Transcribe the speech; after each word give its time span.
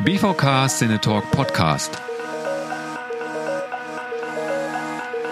BVK 0.00 0.68
Cinetalk 0.68 1.30
Podcast. 1.30 1.96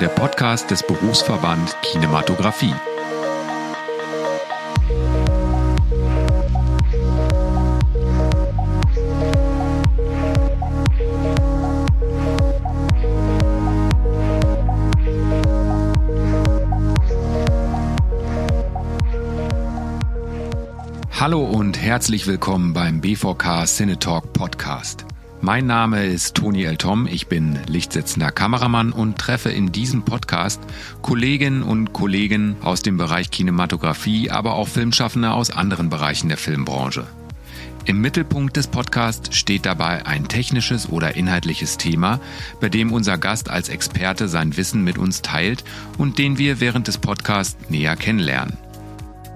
Der 0.00 0.08
Podcast 0.08 0.70
des 0.70 0.84
Berufsverband 0.84 1.76
Kinematografie. 1.82 2.72
Hallo 21.22 21.44
und 21.44 21.80
herzlich 21.80 22.26
willkommen 22.26 22.72
beim 22.72 23.00
BVK 23.00 23.64
Cinetalk 23.68 24.32
Podcast. 24.32 25.06
Mein 25.40 25.66
Name 25.66 26.04
ist 26.04 26.34
Toni 26.34 26.64
L. 26.64 26.76
Tom, 26.76 27.06
ich 27.06 27.28
bin 27.28 27.60
lichtsetzender 27.68 28.32
Kameramann 28.32 28.90
und 28.90 29.18
treffe 29.18 29.48
in 29.48 29.70
diesem 29.70 30.02
Podcast 30.02 30.60
Kolleginnen 31.00 31.62
und 31.62 31.92
Kollegen 31.92 32.56
aus 32.64 32.82
dem 32.82 32.96
Bereich 32.96 33.30
Kinematografie, 33.30 34.32
aber 34.32 34.54
auch 34.54 34.66
Filmschaffende 34.66 35.30
aus 35.30 35.52
anderen 35.52 35.90
Bereichen 35.90 36.28
der 36.28 36.38
Filmbranche. 36.38 37.06
Im 37.84 38.00
Mittelpunkt 38.00 38.56
des 38.56 38.66
Podcasts 38.66 39.36
steht 39.36 39.64
dabei 39.64 40.04
ein 40.04 40.26
technisches 40.26 40.88
oder 40.88 41.14
inhaltliches 41.14 41.78
Thema, 41.78 42.18
bei 42.60 42.68
dem 42.68 42.90
unser 42.90 43.16
Gast 43.16 43.48
als 43.48 43.68
Experte 43.68 44.26
sein 44.26 44.56
Wissen 44.56 44.82
mit 44.82 44.98
uns 44.98 45.22
teilt 45.22 45.62
und 45.98 46.18
den 46.18 46.36
wir 46.36 46.58
während 46.58 46.88
des 46.88 46.98
Podcasts 46.98 47.70
näher 47.70 47.94
kennenlernen. 47.94 48.58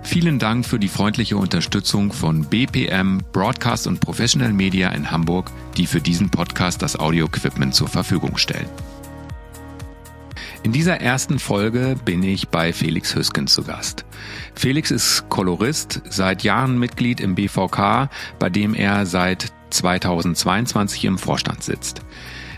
Vielen 0.07 0.39
Dank 0.39 0.65
für 0.65 0.79
die 0.79 0.89
freundliche 0.89 1.37
Unterstützung 1.37 2.13
von 2.13 2.45
BPM 2.45 3.19
Broadcast 3.33 3.89
und 3.89 4.01
Professional 4.01 4.53
Media 4.53 4.91
in 4.91 5.11
Hamburg, 5.11 5.51
die 5.77 5.87
für 5.87 6.01
diesen 6.01 6.31
Podcast 6.31 6.81
das 6.81 6.99
Audio-Equipment 6.99 7.75
zur 7.75 7.89
Verfügung 7.89 8.39
stellen. 8.39 8.69
In 10.63 10.71
dieser 10.71 11.01
ersten 11.01 11.41
Folge 11.41 11.97
bin 12.05 12.23
ich 12.23 12.49
bei 12.49 12.73
Felix 12.73 13.17
Hüsken 13.17 13.49
zu 13.49 13.65
Gast. 13.65 14.07
Felix 14.55 14.93
ist 14.93 15.29
Kolorist, 15.29 16.01
seit 16.09 16.45
Jahren 16.45 16.79
Mitglied 16.79 17.21
im 17.21 17.35
BVK, 17.35 18.09
bei 18.39 18.49
dem 18.49 18.75
er 18.75 19.07
seit 19.07 19.53
2022 19.71 21.05
im 21.05 21.19
Vorstand 21.19 21.65
sitzt. 21.65 22.03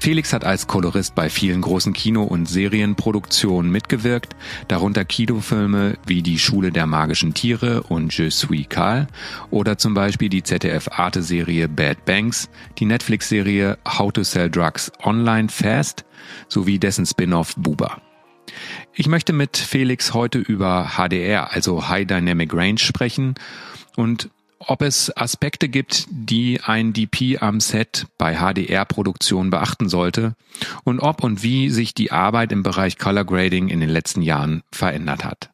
Felix 0.01 0.33
hat 0.33 0.45
als 0.45 0.67
Kolorist 0.67 1.15
bei 1.15 1.29
vielen 1.29 1.61
großen 1.61 1.93
Kino- 1.93 2.25
und 2.25 2.47
Serienproduktionen 2.47 3.71
mitgewirkt, 3.71 4.37
darunter 4.69 5.05
Kinofilme 5.05 5.99
wie 6.07 6.23
Die 6.23 6.39
Schule 6.39 6.71
der 6.71 6.87
magischen 6.87 7.35
Tiere 7.35 7.83
und 7.83 8.17
Je 8.17 8.31
suis 8.31 8.69
Karl 8.69 9.09
oder 9.51 9.79
zum 9.79 9.95
Beispiel 9.95 10.29
die 10.29 10.43
ZDF-Arte-Serie 10.43 11.69
Bad 11.69 12.05
Banks, 12.05 12.49
die 12.79 12.87
Netflix-Serie 12.87 13.79
How 13.87 14.13
to 14.13 14.23
Sell 14.23 14.51
Drugs 14.51 14.93
Online 15.03 15.49
Fast 15.49 16.05
sowie 16.49 16.79
dessen 16.79 17.07
Spin-off 17.07 17.55
Buba. 17.57 18.01
Ich 18.95 19.09
möchte 19.09 19.33
mit 19.33 19.57
Felix 19.57 20.15
heute 20.15 20.39
über 20.39 20.93
HDR, 20.97 21.53
also 21.53 21.89
High 21.89 22.07
Dynamic 22.07 22.55
Range, 22.55 22.79
sprechen 22.79 23.35
und 23.97 24.31
ob 24.59 24.83
es 24.83 25.17
Aspekte 25.17 25.69
gibt, 25.69 26.07
die 26.11 26.61
ein 26.63 26.93
DP 26.93 27.39
am 27.41 27.61
Set 27.61 28.07
bei 28.19 28.37
HDR-Produktion 28.37 29.51
beachten 29.51 29.89
sollte 29.89 30.35
und 30.85 31.01
ob 31.01 31.23
und 31.23 31.43
wie 31.43 31.71
sich 31.71 31.95
die 31.95 32.13
Arbeit 32.13 32.53
im 32.53 32.63
Bereich 32.63 32.99
Color 32.99 33.25
Grading 33.25 33.69
in 33.69 33.81
den 33.81 33.91
letzten 33.91 34.23
Jahren 34.23 34.63
verändert 34.73 35.25
hat. 35.25 35.51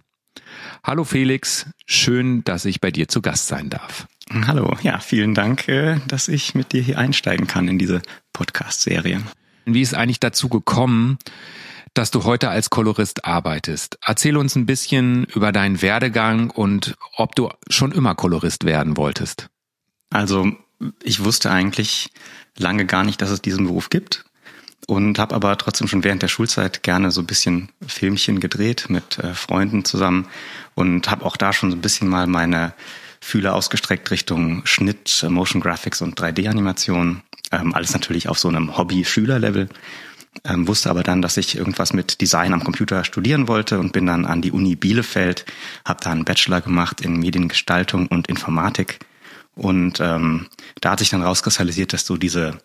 Hallo 0.82 1.05
Felix, 1.05 1.66
schön, 1.86 2.44
dass 2.44 2.64
ich 2.64 2.80
bei 2.80 2.91
dir 2.91 3.08
zu 3.08 3.22
Gast 3.22 3.48
sein 3.48 3.70
darf. 3.70 4.06
Hallo, 4.47 4.77
ja, 4.82 4.98
vielen 5.00 5.34
Dank, 5.34 5.69
äh, 5.69 5.98
dass 6.08 6.28
ich 6.28 6.55
mit 6.55 6.72
dir 6.72 6.82
hier 6.82 6.98
einsteigen 6.98 7.47
kann 7.47 7.69
in 7.69 7.78
diese 7.78 8.00
Podcast-Serie. 8.32 9.22
Wie 9.66 9.82
ist 9.82 9.94
eigentlich 9.94 10.21
dazu 10.21 10.48
gekommen, 10.48 11.19
dass 11.94 12.10
du 12.10 12.25
heute 12.25 12.50
als 12.50 12.71
Kolorist 12.71 13.25
arbeitest. 13.25 13.99
Erzähl 14.05 14.37
uns 14.37 14.56
ein 14.56 14.66
bisschen 14.66 15.25
über 15.25 15.53
deinen 15.53 15.81
Werdegang 15.81 16.50
und 16.50 16.97
ob 17.16 17.37
du 17.37 17.50
schon 17.69 17.93
immer 17.93 18.15
Kolorist 18.15 18.65
werden 18.65 18.97
wolltest. 18.97 19.49
Also 20.10 20.53
ich 21.03 21.25
wusste 21.25 21.50
eigentlich 21.50 22.10
lange 22.59 22.84
gar 22.84 23.04
nicht, 23.04 23.22
dass 23.22 23.31
es 23.31 23.43
diesen 23.43 23.66
Beruf 23.66 23.91
gibt 23.91 24.25
und 24.87 25.19
habe 25.19 25.34
aber 25.34 25.56
trotzdem 25.56 25.88
schon 25.88 26.04
während 26.04 26.22
der 26.22 26.28
Schulzeit 26.28 26.83
gerne 26.83 27.10
so 27.10 27.22
ein 27.22 27.27
bisschen 27.27 27.71
Filmchen 27.87 28.41
gedreht 28.41 28.87
mit 28.88 29.19
äh, 29.19 29.34
Freunden 29.34 29.84
zusammen 29.84 30.27
und 30.75 31.10
habe 31.10 31.25
auch 31.25 31.37
da 31.37 31.53
schon 31.53 31.71
so 31.71 31.77
ein 31.77 31.81
bisschen 31.81 32.09
mal 32.09 32.27
meine 32.27 32.75
Fühler 33.21 33.54
ausgestreckt 33.54 34.10
Richtung 34.10 34.66
Schnitt, 34.66 35.25
Motion 35.28 35.62
Graphics 35.62 36.03
und 36.03 36.21
3D-Animation. 36.21 37.22
Ähm, 37.53 37.75
alles 37.75 37.93
natürlich 37.94 38.28
auf 38.28 38.38
so 38.38 38.49
einem 38.49 38.77
Hobby-Schüler-Level 38.77 39.69
ähm, 40.45 40.67
wusste 40.67 40.91
aber 40.91 41.03
dann, 41.03 41.22
dass 41.22 41.37
ich 41.37 41.56
irgendwas 41.56 41.93
mit 41.93 42.21
Design 42.21 42.53
am 42.53 42.65
Computer 42.65 43.05
studieren 43.05 43.49
wollte 43.49 43.78
und 43.78 43.93
bin 43.93 44.06
dann 44.06 44.27
an 44.27 44.43
die 44.43 44.53
Uni 44.53 44.77
Bielefeld, 44.77 45.45
habe 45.84 46.03
da 46.03 46.11
einen 46.11 46.25
Bachelor 46.25 46.61
gemacht 46.61 47.00
in 47.00 47.19
Mediengestaltung 47.19 48.06
und 48.09 48.28
Informatik. 48.28 48.99
Und 49.55 50.00
ähm, 50.00 50.49
da 50.81 50.93
hat 50.93 50.99
sich 50.99 51.11
dann 51.11 51.22
rauskristallisiert, 51.22 51.93
dass 51.93 52.05
du 52.05 52.17
diese 52.17 52.59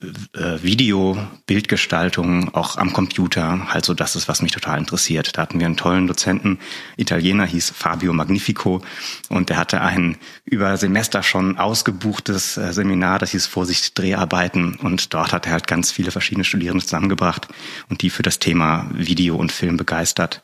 äh, 0.00 0.62
Video, 0.62 1.18
Bildgestaltung 1.46 2.54
auch 2.54 2.76
am 2.76 2.92
Computer, 2.92 3.72
halt 3.72 3.84
so 3.84 3.94
das 3.94 4.14
ist, 4.14 4.28
was 4.28 4.42
mich 4.42 4.52
total 4.52 4.78
interessiert. 4.78 5.36
Da 5.36 5.42
hatten 5.42 5.58
wir 5.58 5.66
einen 5.66 5.76
tollen 5.76 6.06
Dozenten, 6.06 6.60
Italiener, 6.96 7.44
hieß 7.44 7.70
Fabio 7.70 8.12
Magnifico 8.12 8.80
und 9.28 9.48
der 9.48 9.56
hatte 9.56 9.80
ein 9.80 10.16
über 10.44 10.76
Semester 10.76 11.24
schon 11.24 11.58
ausgebuchtes 11.58 12.56
äh, 12.56 12.72
Seminar, 12.72 13.18
das 13.18 13.32
hieß 13.32 13.46
Vorsicht 13.46 13.98
Dreharbeiten 13.98 14.76
und 14.76 15.12
dort 15.14 15.32
hat 15.32 15.46
er 15.46 15.52
halt 15.52 15.66
ganz 15.66 15.90
viele 15.90 16.12
verschiedene 16.12 16.44
Studierende 16.44 16.84
zusammengebracht 16.84 17.48
und 17.88 18.02
die 18.02 18.10
für 18.10 18.22
das 18.22 18.38
Thema 18.38 18.88
Video 18.92 19.36
und 19.36 19.50
Film 19.50 19.76
begeistert. 19.76 20.40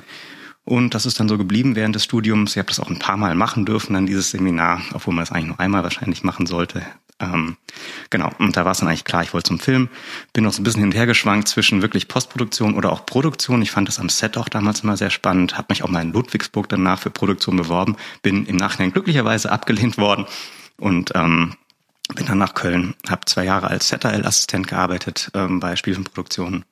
Und 0.64 0.94
das 0.94 1.06
ist 1.06 1.20
dann 1.20 1.28
so 1.28 1.36
geblieben 1.36 1.76
während 1.76 1.94
des 1.94 2.04
Studiums. 2.04 2.52
Ich 2.52 2.58
habe 2.58 2.68
das 2.68 2.80
auch 2.80 2.88
ein 2.88 2.98
paar 2.98 3.18
Mal 3.18 3.34
machen 3.34 3.66
dürfen, 3.66 3.92
dann 3.92 4.06
dieses 4.06 4.30
Seminar, 4.30 4.80
obwohl 4.94 5.14
man 5.14 5.22
das 5.22 5.30
eigentlich 5.30 5.48
nur 5.48 5.60
einmal 5.60 5.82
wahrscheinlich 5.82 6.24
machen 6.24 6.46
sollte. 6.46 6.82
Ähm, 7.20 7.56
genau, 8.10 8.30
und 8.38 8.56
da 8.56 8.64
war 8.64 8.72
es 8.72 8.78
dann 8.78 8.88
eigentlich 8.88 9.04
klar, 9.04 9.22
ich 9.22 9.32
wollte 9.32 9.48
zum 9.48 9.60
Film. 9.60 9.88
Bin 10.32 10.44
noch 10.44 10.52
so 10.52 10.60
ein 10.60 10.64
bisschen 10.64 10.80
hin 10.80 10.90
und 10.90 10.96
her 10.96 11.06
geschwankt 11.06 11.48
zwischen 11.48 11.80
wirklich 11.80 12.08
Postproduktion 12.08 12.74
oder 12.74 12.90
auch 12.92 13.06
Produktion. 13.06 13.62
Ich 13.62 13.70
fand 13.70 13.88
das 13.88 14.00
am 14.00 14.08
Set 14.08 14.36
auch 14.36 14.48
damals 14.48 14.80
immer 14.80 14.96
sehr 14.96 15.10
spannend, 15.10 15.56
habe 15.56 15.68
mich 15.70 15.82
auch 15.82 15.88
mal 15.88 16.02
in 16.02 16.12
Ludwigsburg 16.12 16.68
danach 16.68 16.98
für 16.98 17.10
Produktion 17.10 17.56
beworben, 17.56 17.96
bin 18.22 18.46
im 18.46 18.56
Nachhinein 18.56 18.92
glücklicherweise 18.92 19.52
abgelehnt 19.52 19.96
worden 19.98 20.26
und 20.76 21.12
ähm, 21.14 21.54
bin 22.14 22.26
dann 22.26 22.38
nach 22.38 22.54
Köln, 22.54 22.94
habe 23.08 23.24
zwei 23.26 23.44
Jahre 23.44 23.68
als 23.68 23.88
ZRL-Assistent 23.88 24.66
gearbeitet 24.66 25.30
ähm, 25.34 25.60
bei 25.60 25.76
Spielfilmproduktionen 25.76 26.64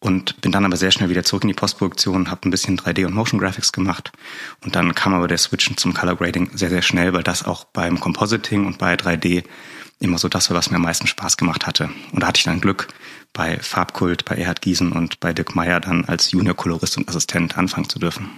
und 0.00 0.40
bin 0.40 0.52
dann 0.52 0.64
aber 0.64 0.76
sehr 0.76 0.90
schnell 0.90 1.10
wieder 1.10 1.24
zurück 1.24 1.42
in 1.42 1.48
die 1.48 1.54
Postproduktion, 1.54 2.30
habe 2.30 2.48
ein 2.48 2.50
bisschen 2.50 2.78
3D 2.78 3.06
und 3.06 3.14
Motion 3.14 3.40
Graphics 3.40 3.72
gemacht 3.72 4.12
und 4.64 4.76
dann 4.76 4.94
kam 4.94 5.14
aber 5.14 5.28
der 5.28 5.38
Switch 5.38 5.74
zum 5.76 5.94
Color 5.94 6.16
Grading 6.16 6.50
sehr, 6.54 6.70
sehr 6.70 6.82
schnell, 6.82 7.12
weil 7.12 7.22
das 7.22 7.44
auch 7.44 7.64
beim 7.64 7.98
Compositing 7.98 8.66
und 8.66 8.78
bei 8.78 8.94
3D 8.94 9.44
immer 10.00 10.18
so 10.18 10.28
das 10.28 10.50
war, 10.50 10.56
was 10.56 10.70
mir 10.70 10.76
am 10.76 10.82
meisten 10.82 11.06
Spaß 11.06 11.36
gemacht 11.36 11.66
hatte. 11.66 11.90
Und 12.12 12.22
da 12.22 12.28
hatte 12.28 12.38
ich 12.38 12.44
dann 12.44 12.60
Glück, 12.60 12.88
bei 13.32 13.58
Farbkult, 13.58 14.24
bei 14.24 14.36
Erhard 14.36 14.62
Giesen 14.62 14.92
und 14.92 15.20
bei 15.20 15.32
Dirk 15.32 15.54
Meyer 15.54 15.80
dann 15.80 16.04
als 16.04 16.30
Junior-Kolorist 16.30 16.96
und 16.96 17.08
Assistent 17.08 17.58
anfangen 17.58 17.88
zu 17.88 17.98
dürfen. 17.98 18.30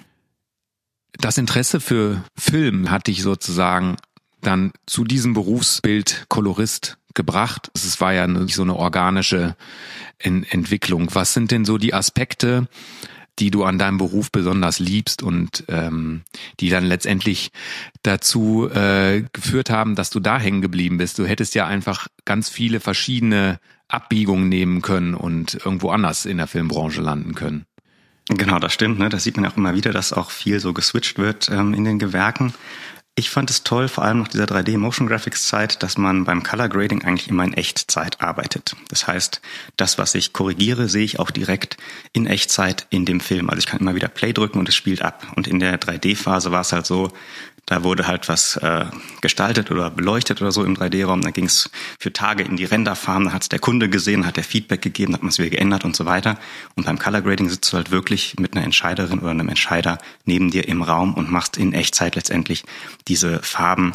Das 1.19 1.39
Interesse 1.39 1.81
für 1.81 2.25
Film 2.39 2.91
hatte 2.91 3.11
ich 3.11 3.23
sozusagen 3.23 3.97
dann 4.41 4.73
zu 4.87 5.05
diesem 5.05 5.35
Berufsbild 5.35 6.27
Kolorist 6.29 6.97
gebracht. 7.15 7.71
Es 7.75 8.01
war 8.01 8.13
ja 8.13 8.27
nicht 8.27 8.55
so 8.55 8.63
eine 8.63 8.77
organische 8.77 9.57
Entwicklung. 10.23 11.09
Was 11.15 11.35
sind 11.35 11.51
denn 11.51 11.65
so 11.65 11.79
die 11.79 11.95
Aspekte, 11.95 12.69
die 13.39 13.51
du 13.51 13.65
an 13.65 13.79
deinem 13.79 13.99
Beruf 13.99 14.31
besonders 14.31 14.79
liebst 14.79 15.23
und 15.23 15.65
ähm, 15.69 16.23
die 16.61 16.69
dann 16.69 16.85
letztendlich 16.85 17.51
dazu 18.03 18.69
äh, 18.71 19.25
geführt 19.33 19.71
haben, 19.71 19.95
dass 19.95 20.11
du 20.11 20.21
da 20.21 20.39
hängen 20.39 20.61
geblieben 20.61 20.99
bist. 20.99 21.19
Du 21.19 21.25
hättest 21.25 21.55
ja 21.55 21.67
einfach 21.67 22.09
ganz 22.25 22.49
viele 22.51 22.81
verschiedene 22.81 23.59
Abbiegungen 23.89 24.49
nehmen 24.49 24.83
können 24.83 25.15
und 25.15 25.55
irgendwo 25.55 25.91
anders 25.91 26.27
in 26.27 26.37
der 26.37 26.47
Filmbranche 26.47 27.01
landen 27.01 27.35
können. 27.35 27.65
Genau, 28.29 28.59
das 28.59 28.73
stimmt. 28.73 28.99
Ne? 28.99 29.09
Das 29.09 29.25
sieht 29.25 29.37
man 29.37 29.47
auch 29.51 29.57
immer 29.57 29.75
wieder, 29.75 29.93
dass 29.93 30.13
auch 30.13 30.31
viel 30.31 30.61
so 30.61 30.73
geswitcht 30.73 31.19
wird 31.19 31.51
ähm, 31.51 31.75
in 31.75 31.85
den 31.85 31.99
Gewerken. 31.99 32.53
Ich 33.17 33.29
fand 33.29 33.51
es 33.51 33.65
toll, 33.65 33.89
vor 33.89 34.05
allem 34.05 34.21
nach 34.21 34.29
dieser 34.29 34.45
3D 34.45 34.79
Motion 34.79 35.07
Graphics 35.07 35.47
Zeit, 35.47 35.83
dass 35.83 35.99
man 35.99 36.25
beim 36.25 36.43
Color 36.43 36.69
Grading 36.69 37.05
eigentlich 37.05 37.29
immer 37.29 37.45
in 37.45 37.53
Echtzeit 37.53 38.21
arbeitet. 38.21 38.77
Das 38.89 39.07
heißt, 39.07 39.43
das, 39.77 39.99
was 39.99 40.15
ich 40.15 40.33
korrigiere, 40.33 40.89
sehe 40.89 41.05
ich 41.05 41.19
auch 41.19 41.31
direkt 41.31 41.77
in 42.13 42.27
Echtzeit 42.27 42.87
in 42.89 43.05
dem 43.05 43.21
Film. 43.21 43.51
Also 43.51 43.59
ich 43.59 43.67
kann 43.67 43.81
immer 43.81 43.95
wieder 43.95 44.09
Play 44.09 44.33
drücken 44.33 44.59
und 44.59 44.69
es 44.69 44.77
spielt 44.77 45.03
ab. 45.03 45.27
Und 45.37 45.49
in 45.49 45.59
der 45.59 45.79
3D-Phase 45.79 46.51
war 46.53 46.63
es 46.63 46.73
halt 46.73 46.87
so, 46.87 47.13
da 47.67 47.85
wurde 47.85 48.07
halt 48.07 48.29
was 48.29 48.57
äh, 48.57 48.87
gestaltet 49.21 49.71
oder 49.71 49.91
beleuchtet 49.91 50.41
oder 50.43 50.53
so 50.53 50.65
im 50.65 50.77
3D-Raum. 50.77 51.21
Da 51.21 51.31
ging 51.31 51.47
es 51.47 51.71
für 51.99 52.13
Tage 52.13 52.43
in 52.43 52.57
die 52.57 52.65
Renderfarm, 52.65 53.25
da 53.25 53.33
hat 53.33 53.43
es 53.43 53.49
der 53.49 53.59
Kunde 53.59 53.89
gesehen, 53.89 54.27
hat 54.27 54.37
der 54.37 54.45
Feedback 54.45 54.83
gegeben, 54.83 55.15
hat 55.15 55.23
man 55.23 55.31
es 55.31 55.39
wieder 55.39 55.51
geändert 55.51 55.85
und 55.85 55.95
so 55.95 56.07
weiter. 56.07 56.39
Und 56.75 56.87
beim 56.87 56.99
Color 56.99 57.23
Grading 57.23 57.49
sitzt 57.49 57.73
du 57.73 57.77
halt 57.77 57.91
wirklich 57.91 58.37
mit 58.39 58.55
einer 58.55 58.65
Entscheiderin 58.65 59.21
oder 59.21 59.31
einem 59.31 59.49
Entscheider 59.49 59.99
neben 60.25 60.51
dir 60.51 60.67
im 60.69 60.83
Raum 60.83 61.15
und 61.15 61.31
machst 61.31 61.57
in 61.57 61.73
Echtzeit 61.73 62.17
letztendlich 62.17 62.65
diese 63.09 63.41
Farben 63.43 63.93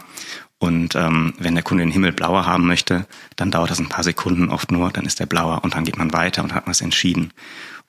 Und 0.57 0.95
ähm, 0.95 1.33
wenn 1.37 1.53
der 1.53 1.63
Kunde 1.63 1.83
den 1.83 1.91
Himmel 1.91 2.13
blauer 2.13 2.45
haben 2.45 2.65
möchte, 2.65 3.05
dann 3.35 3.51
dauert 3.51 3.71
das 3.71 3.79
ein 3.79 3.89
paar 3.89 4.03
Sekunden 4.03 4.49
oft 4.49 4.71
nur, 4.71 4.89
dann 4.89 5.05
ist 5.05 5.19
der 5.19 5.25
blauer 5.25 5.63
und 5.63 5.75
dann 5.75 5.83
geht 5.83 5.97
man 5.97 6.13
weiter 6.13 6.43
und 6.43 6.53
hat 6.53 6.65
was 6.67 6.81
entschieden. 6.81 7.33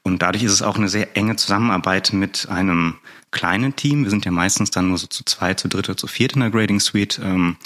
Und 0.07 0.23
dadurch 0.23 0.45
ist 0.45 0.53
es 0.53 0.63
auch 0.63 0.77
eine 0.77 0.89
sehr 0.89 1.17
enge 1.17 1.35
Zusammenarbeit 1.35 2.13
mit 2.13 2.49
einem 2.49 2.95
kleinen 3.33 3.75
Team. 3.75 4.05
Wir 4.05 4.11
sind 4.11 4.25
ja 4.25 4.31
meistens 4.31 4.71
dann 4.71 4.87
nur 4.87 4.99
so 4.99 5.09
zu 5.09 5.25
zwei, 5.25 5.55
zu 5.55 5.67
dritt 5.67 5.89
oder 5.89 5.97
zu 5.97 6.07
viert 6.07 6.35
in 6.35 6.43
der 6.43 6.51
Grading 6.51 6.79
Suite. 6.79 7.21
Ähm, 7.25 7.57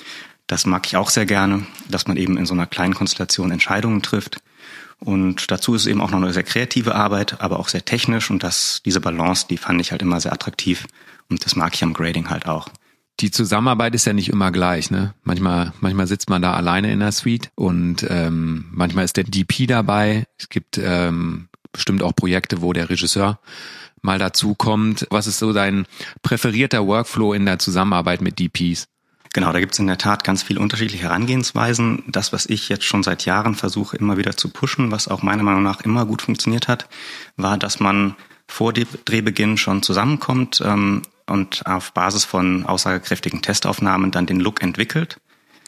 das 0.46 0.64
mag 0.64 0.87
ich 0.87 0.96
auch 0.96 1.10
sehr 1.10 1.26
gerne, 1.26 1.66
dass 1.90 2.06
man 2.06 2.16
eben 2.16 2.38
in 2.38 2.46
so 2.46 2.54
einer 2.54 2.66
kleinen 2.66 2.94
Konstellation 2.94 3.50
Entscheidungen 3.50 4.00
trifft. 4.00 4.38
Und 5.00 5.50
dazu 5.50 5.75
ist 5.75 5.82
es 5.82 5.87
eben 5.87 6.00
auch 6.00 6.10
noch 6.10 6.16
eine 6.16 6.32
sehr 6.32 6.42
kreative 6.42 6.94
Arbeit, 6.94 7.42
aber 7.42 7.60
auch 7.60 7.69
sehr 7.69 7.84
technisch. 7.84 8.31
Und 8.31 8.42
das, 8.42 8.81
diese 8.87 9.02
Balance, 9.02 9.46
die 9.50 9.58
fand 9.58 9.78
ich 9.82 9.92
halt 9.92 10.00
immer 10.00 10.19
sehr 10.19 10.32
attraktiv. 10.32 10.87
Und 11.28 11.44
das 11.44 11.56
mag 11.56 11.75
ich 11.75 11.84
am 11.84 11.92
Grading 11.92 12.31
halt 12.31 12.46
auch. 12.46 12.70
Die 13.20 13.31
Zusammenarbeit 13.31 13.94
ist 13.94 14.06
ja 14.06 14.14
nicht 14.14 14.31
immer 14.31 14.50
gleich, 14.50 14.90
ne? 14.90 15.12
Manchmal, 15.25 15.75
manchmal 15.81 16.06
sitzt 16.06 16.31
man 16.31 16.40
da 16.40 16.54
alleine 16.54 16.90
in 16.90 17.00
der 17.00 17.12
Suite 17.12 17.50
und 17.54 18.06
ähm, 18.08 18.64
manchmal 18.70 19.04
ist 19.04 19.19
der 19.19 19.25
DP 19.25 19.66
dabei. 19.66 20.25
Es 20.38 20.48
gibt 20.48 20.81
ähm, 20.82 21.50
bestimmt 21.72 22.02
auch 22.02 22.14
Projekte, 22.14 22.62
wo 22.62 22.72
der 22.72 22.90
Regisseur 22.90 23.38
mal 24.02 24.19
dazu 24.19 24.55
kommt. 24.55 25.06
Was 25.11 25.26
ist 25.26 25.38
so 25.38 25.52
dein 25.52 25.87
präferierter 26.22 26.87
Workflow 26.87 27.32
in 27.32 27.46
der 27.46 27.58
Zusammenarbeit 27.58 28.20
mit 28.20 28.38
DPs? 28.38 28.88
Genau, 29.32 29.52
da 29.52 29.61
gibt 29.61 29.75
es 29.75 29.78
in 29.78 29.87
der 29.87 29.99
Tat 29.99 30.25
ganz 30.25 30.43
viele 30.43 30.58
unterschiedliche 30.58 31.05
Herangehensweisen. 31.05 32.02
Das, 32.08 32.32
was 32.32 32.46
ich 32.46 32.69
jetzt 32.69 32.84
schon 32.84 33.05
seit 33.05 33.25
Jahren 33.26 33.55
versuche, 33.55 33.96
immer 33.96 34.17
wieder 34.17 34.37
zu 34.37 34.49
pushen, 34.49 34.90
was 34.90 35.06
auch 35.06 35.22
meiner 35.22 35.44
Meinung 35.44 35.62
nach 35.62 35.82
immer 35.82 36.05
gut 36.05 36.22
funktioniert 36.22 36.67
hat, 36.67 36.88
war, 37.37 37.56
dass 37.56 37.78
man 37.78 38.16
vor 38.49 38.73
Drehbeginn 38.73 39.56
schon 39.56 39.82
zusammenkommt 39.84 40.61
ähm, 40.64 41.02
und 41.26 41.64
auf 41.64 41.93
Basis 41.93 42.25
von 42.25 42.66
aussagekräftigen 42.66 43.40
Testaufnahmen 43.40 44.11
dann 44.11 44.26
den 44.26 44.40
Look 44.40 44.62
entwickelt. 44.62 45.20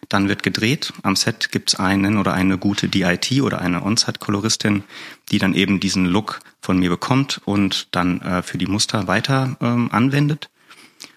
Dann 0.09 0.29
wird 0.29 0.43
gedreht. 0.43 0.93
Am 1.03 1.17
Set 1.17 1.53
gibt 1.53 1.71
es 1.71 1.79
einen 1.79 2.19
oder 2.19 2.35
eine 2.35 2.59
gute 2.59 2.89
DIT 2.89 3.41
oder 3.43 3.61
eine 3.61 3.83
On-Set-Koloristin, 3.83 4.85
die 5.31 5.39
dann 5.39 5.55
eben 5.55 5.81
diesen 5.81 6.07
Look 6.07 6.41
von 6.61 6.79
mir 6.79 6.91
bekommt 6.91 7.41
und 7.45 7.89
dann 7.95 8.21
äh, 8.21 8.43
für 8.43 8.59
die 8.59 8.67
Muster 8.67 9.07
weiter 9.07 9.57
ähm, 9.61 9.91
anwendet. 9.93 10.51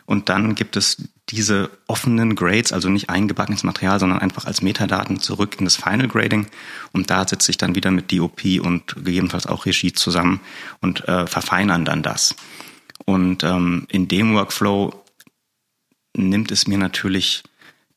Und 0.05 0.29
dann 0.29 0.53
gibt 0.53 0.77
es 0.77 1.09
diese 1.29 1.71
offenen 1.87 2.35
Grades, 2.35 2.71
also 2.71 2.89
nicht 2.89 3.09
eingebackenes 3.09 3.63
Material, 3.63 3.99
sondern 3.99 4.19
einfach 4.19 4.45
als 4.45 4.61
Metadaten 4.61 5.19
zurück 5.19 5.55
in 5.57 5.65
das 5.65 5.75
Final 5.75 6.07
Grading. 6.07 6.47
Und 6.91 7.09
da 7.09 7.27
sitze 7.27 7.49
ich 7.49 7.57
dann 7.57 7.73
wieder 7.73 7.89
mit 7.89 8.11
DOP 8.11 8.43
und 8.61 8.95
gegebenenfalls 8.95 9.47
auch 9.47 9.65
Regie 9.65 9.93
zusammen 9.93 10.41
und 10.81 11.07
äh, 11.07 11.25
verfeinern 11.25 11.85
dann 11.85 12.03
das. 12.03 12.35
Und 13.05 13.43
ähm, 13.43 13.87
in 13.89 14.07
dem 14.07 14.35
Workflow 14.35 15.03
nimmt 16.15 16.51
es 16.51 16.67
mir 16.67 16.77
natürlich 16.77 17.43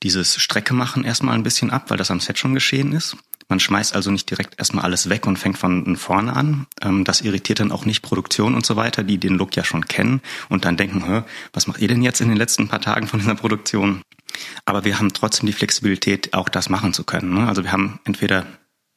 dieses 0.03 0.41
Strecke 0.41 0.75
machen 0.75 1.05
erstmal 1.05 1.35
ein 1.35 1.43
bisschen 1.43 1.71
ab, 1.71 1.91
weil 1.91 1.99
das 1.99 2.11
am 2.11 2.21
Set 2.21 2.39
schon 2.39 2.55
geschehen 2.55 2.93
ist. 2.93 3.17
Man 3.49 3.61
schmeißt 3.61 3.97
also 3.97 4.11
nicht 4.11 4.29
direkt 4.29 4.59
erstmal 4.59 4.85
alles 4.85 5.09
weg 5.09 5.27
und 5.27 5.39
fängt 5.39 5.57
von 5.57 5.97
vorne 5.97 6.37
an. 6.37 6.67
Ähm, 6.83 7.05
das 7.05 7.23
irritiert 7.23 7.61
dann 7.61 7.73
auch 7.73 7.87
nicht 7.87 8.03
Produktion 8.03 8.55
und 8.55 8.67
so 8.67 8.77
weiter, 8.77 9.03
die 9.03 9.19
den 9.19 9.37
Look 9.37 9.57
ja 9.57 9.65
schon 9.65 9.87
kennen 9.87 10.21
und 10.51 10.65
dann 10.67 10.77
denken, 10.77 11.25
was 11.53 11.67
macht 11.67 11.81
ihr 11.81 11.89
denn 11.89 12.03
jetzt 12.03 12.21
in 12.21 12.29
den 12.29 12.37
letzten 12.37 12.69
paar 12.69 12.81
Tagen 12.81 13.07
von 13.07 13.21
dieser 13.21 13.35
Produktion? 13.35 14.03
Aber 14.67 14.85
wir 14.85 14.99
haben 14.99 15.13
trotzdem 15.13 15.47
die 15.47 15.55
Flexibilität, 15.55 16.35
auch 16.35 16.51
das 16.51 16.69
machen 16.69 16.93
zu 16.93 17.05
können. 17.05 17.33
Ne? 17.35 17.49
Also 17.49 17.65
wir 17.65 17.73
haben 17.73 18.01
entweder 18.05 18.47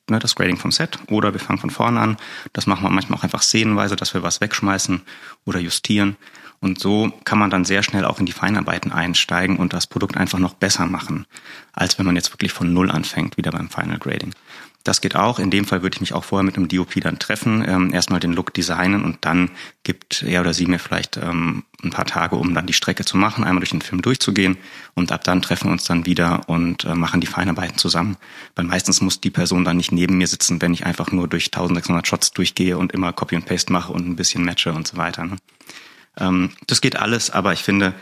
ne, 0.09 0.19
das 0.19 0.35
Grading 0.35 0.57
vom 0.57 0.71
Set 0.71 0.99
oder 1.09 1.33
wir 1.33 1.39
fangen 1.39 1.59
von 1.59 1.69
vorne 1.69 1.99
an. 1.99 2.17
Das 2.51 2.67
machen 2.67 2.83
wir 2.83 2.89
manchmal 2.89 3.17
auch 3.19 3.23
einfach 3.23 3.41
szenenweise, 3.41 3.95
dass 3.95 4.13
wir 4.13 4.21
was 4.21 4.41
wegschmeißen 4.41 5.01
oder 5.45 5.59
justieren. 5.59 6.17
Und 6.61 6.79
so 6.79 7.11
kann 7.23 7.39
man 7.39 7.49
dann 7.49 7.65
sehr 7.65 7.81
schnell 7.81 8.05
auch 8.05 8.19
in 8.19 8.27
die 8.27 8.31
Feinarbeiten 8.31 8.91
einsteigen 8.91 9.57
und 9.57 9.73
das 9.73 9.87
Produkt 9.87 10.15
einfach 10.15 10.37
noch 10.37 10.53
besser 10.53 10.85
machen, 10.85 11.25
als 11.73 11.97
wenn 11.97 12.05
man 12.05 12.15
jetzt 12.15 12.31
wirklich 12.31 12.53
von 12.53 12.71
Null 12.71 12.91
anfängt, 12.91 13.35
wieder 13.35 13.51
beim 13.51 13.69
Final 13.69 13.97
Grading. 13.97 14.33
Das 14.83 15.01
geht 15.01 15.15
auch. 15.15 15.37
In 15.37 15.51
dem 15.51 15.65
Fall 15.65 15.83
würde 15.83 15.95
ich 15.95 16.01
mich 16.01 16.13
auch 16.13 16.23
vorher 16.23 16.43
mit 16.43 16.57
einem 16.57 16.67
DOP 16.67 17.01
dann 17.01 17.19
treffen, 17.19 17.63
ähm, 17.67 17.93
erstmal 17.93 18.19
den 18.19 18.33
Look 18.33 18.53
designen 18.53 19.03
und 19.03 19.17
dann 19.21 19.51
gibt 19.83 20.23
er 20.23 20.41
oder 20.41 20.53
sie 20.53 20.65
mir 20.65 20.79
vielleicht 20.79 21.17
ähm, 21.17 21.63
ein 21.83 21.91
paar 21.91 22.05
Tage, 22.05 22.35
um 22.35 22.55
dann 22.55 22.65
die 22.65 22.73
Strecke 22.73 23.05
zu 23.05 23.17
machen, 23.17 23.43
einmal 23.43 23.59
durch 23.59 23.69
den 23.71 23.81
Film 23.81 24.01
durchzugehen 24.01 24.57
und 24.95 25.11
ab 25.11 25.23
dann 25.23 25.41
treffen 25.41 25.67
wir 25.67 25.73
uns 25.73 25.83
dann 25.83 26.07
wieder 26.07 26.41
und 26.47 26.85
äh, 26.85 26.95
machen 26.95 27.21
die 27.21 27.27
Feinarbeiten 27.27 27.77
zusammen. 27.77 28.17
Weil 28.55 28.65
meistens 28.65 29.01
muss 29.01 29.21
die 29.21 29.29
Person 29.29 29.65
dann 29.65 29.77
nicht 29.77 29.91
neben 29.91 30.17
mir 30.17 30.27
sitzen, 30.27 30.61
wenn 30.61 30.73
ich 30.73 30.85
einfach 30.85 31.11
nur 31.11 31.27
durch 31.27 31.45
1600 31.47 32.07
Shots 32.07 32.31
durchgehe 32.31 32.77
und 32.77 32.91
immer 32.91 33.13
Copy 33.13 33.35
und 33.35 33.45
Paste 33.45 33.71
mache 33.71 33.93
und 33.93 34.07
ein 34.07 34.15
bisschen 34.15 34.43
matche 34.43 34.73
und 34.73 34.87
so 34.87 34.97
weiter. 34.97 35.25
Ne? 35.25 35.37
Ähm, 36.17 36.51
das 36.67 36.81
geht 36.81 36.95
alles, 36.95 37.29
aber 37.29 37.53
ich 37.53 37.63
finde, 37.63 37.93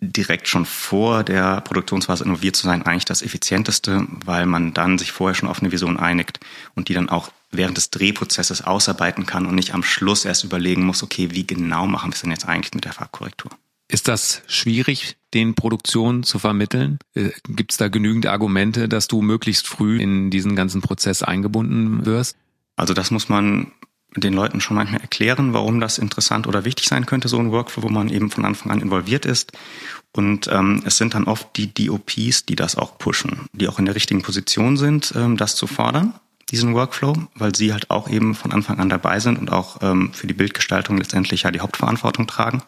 direkt 0.00 0.48
schon 0.48 0.66
vor 0.66 1.24
der 1.24 1.60
Produktionsphase 1.62 2.24
involviert 2.24 2.56
zu 2.56 2.66
sein, 2.66 2.82
eigentlich 2.82 3.04
das 3.04 3.22
Effizienteste, 3.22 4.06
weil 4.24 4.46
man 4.46 4.74
dann 4.74 4.98
sich 4.98 5.12
vorher 5.12 5.34
schon 5.34 5.48
auf 5.48 5.60
eine 5.60 5.72
Vision 5.72 5.96
einigt 5.98 6.40
und 6.74 6.88
die 6.88 6.94
dann 6.94 7.08
auch 7.08 7.30
während 7.50 7.76
des 7.76 7.90
Drehprozesses 7.90 8.62
ausarbeiten 8.62 9.26
kann 9.26 9.46
und 9.46 9.54
nicht 9.54 9.74
am 9.74 9.82
Schluss 9.82 10.24
erst 10.24 10.44
überlegen 10.44 10.84
muss, 10.84 11.02
okay, 11.02 11.30
wie 11.30 11.46
genau 11.46 11.86
machen 11.86 12.10
wir 12.10 12.14
es 12.14 12.20
denn 12.20 12.30
jetzt 12.30 12.46
eigentlich 12.46 12.74
mit 12.74 12.84
der 12.84 12.92
Farbkorrektur? 12.92 13.52
Ist 13.86 14.08
das 14.08 14.42
schwierig, 14.46 15.16
den 15.34 15.54
Produktionen 15.54 16.22
zu 16.22 16.38
vermitteln? 16.38 16.98
Äh, 17.14 17.30
Gibt 17.46 17.72
es 17.72 17.78
da 17.78 17.88
genügend 17.88 18.26
Argumente, 18.26 18.88
dass 18.88 19.08
du 19.08 19.22
möglichst 19.22 19.68
früh 19.68 20.00
in 20.00 20.30
diesen 20.30 20.56
ganzen 20.56 20.80
Prozess 20.80 21.22
eingebunden 21.22 22.06
wirst? 22.06 22.36
Also 22.76 22.94
das 22.94 23.10
muss 23.10 23.28
man 23.28 23.72
den 24.16 24.34
Leuten 24.34 24.60
schon 24.60 24.76
manchmal 24.76 25.00
erklären, 25.00 25.52
warum 25.52 25.80
das 25.80 25.98
interessant 25.98 26.46
oder 26.46 26.64
wichtig 26.64 26.88
sein 26.88 27.06
könnte, 27.06 27.28
so 27.28 27.38
ein 27.38 27.50
Workflow, 27.50 27.82
wo 27.82 27.88
man 27.88 28.08
eben 28.08 28.30
von 28.30 28.44
Anfang 28.44 28.70
an 28.70 28.80
involviert 28.80 29.26
ist. 29.26 29.52
Und 30.12 30.48
ähm, 30.48 30.82
es 30.84 30.96
sind 30.96 31.14
dann 31.14 31.24
oft 31.24 31.56
die 31.56 31.72
DOPs, 31.72 32.46
die 32.46 32.56
das 32.56 32.76
auch 32.76 32.98
pushen, 32.98 33.46
die 33.52 33.68
auch 33.68 33.78
in 33.78 33.84
der 33.84 33.94
richtigen 33.94 34.22
Position 34.22 34.76
sind, 34.76 35.12
ähm, 35.16 35.36
das 35.36 35.56
zu 35.56 35.66
fordern, 35.66 36.14
diesen 36.50 36.74
Workflow, 36.74 37.14
weil 37.34 37.54
sie 37.54 37.72
halt 37.72 37.90
auch 37.90 38.08
eben 38.08 38.34
von 38.34 38.52
Anfang 38.52 38.78
an 38.78 38.88
dabei 38.88 39.18
sind 39.18 39.38
und 39.38 39.50
auch 39.50 39.82
ähm, 39.82 40.12
für 40.12 40.26
die 40.26 40.34
Bildgestaltung 40.34 40.98
letztendlich 40.98 41.42
ja 41.42 41.50
die 41.50 41.60
Hauptverantwortung 41.60 42.26
tragen. 42.26 42.62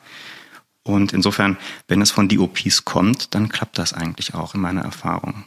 Und 0.82 1.12
insofern, 1.12 1.56
wenn 1.88 2.00
es 2.00 2.10
von 2.10 2.28
DOPs 2.28 2.84
kommt, 2.84 3.34
dann 3.34 3.48
klappt 3.48 3.78
das 3.78 3.92
eigentlich 3.92 4.34
auch 4.34 4.54
in 4.54 4.60
meiner 4.60 4.82
Erfahrung. 4.82 5.44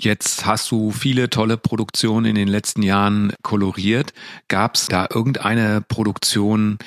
Jetzt 0.00 0.46
hast 0.46 0.70
du 0.70 0.92
viele 0.92 1.28
tolle 1.28 1.56
Produktionen 1.56 2.26
in 2.26 2.36
den 2.36 2.46
letzten 2.46 2.82
Jahren 2.82 3.32
koloriert. 3.42 4.12
Gab 4.46 4.76
es 4.76 4.86
da 4.86 5.08
irgendeine 5.12 5.80
Produktion, 5.80 6.78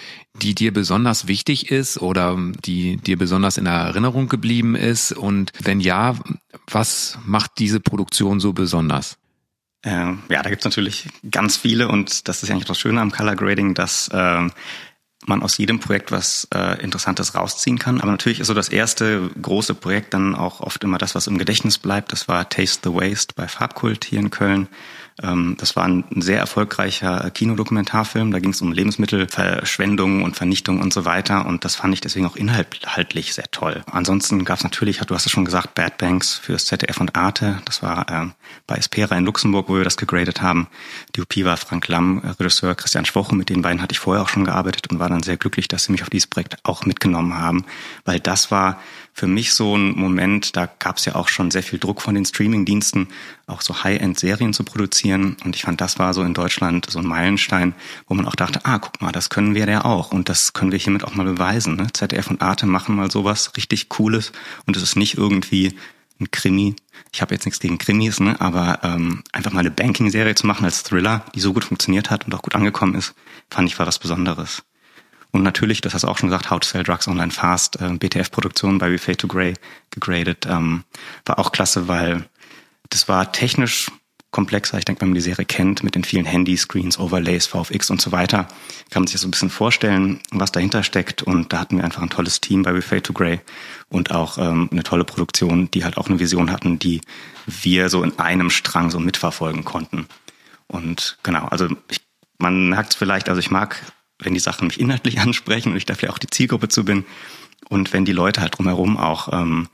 die 0.41 0.55
dir 0.55 0.71
besonders 0.71 1.27
wichtig 1.27 1.71
ist 1.71 2.01
oder 2.01 2.37
die 2.63 2.95
dir 2.95 3.17
besonders 3.17 3.57
in 3.57 3.65
Erinnerung 3.65 4.29
geblieben 4.29 4.75
ist? 4.75 5.11
Und 5.11 5.51
wenn 5.61 5.81
ja, 5.81 6.15
was 6.67 7.19
macht 7.25 7.51
diese 7.59 7.81
Produktion 7.81 8.39
so 8.39 8.53
besonders? 8.53 9.17
Äh, 9.83 10.13
ja, 10.29 10.41
da 10.41 10.49
gibt's 10.49 10.63
natürlich 10.63 11.09
ganz 11.29 11.57
viele 11.57 11.89
und 11.89 12.29
das 12.29 12.43
ist 12.43 12.47
ja 12.47 12.55
eigentlich 12.55 12.67
das 12.67 12.79
Schöne 12.79 13.01
am 13.01 13.11
Color 13.11 13.35
Grading, 13.35 13.73
dass 13.73 14.07
äh, 14.07 14.47
man 15.27 15.43
aus 15.43 15.57
jedem 15.57 15.79
Projekt 15.79 16.11
was 16.11 16.47
äh, 16.53 16.81
Interessantes 16.81 17.35
rausziehen 17.35 17.79
kann. 17.79 18.01
Aber 18.01 18.11
natürlich 18.11 18.39
ist 18.39 18.47
so 18.47 18.53
das 18.53 18.69
erste 18.69 19.29
große 19.41 19.75
Projekt 19.75 20.13
dann 20.13 20.35
auch 20.35 20.61
oft 20.61 20.83
immer 20.83 20.97
das, 20.97 21.15
was 21.15 21.27
im 21.27 21.37
Gedächtnis 21.37 21.77
bleibt. 21.77 22.11
Das 22.11 22.27
war 22.27 22.49
Taste 22.49 22.89
the 22.89 22.95
Waste 22.95 23.33
bei 23.35 23.47
Farbkult 23.47 24.05
hier 24.05 24.19
in 24.19 24.29
Köln. 24.29 24.67
Ähm, 25.21 25.55
das 25.59 25.75
war 25.75 25.85
ein 25.85 26.03
sehr 26.17 26.39
erfolgreicher 26.39 27.29
Kinodokumentarfilm. 27.31 28.31
Da 28.31 28.39
ging 28.39 28.51
es 28.51 28.61
um 28.61 28.71
Lebensmittelverschwendung 28.71 30.23
und 30.23 30.35
Vernichtung 30.35 30.79
und 30.79 30.93
so 30.93 31.05
weiter. 31.05 31.45
Und 31.45 31.65
das 31.65 31.75
fand 31.75 31.93
ich 31.93 32.01
deswegen 32.01 32.25
auch 32.25 32.35
inhaltlich 32.35 33.33
sehr 33.33 33.49
toll. 33.51 33.83
Ansonsten 33.91 34.45
gab 34.45 34.57
es 34.57 34.63
natürlich, 34.63 34.99
du 34.99 35.15
hast 35.15 35.25
es 35.25 35.31
schon 35.31 35.45
gesagt, 35.45 35.75
Bad 35.75 35.97
Banks 35.97 36.35
fürs 36.35 36.65
ZDF 36.65 36.99
und 36.99 37.15
Arte. 37.15 37.61
Das 37.65 37.83
war 37.83 38.05
ähm, 38.09 38.33
bei 38.67 38.75
Espera 38.75 39.17
in 39.17 39.25
Luxemburg, 39.25 39.69
wo 39.69 39.77
wir 39.77 39.83
das 39.83 39.97
gegradet 39.97 40.41
haben. 40.41 40.67
Die 41.15 41.21
OP 41.21 41.35
war 41.43 41.57
Frank 41.57 41.87
Lamm, 41.87 42.19
Regisseur 42.39 42.75
Christian 42.75 43.05
Schwoche. 43.05 43.35
Mit 43.35 43.49
den 43.49 43.61
beiden 43.61 43.81
hatte 43.81 43.93
ich 43.93 43.99
vorher 43.99 44.23
auch 44.23 44.29
schon 44.29 44.45
gearbeitet 44.45 44.89
und 44.89 44.99
war 44.99 45.09
dann 45.09 45.23
sehr 45.23 45.37
glücklich, 45.37 45.67
dass 45.67 45.85
sie 45.85 45.91
mich 45.91 46.01
auf 46.03 46.09
dieses 46.09 46.27
Projekt 46.27 46.57
auch 46.63 46.85
mitgenommen 46.85 47.37
haben, 47.37 47.65
weil 48.05 48.19
das 48.19 48.51
war 48.51 48.79
für 49.13 49.27
mich 49.27 49.53
so 49.53 49.75
ein 49.75 49.91
Moment, 49.95 50.55
da 50.55 50.67
gab 50.79 50.97
es 50.97 51.05
ja 51.05 51.15
auch 51.15 51.27
schon 51.27 51.51
sehr 51.51 51.63
viel 51.63 51.79
Druck 51.79 52.01
von 52.01 52.15
den 52.15 52.25
Streaming-Diensten, 52.25 53.07
auch 53.45 53.61
so 53.61 53.83
High-End-Serien 53.83 54.53
zu 54.53 54.63
produzieren. 54.63 55.37
Und 55.43 55.55
ich 55.55 55.63
fand, 55.63 55.81
das 55.81 55.99
war 55.99 56.13
so 56.13 56.23
in 56.23 56.33
Deutschland 56.33 56.89
so 56.89 56.99
ein 56.99 57.05
Meilenstein, 57.05 57.73
wo 58.07 58.15
man 58.15 58.25
auch 58.25 58.35
dachte, 58.35 58.61
ah, 58.65 58.79
guck 58.79 59.01
mal, 59.01 59.11
das 59.11 59.29
können 59.29 59.53
wir 59.53 59.67
ja 59.67 59.85
auch. 59.85 60.11
Und 60.11 60.29
das 60.29 60.53
können 60.53 60.71
wir 60.71 60.79
hiermit 60.79 61.03
auch 61.03 61.13
mal 61.13 61.25
beweisen. 61.25 61.75
Ne? 61.75 61.87
ZDF 61.93 62.29
und 62.29 62.41
Arte 62.41 62.65
machen 62.65 62.95
mal 62.95 63.11
sowas 63.11 63.51
richtig 63.57 63.89
Cooles. 63.89 64.31
Und 64.65 64.77
es 64.77 64.83
ist 64.83 64.95
nicht 64.95 65.17
irgendwie 65.17 65.77
ein 66.19 66.31
Krimi. 66.31 66.75
Ich 67.11 67.21
habe 67.21 67.33
jetzt 67.33 67.45
nichts 67.45 67.59
gegen 67.59 67.77
Krimis, 67.77 68.19
ne? 68.19 68.39
aber 68.39 68.79
ähm, 68.83 69.23
einfach 69.33 69.51
mal 69.51 69.59
eine 69.59 69.71
Banking-Serie 69.71 70.35
zu 70.35 70.47
machen 70.47 70.65
als 70.65 70.83
Thriller, 70.83 71.25
die 71.35 71.41
so 71.41 71.51
gut 71.53 71.65
funktioniert 71.65 72.09
hat 72.09 72.25
und 72.25 72.33
auch 72.33 72.41
gut 72.41 72.55
angekommen 72.55 72.95
ist, 72.95 73.13
fand 73.49 73.67
ich 73.67 73.77
war 73.77 73.87
was 73.87 73.99
Besonderes. 73.99 74.63
Und 75.31 75.43
natürlich, 75.43 75.81
das 75.81 75.93
hast 75.93 76.03
du 76.03 76.07
auch 76.07 76.17
schon 76.17 76.29
gesagt, 76.29 76.49
How 76.49 76.59
to 76.59 76.67
Sell 76.67 76.83
Drugs 76.83 77.07
Online 77.07 77.31
Fast, 77.31 77.79
äh, 77.81 77.89
BTF-Produktion 77.89 78.77
bei 78.77 78.91
We 78.91 78.97
Fade 78.97 79.17
to 79.17 79.27
Grey 79.27 79.53
gegradet, 79.89 80.45
ähm, 80.49 80.83
war 81.25 81.39
auch 81.39 81.51
klasse, 81.51 81.87
weil 81.87 82.25
das 82.89 83.07
war 83.07 83.31
technisch 83.31 83.89
komplexer. 84.31 84.77
Ich 84.77 84.85
denke, 84.85 85.01
wenn 85.01 85.09
man 85.09 85.15
die 85.15 85.21
Serie 85.21 85.45
kennt 85.45 85.83
mit 85.83 85.95
den 85.95 86.03
vielen 86.03 86.25
Handyscreens, 86.25 86.97
Overlays, 86.97 87.47
VFX 87.47 87.89
und 87.89 88.01
so 88.01 88.11
weiter, 88.11 88.47
kann 88.89 89.03
man 89.03 89.07
sich 89.07 89.19
so 89.19 89.27
ein 89.27 89.31
bisschen 89.31 89.49
vorstellen, 89.49 90.21
was 90.31 90.51
dahinter 90.51 90.83
steckt. 90.83 91.21
Und 91.21 91.51
da 91.51 91.59
hatten 91.59 91.77
wir 91.77 91.83
einfach 91.83 92.01
ein 92.01 92.09
tolles 92.09 92.39
Team 92.39 92.63
bei 92.63 92.73
We 92.73 92.81
Fade 92.81 93.03
to 93.03 93.13
Grey 93.13 93.41
und 93.89 94.11
auch 94.11 94.37
ähm, 94.37 94.69
eine 94.71 94.83
tolle 94.83 95.03
Produktion, 95.03 95.69
die 95.71 95.83
halt 95.83 95.97
auch 95.97 96.07
eine 96.07 96.19
Vision 96.19 96.51
hatten, 96.51 96.79
die 96.79 97.01
wir 97.45 97.89
so 97.89 98.03
in 98.03 98.17
einem 98.19 98.49
Strang 98.49 98.89
so 98.89 98.99
mitverfolgen 98.99 99.65
konnten. 99.65 100.07
Und 100.67 101.17
genau, 101.23 101.45
also 101.47 101.67
ich, 101.89 101.99
man 102.37 102.69
merkt 102.69 102.93
es 102.93 102.95
vielleicht, 102.97 103.27
also 103.27 103.39
ich 103.39 103.51
mag, 103.51 103.81
wenn 104.21 104.33
die 104.33 104.39
Sachen 104.39 104.67
mich 104.67 104.79
inhaltlich 104.79 105.19
ansprechen 105.21 105.71
und 105.71 105.77
ich 105.77 105.85
da 105.85 105.95
vielleicht 105.95 106.13
auch 106.13 106.19
die 106.19 106.29
Zielgruppe 106.29 106.69
zu 106.69 106.85
bin 106.85 107.05
und 107.69 107.93
wenn 107.93 108.05
die 108.05 108.13
Leute 108.13 108.41
halt 108.41 108.57
drumherum 108.57 108.97
auch 108.97 109.31
ähm, 109.31 109.67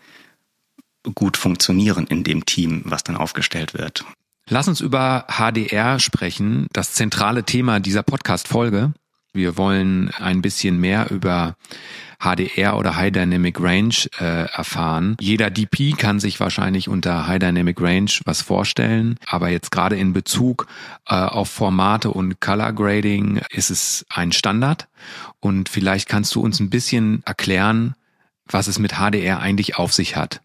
gut 1.16 1.38
funktionieren 1.38 2.08
in 2.08 2.24
dem 2.24 2.46
Team, 2.46 2.82
was 2.86 3.04
dann 3.04 3.16
aufgestellt 3.16 3.74
wird. 3.74 4.06
Lass 4.50 4.68
uns 4.68 4.80
über 4.80 5.26
HDR 5.30 6.00
sprechen, 6.00 6.68
das 6.72 6.94
zentrale 6.94 7.44
Thema 7.44 7.80
dieser 7.80 8.04
Podcast-Folge. 8.04 8.94
Wir 9.38 9.56
wollen 9.56 10.10
ein 10.18 10.42
bisschen 10.42 10.80
mehr 10.80 11.12
über 11.12 11.56
HDR 12.20 12.76
oder 12.76 12.96
High 12.96 13.12
Dynamic 13.12 13.60
Range 13.60 13.94
äh, 14.20 14.50
erfahren. 14.52 15.16
Jeder 15.20 15.52
DP 15.52 15.96
kann 15.96 16.20
sich 16.20 16.40
wahrscheinlich 16.40 16.90
unter 16.90 17.28
High 17.28 17.38
Dynamic 17.38 17.80
Range 17.80 18.10
was 18.26 18.42
vorstellen, 18.42 19.20
aber 19.28 19.50
jetzt 19.50 19.70
gerade 19.70 19.96
in 19.96 20.14
Bezug 20.14 20.66
äh, 21.08 21.14
auf 21.14 21.50
Formate 21.50 22.10
und 22.10 22.42
Color 22.42 22.74
Grading 22.74 23.42
ist 23.52 23.70
es 23.70 24.08
ein 24.10 24.32
Standard. 24.32 24.88
Und 25.40 25.70
vielleicht 25.70 26.10
kannst 26.10 26.34
du 26.34 26.42
uns 26.42 26.60
ein 26.60 26.72
bisschen 26.72 27.22
erklären, 27.26 27.94
was 28.48 28.66
es 28.68 28.80
mit 28.80 28.94
HDR 28.94 29.40
eigentlich 29.40 29.78
auf 29.78 29.94
sich 29.94 30.16
hat. 30.16 30.42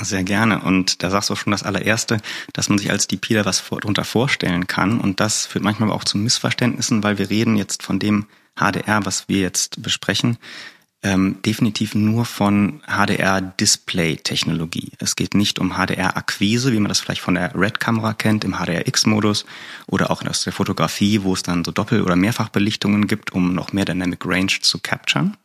Sehr 0.00 0.22
gerne. 0.22 0.60
Und 0.60 1.02
da 1.02 1.10
sagst 1.10 1.28
du 1.28 1.34
auch 1.34 1.38
schon 1.38 1.50
das 1.50 1.64
allererste, 1.64 2.18
dass 2.52 2.68
man 2.68 2.78
sich 2.78 2.92
als 2.92 3.08
DP 3.08 3.34
da 3.34 3.44
was 3.44 3.64
darunter 3.68 4.04
vorstellen 4.04 4.68
kann. 4.68 5.00
Und 5.00 5.18
das 5.18 5.46
führt 5.46 5.64
manchmal 5.64 5.90
auch 5.90 6.04
zu 6.04 6.18
Missverständnissen, 6.18 7.02
weil 7.02 7.18
wir 7.18 7.30
reden 7.30 7.56
jetzt 7.56 7.82
von 7.82 7.98
dem 7.98 8.26
HDR, 8.54 9.04
was 9.04 9.28
wir 9.28 9.40
jetzt 9.40 9.82
besprechen, 9.82 10.38
ähm, 11.02 11.42
definitiv 11.44 11.96
nur 11.96 12.24
von 12.24 12.80
HDR-Display-Technologie. 12.86 14.92
Es 14.98 15.16
geht 15.16 15.34
nicht 15.34 15.58
um 15.58 15.74
HDR-Akquise, 15.74 16.72
wie 16.72 16.78
man 16.78 16.88
das 16.88 17.00
vielleicht 17.00 17.20
von 17.20 17.34
der 17.34 17.56
Red-Kamera 17.56 18.14
kennt, 18.14 18.44
im 18.44 18.54
HDR-X-Modus 18.54 19.46
oder 19.86 20.10
auch 20.10 20.24
aus 20.24 20.44
der 20.44 20.52
Fotografie, 20.52 21.22
wo 21.22 21.34
es 21.34 21.42
dann 21.42 21.64
so 21.64 21.72
Doppel- 21.72 22.02
oder 22.02 22.16
Mehrfachbelichtungen 22.16 23.08
gibt, 23.08 23.32
um 23.32 23.54
noch 23.54 23.72
mehr 23.72 23.84
Dynamic 23.84 24.24
Range 24.24 24.52
zu 24.60 24.78
capturen 24.78 25.36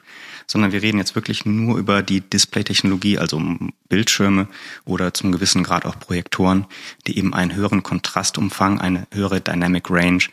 sondern 0.47 0.71
wir 0.71 0.81
reden 0.81 0.97
jetzt 0.97 1.15
wirklich 1.15 1.45
nur 1.45 1.77
über 1.77 2.01
die 2.01 2.21
Display-Technologie, 2.21 3.17
also 3.17 3.38
um 3.38 3.73
Bildschirme 3.89 4.47
oder 4.85 5.13
zum 5.13 5.31
gewissen 5.31 5.63
Grad 5.63 5.85
auch 5.85 6.00
Projektoren, 6.00 6.65
die 7.07 7.17
eben 7.17 7.33
einen 7.33 7.55
höheren 7.55 7.83
Kontrastumfang, 7.83 8.79
eine 8.79 9.07
höhere 9.12 9.41
Dynamic 9.41 9.89
Range 9.89 10.23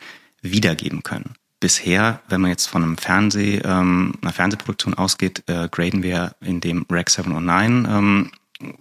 wiedergeben 0.41 1.03
können. 1.03 1.35
Bisher, 1.59 2.21
wenn 2.27 2.41
man 2.41 2.49
jetzt 2.49 2.65
von 2.65 2.83
einem 2.83 2.97
Fernseh, 2.97 3.61
ähm, 3.63 4.13
einer 4.21 4.33
Fernsehproduktion 4.33 4.95
ausgeht, 4.95 5.43
äh, 5.45 5.69
graden 5.69 6.01
wir 6.01 6.35
in 6.41 6.59
dem 6.59 6.87
Rec 6.89 7.09
709 7.09 7.87
ähm, 7.87 8.31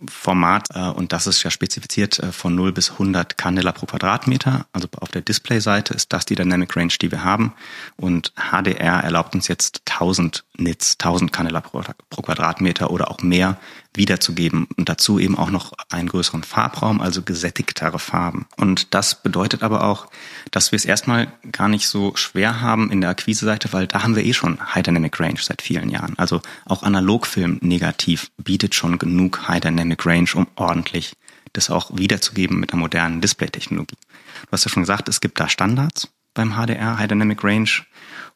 Format 0.08 0.68
äh, 0.74 0.80
und 0.80 1.12
das 1.12 1.26
ist 1.26 1.42
ja 1.42 1.50
spezifiziert 1.50 2.18
äh, 2.18 2.32
von 2.32 2.54
0 2.54 2.72
bis 2.72 2.92
100 2.92 3.36
Candela 3.36 3.72
pro 3.72 3.86
Quadratmeter. 3.86 4.66
Also 4.72 4.88
auf 5.00 5.08
der 5.10 5.22
Display-Seite 5.22 5.94
ist 5.94 6.12
das 6.12 6.24
die 6.24 6.34
Dynamic 6.34 6.76
Range, 6.76 6.92
die 7.00 7.10
wir 7.10 7.24
haben 7.24 7.52
und 7.96 8.32
HDR 8.36 9.02
erlaubt 9.02 9.34
uns 9.34 9.48
jetzt 9.48 9.82
1000 9.90 10.44
Nits, 10.56 10.96
1000 11.00 11.32
Candela 11.32 11.60
pro, 11.60 11.82
pro 12.10 12.22
Quadratmeter 12.22 12.90
oder 12.90 13.10
auch 13.10 13.22
mehr 13.22 13.58
wiederzugeben 13.94 14.68
und 14.76 14.88
dazu 14.88 15.18
eben 15.18 15.36
auch 15.36 15.50
noch 15.50 15.72
einen 15.90 16.08
größeren 16.08 16.42
Farbraum, 16.42 17.00
also 17.00 17.22
gesättigtere 17.22 17.98
Farben. 17.98 18.46
Und 18.56 18.94
das 18.94 19.22
bedeutet 19.22 19.62
aber 19.62 19.84
auch, 19.84 20.06
dass 20.50 20.70
wir 20.72 20.76
es 20.76 20.84
erstmal 20.84 21.32
gar 21.50 21.68
nicht 21.68 21.86
so 21.86 22.14
schwer 22.14 22.60
haben 22.60 22.90
in 22.90 23.00
der 23.00 23.10
Akquise-Seite, 23.10 23.72
weil 23.72 23.86
da 23.86 24.02
haben 24.02 24.14
wir 24.14 24.24
eh 24.24 24.32
schon 24.32 24.74
High 24.74 24.84
Dynamic 24.84 25.18
Range 25.18 25.40
seit 25.40 25.62
vielen 25.62 25.88
Jahren. 25.88 26.18
Also 26.18 26.40
auch 26.66 26.82
Analogfilm 26.82 27.58
negativ 27.62 28.30
bietet 28.38 28.74
schon 28.74 28.98
genug 28.98 29.48
High 29.48 29.60
Dynamic 29.60 30.06
Range, 30.06 30.28
um 30.34 30.46
ordentlich 30.54 31.14
das 31.52 31.68
auch 31.68 31.90
wiederzugeben 31.96 32.60
mit 32.60 32.72
einer 32.72 32.80
modernen 32.80 33.20
Display-Technologie. 33.20 33.96
Du 34.42 34.52
hast 34.52 34.64
ja 34.64 34.70
schon 34.70 34.84
gesagt, 34.84 35.08
es 35.08 35.20
gibt 35.20 35.40
da 35.40 35.48
Standards 35.48 36.08
beim 36.34 36.54
HDR, 36.54 36.98
High 36.98 37.08
Dynamic 37.08 37.42
Range. 37.42 37.70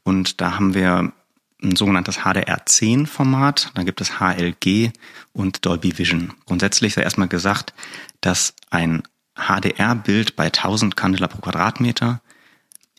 Und 0.02 0.40
da 0.40 0.56
haben 0.56 0.74
wir 0.74 1.12
ein 1.64 1.76
sogenanntes 1.76 2.20
HDR10-Format, 2.20 3.72
dann 3.74 3.86
gibt 3.86 4.00
es 4.00 4.20
HLG 4.20 4.90
und 5.32 5.64
Dolby 5.64 5.98
Vision. 5.98 6.32
Grundsätzlich 6.46 6.94
sei 6.94 7.02
erstmal 7.02 7.28
gesagt, 7.28 7.74
dass 8.20 8.54
ein 8.70 9.02
HDR-Bild 9.34 10.36
bei 10.36 10.46
1000 10.46 10.96
Candela 10.96 11.26
pro 11.26 11.40
Quadratmeter 11.40 12.20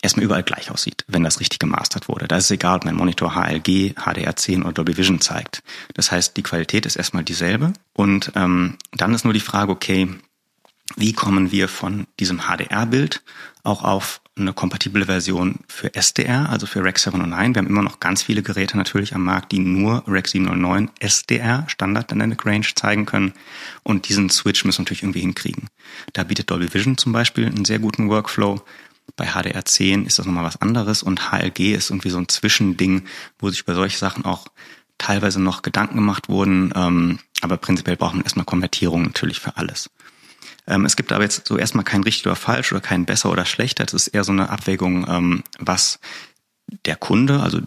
erstmal 0.02 0.26
überall 0.26 0.44
gleich 0.44 0.70
aussieht, 0.70 1.04
wenn 1.08 1.24
das 1.24 1.40
richtig 1.40 1.60
gemastert 1.60 2.08
wurde. 2.08 2.28
Da 2.28 2.38
ist 2.38 2.46
es 2.46 2.52
egal, 2.52 2.78
ob 2.78 2.86
mein 2.86 2.96
Monitor 2.96 3.34
HLG, 3.34 3.94
HDR10 3.96 4.62
oder 4.62 4.74
Dolby 4.74 4.98
Vision 4.98 5.22
zeigt. 5.22 5.64
Das 5.94 6.12
heißt, 6.12 6.38
die 6.38 6.44
Qualität 6.44 6.86
ist 6.86 6.96
erstmal 6.96 7.24
dieselbe. 7.24 7.74
Und 7.94 8.32
ähm, 8.36 8.78
dann 8.92 9.14
ist 9.14 9.24
nur 9.24 9.34
die 9.34 9.40
Frage, 9.40 9.72
okay, 9.72 10.10
wie 10.96 11.13
kommen 11.13 11.51
wir 11.51 11.68
von 11.68 12.08
diesem 12.20 12.42
HDR-Bild 12.42 13.24
auch 13.63 13.84
auf 13.84 14.22
eine 14.38 14.54
kompatible 14.54 15.06
Version 15.06 15.60
für 15.68 15.96
SDR, 15.96 16.50
also 16.50 16.68
für 16.68 16.84
Rec 16.84 17.00
709. 17.00 17.56
Wir 17.56 17.60
haben 17.60 17.68
immer 17.68 17.82
noch 17.82 18.01
ganz 18.01 18.22
viele 18.22 18.44
Geräte 18.44 18.77
natürlich 18.77 19.15
am 19.15 19.24
Markt, 19.24 19.54
die 19.54 19.60
nur 19.60 20.04
Rec 20.08 20.27
709 20.27 20.92
SDR, 21.00 21.63
Standard 21.68 22.12
Dynamic 22.12 22.46
Range, 22.46 22.65
zeigen 22.75 23.06
können. 23.06 23.34
Und 23.84 24.10
diesen 24.10 24.30
Switch 24.30 24.65
müssen 24.65 24.80
wir 24.80 24.84
natürlich 24.84 25.04
irgendwie 25.04 25.22
hinkriegen. 25.22 25.70
Da 26.13 26.24
bietet 26.24 26.51
Dolby 26.51 26.74
Vision 26.74 26.98
zum 26.98 27.13
Beispiel 27.13 27.46
einen 27.46 27.65
sehr 27.65 27.80
guten 27.80 28.10
Workflow. 28.10 28.62
Bei 29.15 29.30
HDR10 29.30 30.06
ist 30.06 30.20
das 30.20 30.25
nochmal 30.25 30.44
was 30.44 30.62
anderes 30.62 31.01
und 31.01 31.32
HLG 31.32 31.74
ist 31.74 31.89
irgendwie 31.89 32.10
so 32.10 32.18
ein 32.18 32.27
Zwischending, 32.27 33.06
wo 33.39 33.50
sich 33.50 33.63
bei 33.63 33.74
solchen 33.74 33.98
Sachen 33.98 34.25
auch 34.25 34.48
teilweise 34.98 35.42
noch 35.42 35.62
Gedanken 35.62 35.96
gemacht 35.96 36.27
wurden. 36.27 36.74
Ähm, 36.75 37.20
aber 37.42 37.58
prinzipiell 37.58 37.96
braucht 37.96 38.15
man 38.15 38.24
erstmal 38.24 38.46
Konvertierung 38.46 39.04
natürlich 39.04 39.39
für 39.39 39.56
alles. 39.56 39.89
Ähm, 40.68 40.86
es 40.86 40.96
gibt 40.96 41.12
aber 41.12 41.24
jetzt 41.24 41.48
so 41.48 41.58
erstmal 41.58 41.86
kein 41.86 42.04
richtig 42.04 42.26
oder 42.26 42.36
falsch 42.36 42.72
oder 42.72 42.82
kein 42.82 43.06
besser 43.06 43.32
oder 43.32 43.46
schlechter. 43.46 43.86
Es 43.86 43.94
ist 43.94 44.08
eher 44.08 44.24
so 44.24 44.32
eine 44.32 44.50
Abwägung, 44.50 45.06
ähm, 45.08 45.44
was 45.60 46.00
der 46.86 46.96
Kunde, 46.96 47.42
also 47.42 47.60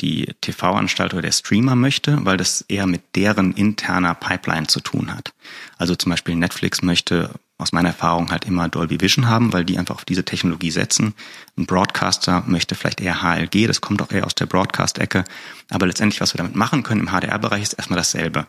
die 0.00 0.32
TV-Anstalt 0.40 1.12
oder 1.12 1.22
der 1.22 1.32
Streamer 1.32 1.74
möchte, 1.74 2.24
weil 2.24 2.36
das 2.36 2.60
eher 2.62 2.86
mit 2.86 3.02
deren 3.16 3.52
interner 3.52 4.14
Pipeline 4.14 4.68
zu 4.68 4.80
tun 4.80 5.12
hat. 5.12 5.32
Also 5.78 5.96
zum 5.96 6.10
Beispiel 6.10 6.36
Netflix 6.36 6.82
möchte 6.82 7.30
aus 7.58 7.72
meiner 7.72 7.88
Erfahrung 7.88 8.30
halt 8.30 8.44
immer 8.44 8.68
Dolby 8.68 9.00
Vision 9.00 9.28
haben, 9.28 9.52
weil 9.52 9.64
die 9.64 9.78
einfach 9.78 9.96
auf 9.96 10.04
diese 10.04 10.24
Technologie 10.24 10.70
setzen. 10.70 11.14
Ein 11.56 11.66
Broadcaster 11.66 12.44
möchte 12.46 12.74
vielleicht 12.74 13.00
eher 13.00 13.22
HLG, 13.22 13.66
das 13.66 13.80
kommt 13.80 14.02
auch 14.02 14.12
eher 14.12 14.26
aus 14.26 14.34
der 14.34 14.46
Broadcast-Ecke. 14.46 15.24
Aber 15.70 15.86
letztendlich, 15.86 16.20
was 16.20 16.34
wir 16.34 16.38
damit 16.38 16.54
machen 16.54 16.82
können 16.82 17.00
im 17.00 17.08
HDR-Bereich, 17.08 17.62
ist 17.62 17.72
erstmal 17.72 17.96
dasselbe. 17.96 18.46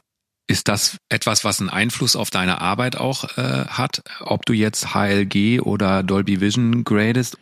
Ist 0.48 0.70
das 0.70 0.98
etwas, 1.10 1.44
was 1.44 1.60
einen 1.60 1.70
Einfluss 1.70 2.16
auf 2.16 2.30
deine 2.30 2.62
Arbeit 2.62 2.96
auch 2.96 3.38
äh, 3.38 3.66
hat, 3.68 4.02
ob 4.22 4.46
du 4.46 4.54
jetzt 4.54 4.94
HLG 4.94 5.60
oder 5.62 6.04
Dolby 6.04 6.40
Vision 6.40 6.86
gradest? 6.86 7.38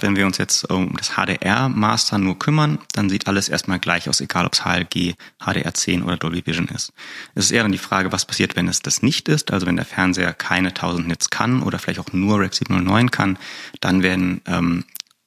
Wenn 0.00 0.16
wir 0.16 0.26
uns 0.26 0.38
jetzt 0.38 0.70
um 0.70 0.96
das 0.96 1.10
HDR-Master 1.16 2.18
nur 2.18 2.38
kümmern, 2.38 2.78
dann 2.92 3.10
sieht 3.10 3.26
alles 3.26 3.48
erstmal 3.48 3.80
gleich 3.80 4.08
aus, 4.08 4.20
egal 4.20 4.46
ob 4.46 4.54
es 4.54 4.64
HLG, 4.64 5.14
HDR10 5.40 6.04
oder 6.04 6.16
Dolby 6.16 6.46
Vision 6.46 6.68
ist. 6.68 6.92
Es 7.34 7.46
ist 7.46 7.50
eher 7.50 7.64
dann 7.64 7.72
die 7.72 7.78
Frage, 7.78 8.12
was 8.12 8.24
passiert, 8.24 8.56
wenn 8.56 8.68
es 8.68 8.80
das 8.80 9.02
nicht 9.02 9.28
ist, 9.28 9.52
also 9.52 9.66
wenn 9.66 9.76
der 9.76 9.84
Fernseher 9.84 10.32
keine 10.32 10.68
1000 10.68 11.06
Nits 11.08 11.30
kann 11.30 11.62
oder 11.62 11.78
vielleicht 11.78 12.00
auch 12.00 12.12
nur 12.12 12.40
Rec 12.40 12.54
709 12.54 13.10
kann, 13.10 13.38
dann 13.80 14.02
werden 14.02 14.40
ähm, 14.46 14.84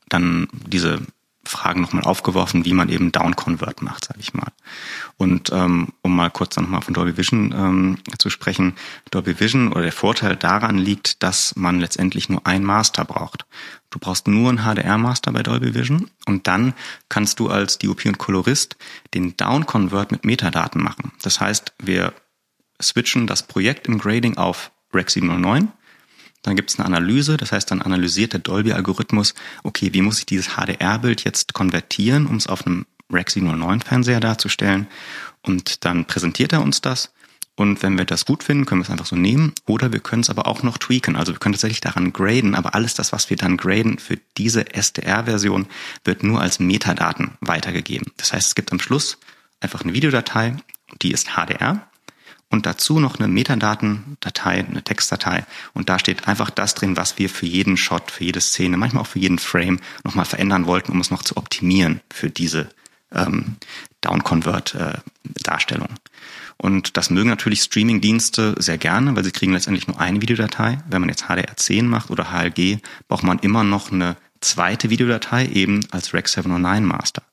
dann 0.08 0.48
diese 0.68 1.02
Fragen 1.44 1.82
nochmal 1.82 2.04
aufgeworfen, 2.04 2.66
wie 2.66 2.74
man 2.74 2.90
eben 2.90 3.12
Down-Convert 3.12 3.82
macht, 3.82 4.06
sage 4.06 4.20
ich 4.20 4.34
mal. 4.34 4.52
Und 5.18 5.52
ähm, 5.52 5.90
um 6.02 6.16
mal 6.16 6.30
kurz 6.30 6.56
dann 6.56 6.66
nochmal 6.66 6.82
von 6.82 6.94
Dolby 6.94 7.18
Vision 7.18 7.52
ähm, 7.52 7.98
zu 8.20 8.30
sprechen, 8.30 8.76
Dolby 9.10 9.40
Vision 9.40 9.72
oder 9.72 9.82
der 9.82 9.92
Vorteil 9.92 10.36
daran 10.36 10.78
liegt, 10.78 11.24
dass 11.24 11.56
man 11.56 11.80
letztendlich 11.80 12.30
nur 12.30 12.46
ein 12.46 12.64
Master 12.64 13.06
braucht. 13.06 13.46
Du 13.90 13.98
brauchst 13.98 14.28
nur 14.28 14.52
ein 14.52 14.60
HDR-Master 14.60 15.32
bei 15.32 15.42
Dolby 15.42 15.74
Vision 15.74 16.12
und 16.26 16.48
dann 16.48 16.74
kannst 17.10 17.40
du 17.40 17.50
als 17.50 17.80
DOP 17.80 18.06
und 18.06 18.20
Kolorist 18.20 18.78
den 19.14 19.36
Down-Convert 19.36 20.12
mit 20.12 20.26
Metadaten 20.26 20.82
machen. 20.82 21.12
Das 21.24 21.40
heißt, 21.40 21.74
wir 21.82 22.14
switchen 22.82 23.26
das 23.26 23.44
Projekt 23.44 23.88
im 23.88 23.98
Grading 23.98 24.38
auf 24.38 24.72
Rec 24.94 25.10
709 25.10 25.72
dann 26.42 26.56
gibt 26.56 26.72
es 26.72 26.80
eine 26.80 26.86
Analyse, 26.86 27.38
das 27.38 27.52
heißt, 27.52 27.70
dann 27.70 27.82
analysiert 27.82 28.34
der 28.34 28.40
Dolby-Algorithmus, 28.40 29.34
okay, 29.64 29.90
wie 29.94 30.02
muss 30.02 30.20
ich 30.20 30.26
dieses 30.26 30.56
HDR-Bild 30.56 31.24
jetzt 31.24 31.54
konvertieren, 31.54 32.26
um 32.26 32.36
es 32.36 32.48
auf 32.48 32.66
einem 32.66 32.86
Rec 33.12 33.30
709-Fernseher 33.30 34.20
darzustellen. 34.20 34.88
Und 35.42 35.86
dann 35.86 36.06
präsentiert 36.06 36.54
er 36.54 36.62
uns 36.62 36.82
das. 36.82 37.14
Und 37.56 37.84
wenn 37.84 37.98
wir 37.98 38.06
das 38.06 38.26
gut 38.26 38.44
finden, 38.44 38.66
können 38.66 38.82
wir 38.82 38.86
es 38.86 38.90
einfach 38.90 39.06
so 39.06 39.16
nehmen. 39.16 39.54
Oder 39.68 39.92
wir 39.92 40.00
können 40.00 40.22
es 40.22 40.30
aber 40.30 40.48
auch 40.48 40.64
noch 40.64 40.78
tweaken. 40.78 41.16
Also 41.16 41.34
wir 41.34 41.40
können 41.40 41.54
tatsächlich 41.54 41.82
daran 41.82 42.14
graden, 42.14 42.56
aber 42.56 42.74
alles 42.74 42.94
das, 42.96 43.12
was 43.12 43.30
wir 43.30 43.38
dann 43.38 43.58
graden 43.58 44.00
für 44.00 44.18
diese 44.38 44.74
SDR-Version, 44.74 45.68
wird 46.04 46.24
nur 46.24 46.42
als 46.42 46.60
Metadaten 46.60 47.32
weitergegeben. 47.42 48.12
Das 48.18 48.34
heißt, 48.34 48.48
es 48.48 48.56
gibt 48.56 48.72
am 48.72 48.80
Schluss 48.80 49.18
einfach 49.60 49.82
eine 49.82 49.94
Videodatei, 49.94 50.56
die 51.02 51.12
ist 51.12 51.36
HDR 51.36 51.91
und 52.52 52.66
dazu 52.66 53.00
noch 53.00 53.18
eine 53.18 53.28
Metadatendatei, 53.30 54.66
eine 54.66 54.84
Textdatei. 54.84 55.46
Und 55.74 55.90
da 55.90 55.98
steht 55.98 56.28
einfach 56.28 56.50
das 56.50 56.76
drin, 56.76 56.98
was 56.98 57.18
wir 57.18 57.30
für 57.30 57.46
jeden 57.46 57.78
Shot, 57.78 58.12
für 58.12 58.26
jede 58.26 58.42
Szene, 58.42 58.78
manchmal 58.78 59.04
auch 59.04 59.08
für 59.08 59.20
jeden 59.20 59.40
Frame 59.40 59.80
nochmal 60.04 60.26
verändern 60.26 60.68
wollten, 60.68 60.92
um 60.92 61.00
es 61.00 61.10
noch 61.10 61.24
zu 61.24 61.38
optimieren 61.38 62.02
für 62.14 62.30
diese 62.30 62.70
ähm, 63.14 63.56
Down-Convert-Darstellung. 64.02 65.90
Äh, 65.90 66.10
und 66.58 66.98
das 66.98 67.10
mögen 67.10 67.30
natürlich 67.30 67.64
Streaming-Dienste 67.64 68.56
sehr 68.60 68.78
gerne, 68.78 69.16
weil 69.16 69.24
sie 69.24 69.32
kriegen 69.32 69.54
letztendlich 69.54 69.88
nur 69.88 70.00
eine 70.00 70.22
Videodatei. 70.22 70.80
Wenn 70.90 71.02
man 71.02 71.10
jetzt 71.10 71.24
HDR10 71.24 71.84
macht 71.84 72.12
oder 72.12 72.32
HLG, 72.32 72.80
braucht 73.08 73.24
man 73.24 73.40
immer 73.40 73.64
noch 73.64 73.92
eine 73.92 74.18
zweite 74.42 74.90
Videodatei 74.90 75.48
eben 75.48 75.86
als 75.92 76.14
Rec 76.14 76.28
709 76.28 76.86
Master. 76.86 77.24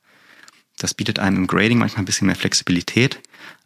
Das 0.79 0.95
bietet 0.95 1.19
einem 1.19 1.39
im 1.39 1.47
Grading 1.49 1.79
manchmal 1.79 2.03
ein 2.03 2.07
bisschen 2.07 2.27
mehr 2.27 2.37
Flexibilität, 2.37 3.21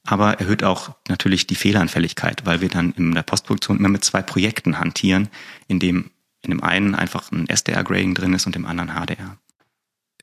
aber 0.04 0.40
erhöht 0.40 0.64
auch 0.64 0.94
natürlich 1.08 1.46
die 1.46 1.54
Fehleranfälligkeit, 1.54 2.44
weil 2.44 2.60
wir 2.60 2.68
dann 2.68 2.92
in 2.92 3.14
der 3.14 3.22
Postproduktion 3.22 3.78
immer 3.78 3.88
mit 3.88 4.04
zwei 4.04 4.22
Projekten 4.22 4.78
hantieren, 4.78 5.28
in 5.68 5.78
dem 5.78 6.10
in 6.42 6.50
dem 6.50 6.62
einen 6.62 6.94
einfach 6.94 7.30
ein 7.30 7.48
SDR-Grading 7.48 8.14
drin 8.14 8.34
ist 8.34 8.46
und 8.46 8.56
im 8.56 8.66
anderen 8.66 8.90
HDR. 8.90 9.38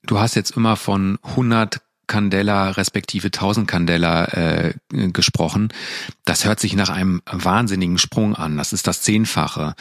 Du 0.03 0.19
hast 0.19 0.35
jetzt 0.35 0.51
immer 0.51 0.75
von 0.75 1.17
100 1.23 1.81
Candela 2.09 2.71
respektive 2.71 3.27
1000 3.27 3.67
Candela 3.67 4.25
äh, 4.25 4.73
gesprochen. 4.89 5.69
Das 6.25 6.43
hört 6.43 6.59
sich 6.59 6.75
nach 6.75 6.89
einem 6.89 7.21
wahnsinnigen 7.25 7.97
Sprung 7.97 8.35
an. 8.35 8.57
Das 8.57 8.73
ist 8.73 8.87
das 8.87 9.01
Zehnfache. 9.01 9.75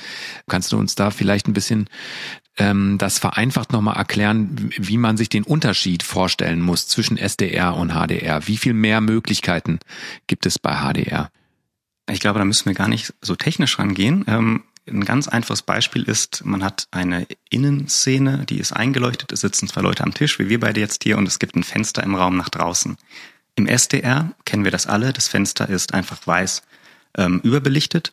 Kannst 0.46 0.70
du 0.70 0.78
uns 0.78 0.94
da 0.94 1.10
vielleicht 1.10 1.48
ein 1.48 1.54
bisschen 1.54 1.88
ähm, 2.58 2.98
das 2.98 3.18
vereinfacht 3.18 3.72
nochmal 3.72 3.96
erklären, 3.96 4.70
wie 4.76 4.98
man 4.98 5.16
sich 5.16 5.28
den 5.28 5.42
Unterschied 5.42 6.02
vorstellen 6.02 6.60
muss 6.60 6.86
zwischen 6.86 7.16
SDR 7.16 7.74
und 7.74 7.92
HDR? 7.92 8.46
Wie 8.46 8.58
viel 8.58 8.74
mehr 8.74 9.00
Möglichkeiten 9.00 9.80
gibt 10.26 10.46
es 10.46 10.58
bei 10.58 10.76
HDR? 10.76 11.30
Ich 12.10 12.20
glaube, 12.20 12.38
da 12.38 12.44
müssen 12.44 12.66
wir 12.66 12.74
gar 12.74 12.88
nicht 12.88 13.14
so 13.20 13.36
technisch 13.36 13.78
rangehen. 13.78 14.24
Ähm, 14.28 14.64
ein 14.88 15.04
ganz 15.04 15.28
einfaches 15.28 15.62
Beispiel 15.62 16.02
ist, 16.02 16.44
man 16.44 16.64
hat 16.64 16.88
eine 16.90 17.26
Innenszene, 17.50 18.44
die 18.46 18.58
ist 18.58 18.72
eingeleuchtet, 18.72 19.32
es 19.32 19.40
sitzen 19.40 19.68
zwei 19.68 19.80
Leute 19.80 20.02
am 20.02 20.14
Tisch, 20.14 20.38
wie 20.38 20.48
wir 20.48 20.60
beide 20.60 20.80
jetzt 20.80 21.04
hier, 21.04 21.18
und 21.18 21.26
es 21.26 21.38
gibt 21.38 21.56
ein 21.56 21.62
Fenster 21.62 22.02
im 22.02 22.14
Raum 22.14 22.36
nach 22.36 22.48
draußen. 22.48 22.96
Im 23.54 23.66
SDR 23.66 24.32
kennen 24.44 24.64
wir 24.64 24.70
das 24.70 24.86
alle, 24.86 25.12
das 25.12 25.28
Fenster 25.28 25.68
ist 25.68 25.94
einfach 25.94 26.26
weiß 26.26 26.62
ähm, 27.16 27.40
überbelichtet, 27.42 28.12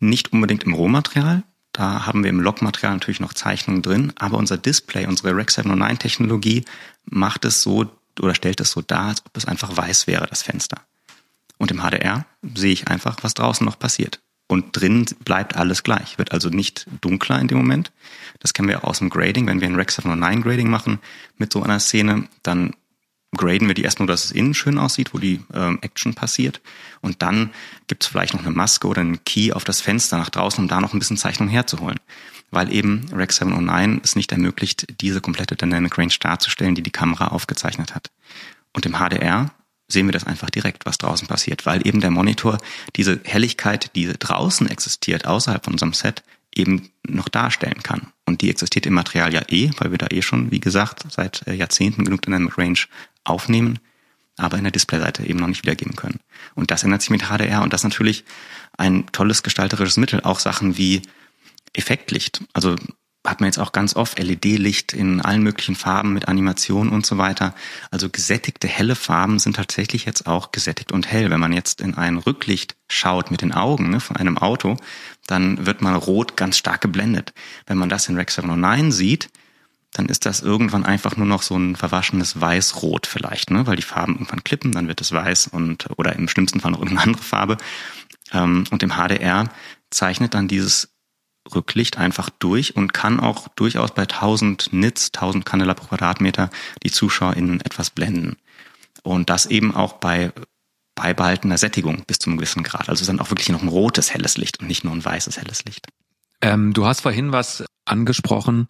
nicht 0.00 0.32
unbedingt 0.32 0.64
im 0.64 0.74
Rohmaterial. 0.74 1.42
Da 1.72 2.06
haben 2.06 2.24
wir 2.24 2.30
im 2.30 2.40
Logmaterial 2.40 2.94
natürlich 2.94 3.20
noch 3.20 3.34
Zeichnungen 3.34 3.82
drin, 3.82 4.12
aber 4.18 4.38
unser 4.38 4.58
Display, 4.58 5.06
unsere 5.06 5.36
Rec 5.36 5.50
709 5.50 5.98
Technologie 5.98 6.64
macht 7.04 7.44
es 7.44 7.62
so 7.62 7.90
oder 8.18 8.34
stellt 8.34 8.60
es 8.60 8.72
so 8.72 8.82
dar, 8.82 9.08
als 9.08 9.24
ob 9.24 9.36
es 9.36 9.44
einfach 9.44 9.76
weiß 9.76 10.06
wäre, 10.06 10.26
das 10.26 10.42
Fenster. 10.42 10.80
Und 11.58 11.70
im 11.70 11.80
HDR 11.80 12.26
sehe 12.54 12.72
ich 12.72 12.88
einfach, 12.88 13.18
was 13.22 13.34
draußen 13.34 13.64
noch 13.64 13.78
passiert. 13.78 14.20
Und 14.50 14.72
drin 14.72 15.06
bleibt 15.24 15.54
alles 15.54 15.84
gleich, 15.84 16.18
wird 16.18 16.32
also 16.32 16.48
nicht 16.48 16.84
dunkler 17.00 17.38
in 17.38 17.46
dem 17.46 17.58
Moment. 17.58 17.92
Das 18.40 18.52
kennen 18.52 18.66
wir 18.66 18.82
auch 18.82 18.88
aus 18.88 18.98
dem 18.98 19.08
Grading. 19.08 19.46
Wenn 19.46 19.60
wir 19.60 19.68
ein 19.68 19.76
Rec 19.76 19.92
709 19.92 20.42
Grading 20.42 20.68
machen 20.68 20.98
mit 21.38 21.52
so 21.52 21.62
einer 21.62 21.78
Szene, 21.78 22.26
dann 22.42 22.74
graden 23.36 23.68
wir 23.68 23.76
die 23.76 23.84
erst 23.84 24.00
nur, 24.00 24.08
dass 24.08 24.24
es 24.24 24.32
innen 24.32 24.54
schön 24.54 24.76
aussieht, 24.76 25.14
wo 25.14 25.18
die 25.18 25.40
ähm, 25.54 25.78
Action 25.82 26.14
passiert. 26.14 26.60
Und 27.00 27.22
dann 27.22 27.50
gibt 27.86 28.02
es 28.02 28.08
vielleicht 28.08 28.34
noch 28.34 28.40
eine 28.40 28.50
Maske 28.50 28.88
oder 28.88 29.02
einen 29.02 29.22
Key 29.22 29.52
auf 29.52 29.62
das 29.62 29.80
Fenster 29.80 30.18
nach 30.18 30.30
draußen, 30.30 30.64
um 30.64 30.66
da 30.66 30.80
noch 30.80 30.94
ein 30.94 30.98
bisschen 30.98 31.16
Zeichnung 31.16 31.48
herzuholen. 31.48 32.00
Weil 32.50 32.72
eben 32.72 33.06
Rec 33.12 33.30
709 33.30 34.00
es 34.02 34.16
nicht 34.16 34.32
ermöglicht, 34.32 35.00
diese 35.00 35.20
komplette 35.20 35.54
Dynamic 35.54 35.96
Range 35.96 36.14
darzustellen, 36.18 36.74
die 36.74 36.82
die 36.82 36.90
Kamera 36.90 37.28
aufgezeichnet 37.28 37.94
hat. 37.94 38.10
Und 38.72 38.84
im 38.84 38.94
HDR 38.94 39.52
sehen 39.92 40.06
wir 40.06 40.12
das 40.12 40.24
einfach 40.24 40.50
direkt, 40.50 40.86
was 40.86 40.98
draußen 40.98 41.28
passiert, 41.28 41.66
weil 41.66 41.86
eben 41.86 42.00
der 42.00 42.10
Monitor 42.10 42.58
diese 42.96 43.20
Helligkeit, 43.24 43.94
die 43.94 44.06
draußen 44.06 44.68
existiert, 44.68 45.26
außerhalb 45.26 45.64
von 45.64 45.74
unserem 45.74 45.92
Set, 45.92 46.22
eben 46.54 46.90
noch 47.06 47.28
darstellen 47.28 47.82
kann. 47.82 48.08
Und 48.26 48.42
die 48.42 48.50
existiert 48.50 48.86
im 48.86 48.94
Material 48.94 49.32
ja 49.32 49.42
eh, 49.48 49.70
weil 49.78 49.90
wir 49.90 49.98
da 49.98 50.06
eh 50.10 50.22
schon, 50.22 50.50
wie 50.50 50.60
gesagt, 50.60 51.04
seit 51.10 51.46
äh, 51.46 51.54
Jahrzehnten 51.54 52.04
genug 52.04 52.22
Dynamic 52.22 52.58
Range 52.58 52.78
aufnehmen, 53.24 53.78
aber 54.36 54.56
in 54.56 54.64
der 54.64 54.72
Displayseite 54.72 55.24
eben 55.26 55.38
noch 55.38 55.48
nicht 55.48 55.62
wiedergeben 55.62 55.96
können. 55.96 56.20
Und 56.54 56.70
das 56.70 56.82
ändert 56.82 57.02
sich 57.02 57.10
mit 57.10 57.24
HDR 57.24 57.62
und 57.62 57.72
das 57.72 57.80
ist 57.80 57.90
natürlich 57.90 58.24
ein 58.76 59.06
tolles 59.12 59.42
gestalterisches 59.42 59.96
Mittel. 59.96 60.20
Auch 60.22 60.40
Sachen 60.40 60.76
wie 60.76 61.02
Effektlicht. 61.72 62.42
Also 62.52 62.76
hat 63.26 63.40
man 63.40 63.48
jetzt 63.48 63.58
auch 63.58 63.72
ganz 63.72 63.96
oft 63.96 64.18
LED-Licht 64.18 64.94
in 64.94 65.20
allen 65.20 65.42
möglichen 65.42 65.76
Farben 65.76 66.14
mit 66.14 66.28
Animation 66.28 66.88
und 66.88 67.04
so 67.04 67.18
weiter. 67.18 67.54
Also 67.90 68.08
gesättigte 68.08 68.66
helle 68.66 68.94
Farben 68.94 69.38
sind 69.38 69.56
tatsächlich 69.56 70.06
jetzt 70.06 70.26
auch 70.26 70.52
gesättigt 70.52 70.90
und 70.90 71.10
hell. 71.10 71.30
Wenn 71.30 71.40
man 71.40 71.52
jetzt 71.52 71.82
in 71.82 71.94
ein 71.96 72.16
Rücklicht 72.16 72.76
schaut 72.88 73.30
mit 73.30 73.42
den 73.42 73.52
Augen 73.52 73.90
ne, 73.90 74.00
von 74.00 74.16
einem 74.16 74.38
Auto, 74.38 74.76
dann 75.26 75.66
wird 75.66 75.82
man 75.82 75.94
rot 75.96 76.36
ganz 76.36 76.56
stark 76.56 76.80
geblendet. 76.80 77.34
Wenn 77.66 77.76
man 77.76 77.90
das 77.90 78.08
in 78.08 78.16
Rec 78.16 78.30
709 78.30 78.90
sieht, 78.90 79.28
dann 79.92 80.06
ist 80.06 80.24
das 80.24 80.40
irgendwann 80.40 80.86
einfach 80.86 81.16
nur 81.16 81.26
noch 81.26 81.42
so 81.42 81.56
ein 81.56 81.76
verwaschenes 81.76 82.40
Weiß-Rot 82.40 83.06
vielleicht, 83.06 83.50
ne? 83.50 83.66
weil 83.66 83.76
die 83.76 83.82
Farben 83.82 84.14
irgendwann 84.14 84.44
klippen, 84.44 84.72
dann 84.72 84.88
wird 84.88 85.00
es 85.00 85.12
weiß 85.12 85.48
und 85.48 85.88
oder 85.96 86.14
im 86.14 86.28
schlimmsten 86.28 86.60
Fall 86.60 86.70
noch 86.70 86.78
irgendeine 86.78 87.08
andere 87.08 87.24
Farbe. 87.24 87.56
Ähm, 88.32 88.64
und 88.70 88.82
im 88.82 88.92
HDR 88.92 89.50
zeichnet 89.90 90.34
dann 90.34 90.48
dieses 90.48 90.94
Rücklicht 91.54 91.98
einfach 91.98 92.30
durch 92.30 92.76
und 92.76 92.92
kann 92.92 93.20
auch 93.20 93.48
durchaus 93.48 93.94
bei 93.94 94.02
1000 94.02 94.72
Nits, 94.72 95.10
1000 95.14 95.44
Candela 95.44 95.74
pro 95.74 95.86
Quadratmeter 95.86 96.50
die 96.82 96.90
ZuschauerInnen 96.90 97.60
etwas 97.60 97.90
blenden. 97.90 98.36
Und 99.02 99.30
das 99.30 99.46
eben 99.46 99.74
auch 99.74 99.94
bei 99.94 100.32
beibehaltener 100.94 101.56
Sättigung 101.56 102.04
bis 102.06 102.18
zu 102.18 102.28
einem 102.28 102.38
gewissen 102.38 102.62
Grad. 102.62 102.88
Also 102.88 103.06
dann 103.06 103.20
auch 103.20 103.30
wirklich 103.30 103.48
noch 103.48 103.62
ein 103.62 103.68
rotes 103.68 104.12
helles 104.12 104.36
Licht 104.36 104.60
und 104.60 104.66
nicht 104.66 104.84
nur 104.84 104.92
ein 104.92 105.04
weißes 105.04 105.38
helles 105.38 105.64
Licht. 105.64 105.86
Ähm, 106.42 106.72
du 106.72 106.86
hast 106.86 107.00
vorhin 107.00 107.32
was 107.32 107.64
angesprochen, 107.84 108.66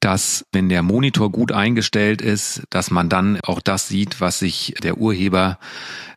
dass 0.00 0.44
wenn 0.52 0.68
der 0.68 0.82
Monitor 0.82 1.32
gut 1.32 1.52
eingestellt 1.52 2.22
ist, 2.22 2.62
dass 2.70 2.90
man 2.90 3.08
dann 3.08 3.40
auch 3.42 3.60
das 3.60 3.88
sieht, 3.88 4.20
was 4.20 4.38
sich 4.38 4.74
der 4.82 4.98
Urheber 4.98 5.58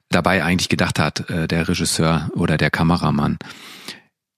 dabei 0.09 0.43
eigentlich 0.43 0.69
gedacht 0.69 0.99
hat, 0.99 1.29
äh, 1.29 1.47
der 1.47 1.67
Regisseur 1.67 2.29
oder 2.35 2.57
der 2.57 2.69
Kameramann. 2.69 3.39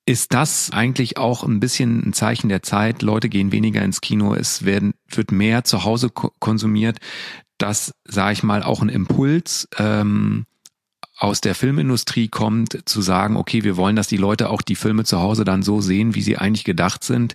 Ist 0.07 0.33
das 0.33 0.69
eigentlich 0.71 1.17
auch 1.17 1.43
ein 1.43 1.59
bisschen 1.59 2.07
ein 2.07 2.13
Zeichen 2.13 2.47
der 2.47 2.61
Zeit? 2.61 3.01
Leute 3.01 3.27
gehen 3.27 3.51
weniger 3.51 3.81
ins 3.81 4.01
Kino, 4.01 4.35
es 4.35 4.63
werden, 4.63 4.93
wird 5.07 5.31
mehr 5.31 5.63
zu 5.63 5.83
Hause 5.83 6.11
konsumiert. 6.11 6.99
Das, 7.57 7.91
sage 8.03 8.33
ich 8.33 8.43
mal, 8.43 8.61
auch 8.61 8.83
ein 8.83 8.89
Impuls 8.89 9.67
ähm, 9.77 10.45
aus 11.17 11.41
der 11.41 11.55
Filmindustrie 11.55 12.27
kommt, 12.27 12.87
zu 12.87 13.01
sagen, 13.01 13.35
okay, 13.35 13.63
wir 13.63 13.77
wollen, 13.77 13.95
dass 13.95 14.07
die 14.07 14.17
Leute 14.17 14.49
auch 14.49 14.61
die 14.61 14.75
Filme 14.75 15.05
zu 15.05 15.19
Hause 15.19 15.43
dann 15.43 15.63
so 15.63 15.81
sehen, 15.81 16.13
wie 16.13 16.21
sie 16.21 16.37
eigentlich 16.37 16.65
gedacht 16.65 17.03
sind. 17.03 17.33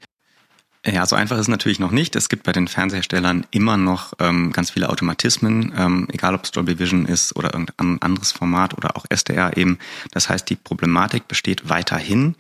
Ja, 0.87 1.05
so 1.05 1.15
einfach 1.15 1.37
ist 1.37 1.43
es 1.43 1.49
natürlich 1.49 1.79
noch 1.79 1.91
nicht. 1.91 2.17
Es 2.17 2.31
gibt 2.31 2.45
bei 2.45 2.53
den 2.53 2.67
Fernseherstellern 2.67 3.47
immer 3.51 3.77
noch 3.77 4.15
ähm, 4.19 4.51
ganz 4.51 4.71
viele 4.71 4.89
Automatismen, 4.89 5.75
ähm, 5.77 6.09
egal 6.11 6.35
ob 6.35 6.45
es 6.45 6.53
Dolby 6.53 6.79
Vision 6.79 7.05
ist 7.05 7.37
oder 7.37 7.53
irgendein 7.53 8.01
anderes 8.01 8.33
Format 8.33 8.73
oder 8.79 8.97
auch 8.97 9.05
SDR 9.11 9.59
eben. 9.59 9.79
Das 10.11 10.31
heißt, 10.31 10.49
die 10.49 10.57
Problematik 10.57 11.29
besteht 11.29 11.69
weiterhin. 11.69 12.35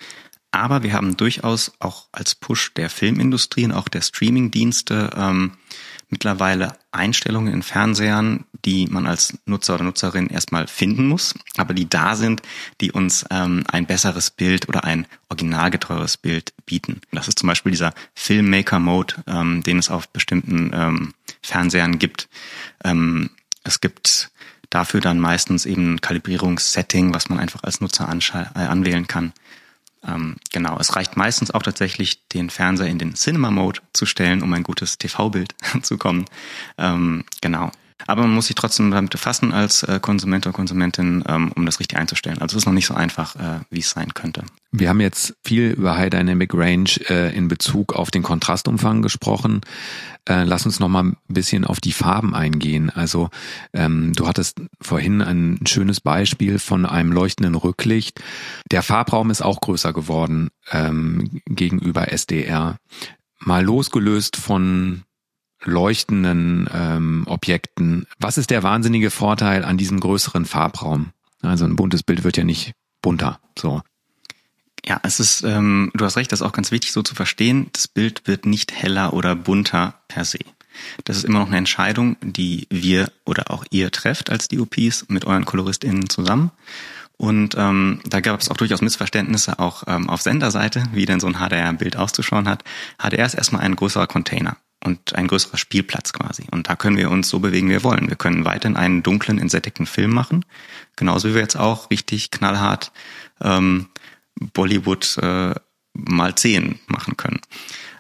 Aber 0.53 0.83
wir 0.83 0.94
haben 0.94 1.18
durchaus 1.18 1.72
auch 1.81 2.07
als 2.12 2.35
Push 2.35 2.72
der 2.74 2.88
Filmindustrie 2.88 3.66
und 3.66 3.72
auch 3.72 3.88
der 3.88 4.00
Streamingdienste 4.00 5.11
ähm, 5.14 5.53
mittlerweile 6.11 6.77
Einstellungen 6.92 7.53
in 7.53 7.62
Fernsehern, 7.62 8.44
die 8.64 8.87
man 8.87 9.07
als 9.07 9.38
Nutzer 9.46 9.75
oder 9.77 9.85
Nutzerin 9.85 10.29
erstmal 10.29 10.66
finden 10.66 11.07
muss, 11.07 11.35
aber 11.57 11.73
die 11.73 11.88
da 11.88 12.14
sind, 12.16 12.42
die 12.81 12.92
uns 12.92 13.25
ähm, 13.31 13.64
ein 13.68 13.87
besseres 13.87 14.31
Bild 14.31 14.68
oder 14.68 14.85
ein 14.85 15.07
originalgetreues 15.29 16.16
Bild 16.16 16.53
bieten. 16.66 17.01
Das 17.12 17.29
ist 17.29 17.38
zum 17.38 17.46
Beispiel 17.46 17.73
dieser 17.73 17.94
Filmmaker-Mode, 18.14 19.14
ähm, 19.27 19.62
den 19.62 19.79
es 19.79 19.90
auf 19.90 20.09
bestimmten 20.09 20.73
ähm, 20.75 21.14
Fernsehern 21.42 21.99
gibt. 21.99 22.29
Ähm, 22.85 23.31
es 23.64 23.81
gibt 23.81 24.31
dafür 24.68 25.01
dann 25.01 25.18
meistens 25.18 25.66
eben 25.66 25.94
ein 25.94 26.01
Kalibrierungssetting, 26.01 27.12
was 27.14 27.29
man 27.29 27.38
einfach 27.38 27.62
als 27.64 27.81
Nutzer 27.81 28.09
äh, 28.09 28.59
anwählen 28.59 29.07
kann. 29.07 29.33
Ähm, 30.06 30.36
genau, 30.52 30.78
es 30.78 30.96
reicht 30.96 31.16
meistens 31.16 31.50
auch 31.50 31.62
tatsächlich, 31.62 32.26
den 32.28 32.50
Fernseher 32.50 32.86
in 32.88 32.98
den 32.98 33.14
Cinema-Mode 33.14 33.80
zu 33.92 34.06
stellen, 34.06 34.42
um 34.42 34.52
ein 34.52 34.62
gutes 34.62 34.98
TV-Bild 34.98 35.54
zu 35.82 35.98
kommen. 35.98 36.24
Ähm, 36.78 37.24
genau. 37.40 37.70
Aber 38.06 38.22
man 38.22 38.34
muss 38.34 38.46
sich 38.46 38.56
trotzdem 38.56 38.90
damit 38.90 39.10
befassen 39.10 39.52
als 39.52 39.82
äh, 39.82 40.00
Konsument 40.00 40.46
oder 40.46 40.54
Konsumentin, 40.54 41.24
ähm, 41.26 41.52
um 41.54 41.66
das 41.66 41.80
richtig 41.80 41.98
einzustellen. 41.98 42.38
Also 42.40 42.56
es 42.56 42.62
ist 42.62 42.66
noch 42.66 42.72
nicht 42.72 42.86
so 42.86 42.94
einfach, 42.94 43.36
äh, 43.36 43.60
wie 43.70 43.80
es 43.80 43.90
sein 43.90 44.14
könnte. 44.14 44.44
Wir 44.72 44.88
haben 44.88 45.00
jetzt 45.00 45.34
viel 45.44 45.72
über 45.72 45.96
High 45.96 46.10
Dynamic 46.10 46.54
Range 46.54 46.90
äh, 47.08 47.36
in 47.36 47.48
Bezug 47.48 47.94
auf 47.94 48.10
den 48.10 48.22
Kontrastumfang 48.22 49.02
gesprochen. 49.02 49.62
Äh, 50.28 50.44
lass 50.44 50.64
uns 50.64 50.78
noch 50.78 50.88
mal 50.88 51.04
ein 51.04 51.16
bisschen 51.28 51.64
auf 51.64 51.80
die 51.80 51.92
Farben 51.92 52.34
eingehen. 52.34 52.90
Also 52.90 53.30
ähm, 53.72 54.12
du 54.14 54.28
hattest 54.28 54.60
vorhin 54.80 55.22
ein 55.22 55.58
schönes 55.66 56.00
Beispiel 56.00 56.58
von 56.58 56.86
einem 56.86 57.10
leuchtenden 57.10 57.56
Rücklicht. 57.56 58.20
Der 58.70 58.82
Farbraum 58.82 59.30
ist 59.30 59.42
auch 59.42 59.60
größer 59.60 59.92
geworden 59.92 60.50
ähm, 60.70 61.40
gegenüber 61.46 62.12
SDR. 62.12 62.76
Mal 63.40 63.64
losgelöst 63.64 64.36
von 64.36 65.02
leuchtenden 65.64 66.68
ähm, 66.73 67.25
Objekten. 67.27 68.07
Was 68.18 68.38
ist 68.38 68.51
der 68.51 68.62
wahnsinnige 68.62 69.11
Vorteil 69.11 69.64
an 69.64 69.77
diesem 69.77 70.01
größeren 70.01 70.44
Farbraum? 70.44 71.11
Also 71.42 71.64
ein 71.64 71.77
buntes 71.77 72.03
Bild 72.03 72.25
wird 72.25 72.37
ja 72.37 72.44
nicht 72.44 72.73
bunter. 73.03 73.40
So. 73.59 73.83
Ja, 74.85 75.01
es 75.03 75.20
ist, 75.20 75.42
ähm, 75.42 75.90
du 75.94 76.05
hast 76.05 76.16
recht, 76.16 76.33
das 76.33 76.40
ist 76.40 76.46
auch 76.46 76.53
ganz 76.53 76.70
wichtig 76.70 76.92
so 76.92 77.03
zu 77.03 77.14
verstehen. 77.14 77.68
Das 77.73 77.88
Bild 77.88 78.27
wird 78.27 78.46
nicht 78.46 78.73
heller 78.73 79.12
oder 79.12 79.37
bunter 79.37 80.01
per 80.09 80.25
se. 80.25 80.38
Das 81.05 81.16
ist 81.16 81.25
immer 81.25 81.40
noch 81.40 81.49
eine 81.49 81.59
Entscheidung, 81.59 82.16
die 82.23 82.66
wir 82.70 83.12
oder 83.27 83.51
auch 83.51 83.64
ihr 83.70 83.90
trefft 83.90 84.31
als 84.31 84.49
DOPs 84.49 85.07
mit 85.09 85.25
euren 85.27 85.44
KoloristInnen 85.44 86.09
zusammen. 86.09 86.53
Und 87.18 87.55
ähm, 87.59 88.01
da 88.09 88.20
gab 88.20 88.40
es 88.40 88.51
auch 88.51 88.57
durchaus 88.57 88.81
Missverständnisse 88.81 89.59
auch 89.59 89.83
ähm, 89.87 90.09
auf 90.09 90.23
Senderseite, 90.23 90.85
wie 90.92 91.05
denn 91.05 91.20
so 91.20 91.27
ein 91.27 91.35
HDR-Bild 91.35 91.96
auszuschauen 91.96 92.49
hat. 92.49 92.64
HDR 92.99 93.27
ist 93.27 93.35
erstmal 93.35 93.61
ein 93.61 93.77
größerer 93.77 94.07
Container 94.07 94.57
und 94.83 95.14
ein 95.14 95.27
größerer 95.27 95.59
Spielplatz 95.59 96.12
quasi. 96.12 96.47
Und 96.51 96.69
da 96.69 96.77
können 96.77 96.97
wir 96.97 97.11
uns 97.11 97.29
so 97.29 97.38
bewegen, 97.40 97.69
wie 97.69 97.73
wir 97.73 97.85
wollen. 97.85 98.09
Wir 98.09 98.16
können 98.16 98.45
weiterhin 98.45 98.77
einen 98.77 99.03
dunklen, 99.03 99.38
entsättigten 99.38 99.87
Film 99.87 100.11
machen, 100.11 100.45
genauso 100.97 101.29
wie 101.29 101.35
wir 101.35 101.43
jetzt 101.43 101.57
auch 101.57 101.90
richtig 101.90 102.31
knallhart 102.31 102.93
ähm, 103.40 103.88
Bollywood 104.55 105.19
äh, 105.19 105.55
mal 105.93 106.35
zehn 106.35 106.79
machen 106.87 107.16
können. 107.16 107.40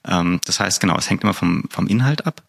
Ähm, 0.06 0.40
das 0.44 0.60
heißt, 0.60 0.80
genau, 0.80 0.96
es 0.96 1.10
hängt 1.10 1.22
immer 1.22 1.34
vom, 1.34 1.64
vom 1.70 1.86
Inhalt 1.86 2.26
ab. 2.26 2.42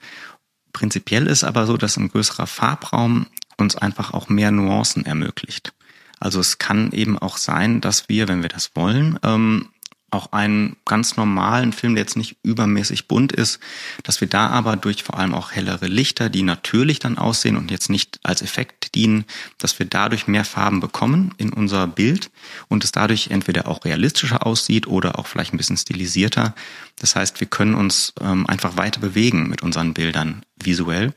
Prinzipiell 0.72 1.28
ist 1.28 1.44
aber 1.44 1.66
so, 1.66 1.76
dass 1.76 1.98
ein 1.98 2.10
größerer 2.10 2.48
Farbraum 2.48 3.28
uns 3.58 3.76
einfach 3.76 4.14
auch 4.14 4.30
mehr 4.30 4.52
Nuancen 4.52 5.06
ermöglicht. 5.06 5.74
Also 6.20 6.40
es 6.40 6.58
kann 6.58 6.92
eben 6.92 7.18
auch 7.18 7.38
sein, 7.38 7.82
dass 7.82 8.08
wir, 8.08 8.28
wenn 8.28 8.44
wir 8.44 8.50
das 8.50 8.72
wollen, 8.76 9.20
ähm, 9.24 9.70
auch 10.12 10.34
einen 10.34 10.76
ganz 10.86 11.16
normalen 11.16 11.74
Film, 11.74 11.96
der 11.96 12.04
jetzt 12.04 12.18
nicht 12.18 12.36
übermäßig 12.44 13.08
bunt 13.08 13.32
ist, 13.32 13.60
dass 14.04 14.22
wir 14.22 14.28
da 14.28 14.48
aber 14.50 14.76
durch 14.76 15.04
vor 15.04 15.18
allem 15.18 15.34
auch 15.34 15.52
hellere 15.52 15.88
Lichter, 15.88 16.30
die 16.30 16.44
natürlich 16.44 17.00
dann 17.00 17.18
aussehen 17.18 17.58
und 17.58 17.72
jetzt 17.72 17.90
nicht 17.90 18.20
als 18.24 18.42
Effekt 18.42 18.94
dienen, 18.94 19.26
dass 19.58 19.80
wir 19.80 19.86
dadurch 19.86 20.28
mehr 20.28 20.46
Farben 20.46 20.82
bekommen 20.82 21.34
in 21.38 21.54
unser 21.54 21.88
Bild 21.88 22.30
und 22.68 22.84
es 22.84 22.92
dadurch 22.92 23.30
entweder 23.32 23.68
auch 23.68 23.86
realistischer 23.86 24.46
aussieht 24.46 24.86
oder 24.88 25.18
auch 25.18 25.28
vielleicht 25.28 25.54
ein 25.54 25.58
bisschen 25.58 25.78
stilisierter. 25.78 26.54
Das 27.00 27.16
heißt, 27.16 27.40
wir 27.40 27.48
können 27.48 27.74
uns 27.74 28.14
ähm, 28.22 28.46
einfach 28.48 28.78
weiter 28.78 29.00
bewegen 29.00 29.50
mit 29.50 29.64
unseren 29.64 29.94
Bildern 29.94 30.44
visuell 30.62 31.14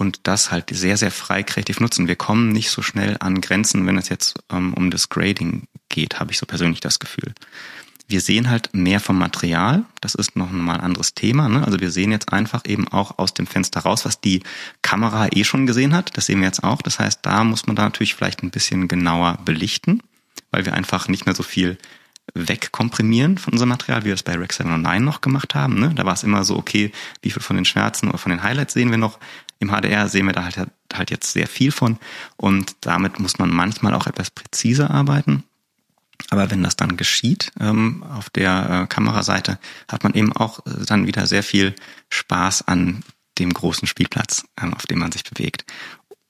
und 0.00 0.20
das 0.22 0.50
halt 0.50 0.70
sehr, 0.72 0.96
sehr 0.96 1.10
frei 1.10 1.42
kreativ 1.42 1.78
nutzen. 1.78 2.08
Wir 2.08 2.16
kommen 2.16 2.52
nicht 2.52 2.70
so 2.70 2.80
schnell 2.80 3.18
an 3.20 3.42
Grenzen, 3.42 3.86
wenn 3.86 3.98
es 3.98 4.08
jetzt 4.08 4.38
ähm, 4.50 4.72
um 4.72 4.90
das 4.90 5.10
Grading 5.10 5.64
geht, 5.90 6.18
habe 6.18 6.32
ich 6.32 6.38
so 6.38 6.46
persönlich 6.46 6.80
das 6.80 6.98
Gefühl. 6.98 7.34
Wir 8.10 8.20
sehen 8.20 8.50
halt 8.50 8.70
mehr 8.72 8.98
vom 8.98 9.18
Material. 9.18 9.84
Das 10.00 10.16
ist 10.16 10.34
noch 10.34 10.50
mal 10.50 10.74
ein 10.74 10.80
anderes 10.80 11.14
Thema. 11.14 11.48
Ne? 11.48 11.64
Also 11.64 11.78
wir 11.78 11.92
sehen 11.92 12.10
jetzt 12.10 12.32
einfach 12.32 12.64
eben 12.66 12.88
auch 12.88 13.18
aus 13.18 13.34
dem 13.34 13.46
Fenster 13.46 13.80
raus, 13.80 14.04
was 14.04 14.20
die 14.20 14.42
Kamera 14.82 15.28
eh 15.30 15.44
schon 15.44 15.64
gesehen 15.64 15.94
hat. 15.94 16.16
Das 16.16 16.26
sehen 16.26 16.40
wir 16.40 16.46
jetzt 16.46 16.64
auch. 16.64 16.82
Das 16.82 16.98
heißt, 16.98 17.20
da 17.22 17.44
muss 17.44 17.68
man 17.68 17.76
da 17.76 17.84
natürlich 17.84 18.16
vielleicht 18.16 18.42
ein 18.42 18.50
bisschen 18.50 18.88
genauer 18.88 19.38
belichten, 19.44 20.02
weil 20.50 20.66
wir 20.66 20.74
einfach 20.74 21.06
nicht 21.06 21.24
mehr 21.26 21.36
so 21.36 21.44
viel 21.44 21.78
wegkomprimieren 22.34 23.38
von 23.38 23.52
unserem 23.52 23.68
Material, 23.68 24.02
wie 24.02 24.06
wir 24.06 24.14
das 24.14 24.24
bei 24.24 24.34
Rec 24.34 24.52
709 24.52 25.04
noch 25.04 25.20
gemacht 25.20 25.54
haben. 25.54 25.78
Ne? 25.78 25.92
Da 25.94 26.04
war 26.04 26.14
es 26.14 26.24
immer 26.24 26.42
so, 26.42 26.56
okay, 26.56 26.90
wie 27.22 27.30
viel 27.30 27.42
von 27.42 27.54
den 27.54 27.64
Schwärzen 27.64 28.08
oder 28.08 28.18
von 28.18 28.30
den 28.30 28.42
Highlights 28.42 28.74
sehen 28.74 28.90
wir 28.90 28.98
noch? 28.98 29.20
Im 29.60 29.70
HDR 29.70 30.08
sehen 30.08 30.26
wir 30.26 30.32
da 30.32 30.42
halt, 30.42 30.68
halt 30.92 31.10
jetzt 31.12 31.32
sehr 31.32 31.46
viel 31.46 31.70
von 31.70 31.98
und 32.36 32.74
damit 32.80 33.20
muss 33.20 33.38
man 33.38 33.50
manchmal 33.50 33.94
auch 33.94 34.08
etwas 34.08 34.30
präziser 34.30 34.90
arbeiten. 34.90 35.44
Aber 36.30 36.50
wenn 36.50 36.62
das 36.62 36.76
dann 36.76 36.96
geschieht 36.96 37.52
ähm, 37.60 38.04
auf 38.04 38.30
der 38.30 38.84
äh, 38.84 38.86
Kameraseite, 38.86 39.58
hat 39.90 40.04
man 40.04 40.14
eben 40.14 40.32
auch 40.32 40.60
äh, 40.60 40.84
dann 40.86 41.06
wieder 41.06 41.26
sehr 41.26 41.42
viel 41.42 41.74
Spaß 42.08 42.68
an 42.68 43.02
dem 43.38 43.52
großen 43.52 43.88
Spielplatz, 43.88 44.44
ähm, 44.60 44.72
auf 44.72 44.86
dem 44.86 45.00
man 45.00 45.12
sich 45.12 45.24
bewegt. 45.24 45.64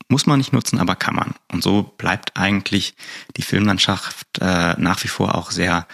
Muss 0.09 0.27
man 0.27 0.39
nicht 0.39 0.53
nutzen, 0.53 0.81
aber 0.81 0.97
kann 0.97 1.15
man. 1.15 1.35
Und 1.53 1.63
so 1.63 1.83
bleibt 1.83 2.37
eigentlich 2.37 2.95
die 3.37 3.43
Filmlandschaft 3.43 4.27
äh, 4.41 4.75
nach 4.79 5.05
wie 5.05 5.09
vor 5.09 5.37
auch 5.37 5.51
sehr 5.51 5.87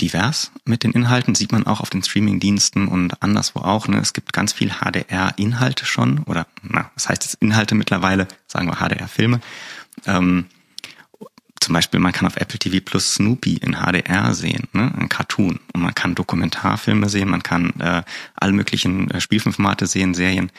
divers 0.00 0.50
mit 0.64 0.82
den 0.82 0.92
Inhalten, 0.92 1.34
sieht 1.34 1.52
man 1.52 1.66
auch 1.66 1.80
auf 1.80 1.90
den 1.90 2.02
Streamingdiensten 2.02 2.88
und 2.88 3.22
anderswo 3.22 3.60
auch. 3.60 3.86
Ne? 3.86 3.98
Es 3.98 4.12
gibt 4.12 4.32
ganz 4.32 4.52
viel 4.52 4.70
HDR-Inhalte 4.80 5.86
schon, 5.86 6.20
oder 6.24 6.46
na, 6.62 6.90
das 6.94 7.08
heißt 7.08 7.24
jetzt 7.24 7.34
Inhalte 7.34 7.74
mittlerweile, 7.74 8.26
sagen 8.46 8.66
wir 8.66 8.76
HDR-Filme. 8.76 9.40
Ähm, 10.06 10.46
zum 11.64 11.74
Beispiel, 11.74 12.00
man 12.00 12.12
kann 12.12 12.26
auf 12.26 12.36
Apple 12.36 12.58
TV 12.58 12.78
Plus 12.84 13.14
Snoopy 13.14 13.56
in 13.56 13.76
HDR 13.76 14.34
sehen, 14.34 14.68
ne? 14.72 14.92
ein 14.96 15.08
Cartoon. 15.08 15.60
Und 15.72 15.82
man 15.82 15.94
kann 15.94 16.14
Dokumentarfilme 16.14 17.08
sehen, 17.08 17.28
man 17.28 17.42
kann 17.42 17.70
äh, 17.80 18.02
alle 18.34 18.52
möglichen 18.52 19.10
äh, 19.10 19.20
Spielfilmformate 19.20 19.86
sehen, 19.86 20.14
Serien. 20.14 20.50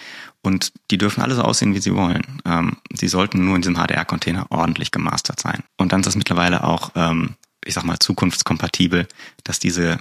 Und 0.42 0.74
die 0.92 0.98
dürfen 0.98 1.22
alle 1.24 1.36
so 1.36 1.42
aussehen, 1.42 1.74
wie 1.74 1.80
sie 1.80 1.96
wollen. 1.96 2.42
Ähm, 2.46 2.78
sie 2.94 3.08
sollten 3.08 3.46
nur 3.46 3.56
in 3.56 3.62
diesem 3.62 3.76
HDR-Container 3.76 4.48
ordentlich 4.52 4.92
gemastert 4.92 5.40
sein. 5.40 5.64
Und 5.78 5.92
dann 5.92 6.02
ist 6.02 6.08
das 6.08 6.16
mittlerweile 6.16 6.64
auch 6.64 6.92
ähm, 6.96 7.36
ich 7.66 7.74
sag 7.74 7.84
mal, 7.84 8.00
zukunftskompatibel, 8.00 9.08
dass 9.44 9.60
diese 9.60 10.00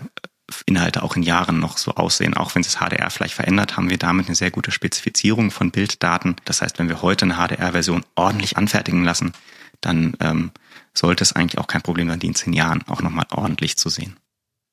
Inhalte 0.66 1.02
auch 1.02 1.16
in 1.16 1.22
Jahren 1.22 1.58
noch 1.58 1.78
so 1.78 1.92
aussehen. 1.92 2.34
Auch 2.34 2.54
wenn 2.54 2.62
sich 2.62 2.74
das 2.74 2.80
HDR 2.80 3.10
vielleicht 3.10 3.34
verändert, 3.34 3.76
haben 3.76 3.90
wir 3.90 3.98
damit 3.98 4.26
eine 4.26 4.36
sehr 4.36 4.50
gute 4.50 4.70
Spezifizierung 4.70 5.50
von 5.50 5.70
Bilddaten. 5.70 6.36
Das 6.44 6.62
heißt, 6.62 6.78
wenn 6.78 6.88
wir 6.88 7.02
heute 7.02 7.24
eine 7.24 7.36
HDR-Version 7.36 8.04
ordentlich 8.14 8.56
anfertigen 8.56 9.04
lassen, 9.04 9.32
dann 9.80 10.14
ähm, 10.20 10.50
sollte 10.96 11.22
es 11.22 11.32
eigentlich 11.32 11.58
auch 11.58 11.66
kein 11.66 11.82
Problem 11.82 12.08
sein, 12.08 12.20
die 12.20 12.28
in 12.28 12.34
zehn 12.34 12.52
Jahren 12.52 12.82
auch 12.88 13.02
nochmal 13.02 13.26
ordentlich 13.30 13.76
zu 13.76 13.88
sehen. 13.88 14.16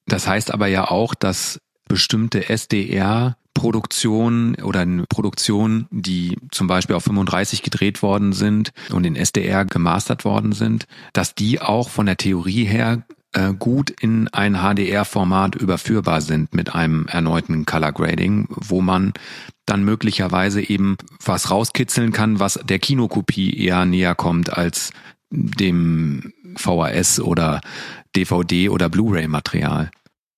Das 0.06 0.28
heißt 0.28 0.52
aber 0.52 0.68
ja 0.68 0.90
auch, 0.90 1.16
dass 1.16 1.60
bestimmte 1.88 2.50
SDR 2.50 3.36
Produktionen 3.54 4.56
oder 4.56 4.86
Produktionen, 5.10 5.88
die 5.92 6.38
zum 6.52 6.68
Beispiel 6.68 6.96
auf 6.96 7.04
35 7.04 7.64
gedreht 7.64 8.02
worden 8.02 8.34
sind 8.34 8.72
und 8.92 9.06
in 9.06 9.16
SDR 9.16 9.66
gemastert 9.66 10.24
worden 10.24 10.54
sind, 10.54 10.86
dass 11.14 11.36
die 11.36 11.62
auch 11.62 11.90
von 11.90 12.06
der 12.06 12.18
Theorie 12.18 12.64
her 12.64 13.04
äh, 13.34 13.54
gut 13.54 13.90
in 13.90 14.30
ein 14.30 14.56
HDR-Format 14.56 15.56
überführbar 15.56 16.22
sind 16.22 16.54
mit 16.54 16.74
einem 16.74 17.08
erneuten 17.08 17.66
Color 17.66 17.92
Grading, 17.92 18.48
wo 18.50 18.82
man 18.82 19.14
dann 19.66 19.84
möglicherweise 19.84 20.62
eben 20.62 20.98
was 21.24 21.52
rauskitzeln 21.52 22.12
kann, 22.14 22.40
was 22.40 22.60
der 22.64 22.80
Kinokopie 22.80 23.58
eher 23.58 23.86
näher 23.86 24.16
kommt 24.16 24.58
als 24.58 24.92
dem 25.32 26.34
VHS 26.58 27.20
oder 27.22 27.62
DVD 28.16 28.70
oder 28.70 28.90
Blu-ray-Material. 28.90 29.90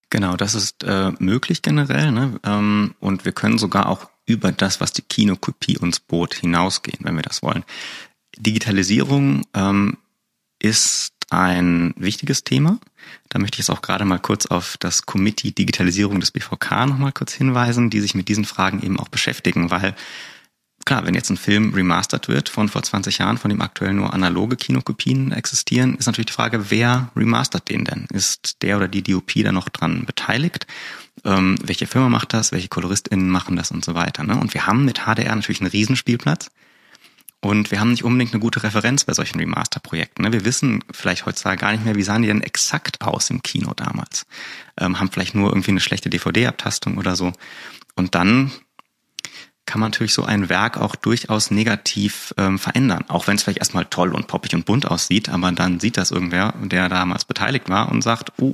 Genau, 0.10 0.38
das 0.38 0.54
ist 0.54 0.84
äh, 0.84 1.12
möglich 1.20 1.64
generell. 1.64 2.12
Ne? 2.12 2.40
Ähm, 2.44 2.94
und 3.00 3.26
wir 3.26 3.32
können 3.32 3.58
sogar 3.58 3.90
auch 3.90 4.10
über 4.26 4.52
das, 4.52 4.80
was 4.80 4.94
die 4.94 5.02
Kinokopie 5.02 5.78
uns 5.78 6.00
bot, 6.00 6.36
hinausgehen, 6.36 7.00
wenn 7.02 7.16
wir 7.16 7.24
das 7.24 7.42
wollen. 7.42 7.64
Digitalisierung 8.38 9.42
ähm, 9.54 9.98
ist 10.60 11.14
ein 11.30 11.94
wichtiges 11.98 12.44
Thema. 12.44 12.80
Da 13.30 13.40
möchte 13.40 13.56
ich 13.56 13.68
jetzt 13.68 13.76
auch 13.76 13.82
gerade 13.82 14.06
mal 14.06 14.20
kurz 14.20 14.46
auf 14.46 14.78
das 14.78 15.06
Committee 15.06 15.52
Digitalisierung 15.52 16.20
des 16.20 16.32
BVK 16.32 16.86
nochmal 16.86 17.12
kurz 17.12 17.34
hinweisen, 17.34 17.90
die 17.90 18.00
sich 18.00 18.14
mit 18.14 18.28
diesen 18.28 18.46
Fragen 18.46 18.82
eben 18.84 19.00
auch 19.00 19.10
beschäftigen, 19.10 19.72
weil 19.72 19.96
klar, 20.86 21.06
wenn 21.06 21.16
jetzt 21.16 21.30
ein 21.30 21.38
Film 21.38 21.74
remastert 21.74 22.28
wird 22.28 22.50
von 22.50 22.70
vor 22.70 22.84
20 22.84 23.18
Jahren, 23.18 23.38
von 23.38 23.50
dem 23.50 23.62
aktuell 23.62 23.94
nur 23.94 24.14
analoge 24.14 24.56
Kinokopien 24.56 25.32
existieren, 25.32 25.96
ist 25.96 26.06
natürlich 26.06 26.28
die 26.28 26.34
Frage, 26.34 26.72
wer 26.72 27.10
remastert 27.16 27.70
den 27.70 27.86
denn? 27.86 28.08
Ist 28.12 28.62
der 28.62 28.78
oder 28.78 28.88
die 28.88 29.04
DOP 29.04 29.32
da 29.44 29.52
noch 29.52 29.70
dran 29.70 30.06
beteiligt? 30.06 30.68
Ähm, 31.26 31.58
welche 31.64 31.88
Firma 31.88 32.10
macht 32.10 32.34
das? 32.34 32.52
Welche 32.52 32.70
KoloristInnen 32.70 33.30
machen 33.30 33.56
das 33.56 33.72
und 33.72 33.86
so 33.86 33.94
weiter? 33.94 34.24
Ne? 34.24 34.40
Und 34.40 34.54
wir 34.54 34.68
haben 34.68 34.86
mit 34.86 35.02
HDR 35.06 35.36
natürlich 35.36 35.62
einen 35.62 35.72
Riesenspielplatz. 35.72 36.50
Und 37.42 37.72
wir 37.72 37.82
haben 37.82 37.92
nicht 37.92 38.06
unbedingt 38.06 38.32
eine 38.32 38.40
gute 38.40 38.64
Referenz 38.64 39.04
bei 39.04 39.14
solchen 39.14 39.38
Remaster-Projekten. 39.38 40.24
Ne? 40.24 40.32
Wir 40.32 40.46
wissen 40.46 40.82
vielleicht 40.92 41.26
heutzutage 41.26 41.60
gar 41.60 41.74
nicht 41.74 41.84
mehr, 41.84 41.96
wie 41.96 42.04
sahen 42.04 42.22
die 42.22 42.30
denn 42.30 42.42
exakt 42.42 43.02
aus 43.02 43.30
im 43.30 43.44
Kino 43.44 43.74
damals. 43.76 44.26
Ähm, 44.80 44.98
haben 45.00 45.12
vielleicht 45.12 45.36
nur 45.36 45.50
irgendwie 45.50 45.72
eine 45.72 45.82
schlechte 45.82 46.10
DVD-Abtastung 46.10 46.98
oder 46.98 47.18
so. 47.18 47.34
Und 47.96 48.16
dann 48.16 48.52
kann 49.66 49.80
man 49.80 49.92
natürlich 49.92 50.14
so 50.14 50.24
ein 50.24 50.50
Werk 50.50 50.78
auch 50.78 50.96
durchaus 50.96 51.50
negativ 51.52 52.34
ähm, 52.38 52.60
verändern. 52.60 53.06
Auch 53.08 53.28
wenn 53.28 53.36
es 53.36 53.44
vielleicht 53.44 53.60
erstmal 53.60 53.86
toll 53.86 54.14
und 54.14 54.28
poppig 54.28 54.54
und 54.54 54.66
bunt 54.66 54.86
aussieht, 54.86 55.30
aber 55.30 55.52
dann 55.52 55.80
sieht 55.80 55.98
das 55.98 56.12
irgendwer, 56.12 56.54
der 56.62 56.90
damals 56.90 57.26
beteiligt 57.26 57.70
war 57.70 57.90
und 57.90 58.02
sagt, 58.02 58.34
oh, 58.40 58.54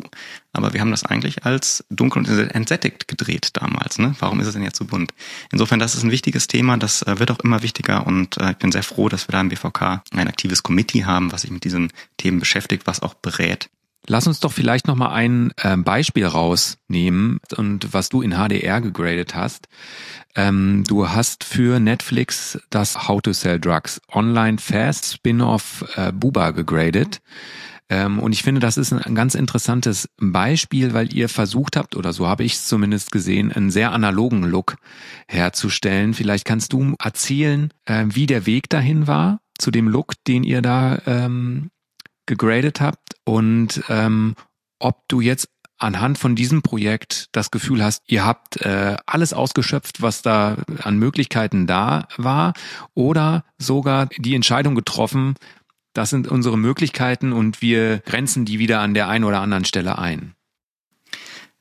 aber 0.54 0.74
wir 0.74 0.82
haben 0.82 0.92
das 0.92 1.04
eigentlich 1.04 1.46
als 1.46 1.84
dunkel 1.90 2.20
und 2.20 2.30
entsättigt 2.30 3.08
gedreht 3.08 3.50
damals. 3.54 3.98
Ne? 4.00 4.16
Warum 4.20 4.40
ist 4.40 4.48
es 4.48 4.54
denn 4.54 4.64
jetzt 4.64 4.78
so 4.78 4.86
bunt? 4.86 5.14
Insofern, 5.52 5.80
das 5.80 5.96
ist 5.96 6.04
ein 6.04 6.12
wichtiges 6.12 6.48
Thema, 6.48 6.78
das 6.78 7.02
äh, 7.04 7.20
wird 7.20 7.32
auch 7.32 7.40
immer 7.40 7.64
wichtiger 7.64 8.06
und 8.06 8.38
äh, 8.38 8.52
ich 8.52 8.58
bin 8.58 8.72
sehr 8.72 8.84
froh, 8.84 9.10
dass 9.10 9.28
wir 9.28 9.34
da 9.34 9.42
im 9.42 9.50
BVK 9.50 10.04
ein 10.14 10.28
aktives 10.28 10.64
Committee 10.64 11.06
haben, 11.06 11.32
was 11.32 11.42
sich 11.42 11.52
mit 11.52 11.64
diesen 11.64 11.92
Themen 12.18 12.40
beschäftigt, 12.40 12.86
was 12.86 13.02
auch 13.02 13.16
berät. 13.16 13.70
Lass 14.12 14.26
uns 14.26 14.40
doch 14.40 14.52
vielleicht 14.52 14.88
noch 14.88 14.96
mal 14.96 15.12
ein 15.12 15.54
äh, 15.58 15.78
Beispiel 15.78 16.26
rausnehmen 16.26 17.40
und 17.58 17.94
was 17.94 18.10
du 18.10 18.24
in 18.24 18.32
HDR 18.32 18.82
gegradet 18.82 19.36
hast. 19.36 19.68
Ähm, 20.36 20.84
du 20.88 21.10
hast 21.10 21.44
für 21.44 21.80
Netflix 21.80 22.58
das 22.72 23.08
How 23.08 23.22
to 23.22 23.34
Sell 23.34 23.60
Drugs 23.60 24.02
Online 24.12 24.58
Fast 24.58 25.14
Spin-off 25.14 25.86
äh, 25.96 26.12
Buba 26.12 26.50
gegradet. 26.50 27.22
Ähm, 27.88 28.18
und 28.18 28.32
ich 28.32 28.42
finde, 28.42 28.60
das 28.60 28.78
ist 28.78 28.92
ein 28.92 29.14
ganz 29.14 29.36
interessantes 29.36 30.10
Beispiel, 30.18 30.96
weil 30.96 31.14
ihr 31.14 31.30
versucht 31.30 31.76
habt, 31.76 31.96
oder 31.96 32.12
so 32.12 32.28
habe 32.28 32.44
ich 32.44 32.54
es 32.54 32.66
zumindest 32.66 33.12
gesehen, 33.12 33.52
einen 33.52 33.70
sehr 33.70 33.92
analogen 33.92 34.42
Look 34.42 34.78
herzustellen. 35.28 36.16
Vielleicht 36.16 36.46
kannst 36.46 36.74
du 36.74 36.96
erzählen, 36.98 37.72
äh, 37.86 38.06
wie 38.08 38.26
der 38.26 38.48
Weg 38.48 38.70
dahin 38.70 39.06
war, 39.06 39.40
zu 39.60 39.70
dem 39.70 39.88
Look, 39.88 40.14
den 40.26 40.44
ihr 40.44 40.64
da 40.64 41.00
ähm, 41.06 41.70
gegradet 42.30 42.80
habt 42.80 43.16
und 43.26 43.84
ähm, 43.90 44.36
ob 44.80 45.08
du 45.10 45.20
jetzt 45.20 45.50
anhand 45.78 46.18
von 46.18 46.36
diesem 46.36 46.62
Projekt 46.62 47.28
das 47.32 47.52
Gefühl 47.52 47.84
hast, 47.84 48.04
ihr 48.08 48.26
habt 48.26 48.58
äh, 48.58 48.98
alles 49.06 49.34
ausgeschöpft, 49.34 50.02
was 50.02 50.22
da 50.22 50.58
an 50.84 50.98
Möglichkeiten 50.98 51.68
da 51.68 52.08
war, 52.18 52.54
oder 52.94 53.44
sogar 53.58 54.08
die 54.18 54.36
Entscheidung 54.36 54.76
getroffen, 54.76 55.36
das 55.94 56.12
sind 56.12 56.28
unsere 56.28 56.58
Möglichkeiten 56.58 57.34
und 57.34 57.62
wir 57.62 58.00
grenzen 58.00 58.46
die 58.46 58.60
wieder 58.60 58.80
an 58.82 58.94
der 58.94 59.08
einen 59.08 59.24
oder 59.24 59.42
anderen 59.42 59.66
Stelle 59.66 59.98
ein. 59.98 60.36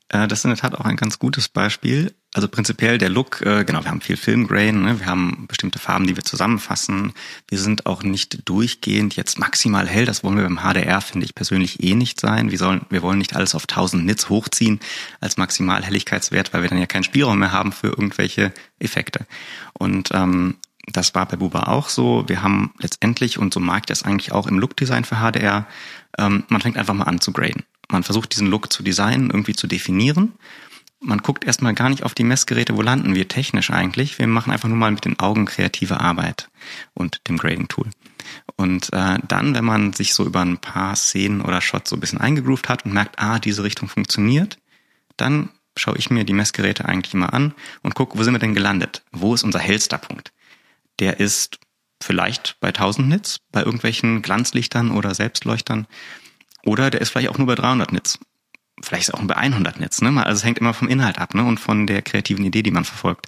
Äh, 0.09 0.27
das 0.27 0.39
ist 0.39 0.45
in 0.45 0.51
der 0.51 0.59
Tat 0.59 0.75
auch 0.75 0.85
ein 0.85 0.97
ganz 0.97 1.19
gutes 1.19 1.49
Beispiel. 1.49 2.13
Also 2.35 2.47
prinzipiell 2.47 2.99
der 2.99 3.09
Look, 3.09 3.41
äh, 3.41 3.65
genau, 3.65 3.83
wir 3.83 3.89
haben 3.89 4.01
viel 4.01 4.15
Filmgrain, 4.15 4.83
ne? 4.83 4.99
wir 4.99 5.07
haben 5.07 5.47
bestimmte 5.47 5.79
Farben, 5.79 6.05
die 6.05 6.15
wir 6.15 6.23
zusammenfassen. 6.23 7.13
Wir 7.47 7.57
sind 7.57 7.87
auch 7.87 8.03
nicht 8.03 8.47
durchgehend 8.47 9.15
jetzt 9.15 9.39
maximal 9.39 9.87
hell, 9.87 10.05
das 10.05 10.23
wollen 10.23 10.37
wir 10.37 10.43
beim 10.43 10.59
HDR, 10.59 11.01
finde 11.01 11.25
ich 11.25 11.33
persönlich 11.33 11.81
eh 11.83 11.95
nicht 11.95 12.19
sein. 12.19 12.51
Wir, 12.51 12.59
sollen, 12.59 12.81
wir 12.91 13.01
wollen 13.01 13.17
nicht 13.17 13.35
alles 13.35 13.55
auf 13.55 13.63
1000 13.63 14.05
Nits 14.05 14.29
hochziehen 14.29 14.79
als 15.19 15.37
Maximalhelligkeitswert, 15.37 16.53
weil 16.53 16.61
wir 16.61 16.69
dann 16.69 16.77
ja 16.77 16.85
keinen 16.85 17.03
Spielraum 17.03 17.39
mehr 17.39 17.51
haben 17.51 17.71
für 17.71 17.87
irgendwelche 17.87 18.53
Effekte. 18.77 19.25
Und 19.73 20.09
ähm, 20.13 20.57
das 20.85 21.15
war 21.15 21.25
bei 21.25 21.35
Buba 21.35 21.63
auch 21.63 21.89
so. 21.89 22.25
Wir 22.27 22.43
haben 22.43 22.73
letztendlich, 22.77 23.39
und 23.39 23.55
so 23.55 23.59
mag 23.59 23.87
das 23.87 24.03
eigentlich 24.03 24.33
auch 24.33 24.45
im 24.45 24.59
Look-Design 24.59 25.03
für 25.03 25.15
HDR, 25.15 25.65
ähm, 26.19 26.43
man 26.49 26.61
fängt 26.61 26.77
einfach 26.77 26.93
mal 26.93 27.05
an 27.05 27.21
zu 27.21 27.31
graden. 27.31 27.63
Man 27.91 28.03
versucht 28.03 28.35
diesen 28.35 28.47
Look 28.47 28.71
zu 28.71 28.83
designen, 28.83 29.31
irgendwie 29.31 29.55
zu 29.55 29.65
definieren 29.65 30.33
man 31.01 31.19
guckt 31.19 31.45
erstmal 31.45 31.73
gar 31.73 31.89
nicht 31.89 32.03
auf 32.03 32.13
die 32.13 32.23
Messgeräte, 32.23 32.75
wo 32.75 32.81
landen 32.81 33.15
wir 33.15 33.27
technisch 33.27 33.71
eigentlich. 33.71 34.19
Wir 34.19 34.27
machen 34.27 34.51
einfach 34.51 34.67
nur 34.67 34.77
mal 34.77 34.91
mit 34.91 35.05
den 35.05 35.19
Augen 35.19 35.45
kreative 35.45 35.99
Arbeit 35.99 36.49
und 36.93 37.21
dem 37.27 37.37
Grading-Tool. 37.37 37.89
Und 38.57 38.91
äh, 38.93 39.17
dann, 39.27 39.55
wenn 39.55 39.65
man 39.65 39.93
sich 39.93 40.13
so 40.13 40.25
über 40.25 40.41
ein 40.41 40.57
paar 40.57 40.95
Szenen 40.95 41.41
oder 41.41 41.61
Shots 41.61 41.89
so 41.89 41.95
ein 41.95 41.99
bisschen 41.99 42.19
eingegroovt 42.19 42.69
hat 42.69 42.85
und 42.85 42.93
merkt, 42.93 43.19
ah, 43.19 43.39
diese 43.39 43.63
Richtung 43.63 43.87
funktioniert, 43.87 44.57
dann 45.15 45.49
schaue 45.77 45.97
ich 45.97 46.09
mir 46.09 46.25
die 46.25 46.33
Messgeräte 46.33 46.85
eigentlich 46.85 47.13
immer 47.13 47.33
an 47.33 47.53
und 47.81 47.95
gucke, 47.95 48.17
wo 48.17 48.23
sind 48.23 48.33
wir 48.33 48.39
denn 48.39 48.55
gelandet? 48.55 49.03
Wo 49.11 49.33
ist 49.33 49.43
unser 49.43 49.59
hellster 49.59 49.97
Punkt? 49.97 50.33
Der 50.99 51.19
ist 51.19 51.59
vielleicht 52.01 52.57
bei 52.59 52.69
1000 52.69 53.07
Nits, 53.07 53.37
bei 53.51 53.63
irgendwelchen 53.63 54.21
Glanzlichtern 54.21 54.91
oder 54.91 55.15
Selbstleuchtern. 55.15 55.87
Oder 56.65 56.89
der 56.89 56.99
ist 56.99 57.09
vielleicht 57.09 57.29
auch 57.29 57.37
nur 57.37 57.47
bei 57.47 57.55
300 57.55 57.93
Nits 57.93 58.19
vielleicht 58.81 59.09
ist 59.09 59.13
auch 59.13 59.21
bei 59.21 59.35
100 59.35 59.79
Netz, 59.79 60.01
ne? 60.01 60.09
Also 60.25 60.39
es 60.39 60.43
hängt 60.43 60.57
immer 60.59 60.73
vom 60.73 60.87
Inhalt 60.87 61.19
ab, 61.19 61.33
ne? 61.33 61.43
Und 61.43 61.59
von 61.59 61.87
der 61.87 62.01
kreativen 62.01 62.45
Idee, 62.45 62.63
die 62.63 62.71
man 62.71 62.85
verfolgt. 62.85 63.27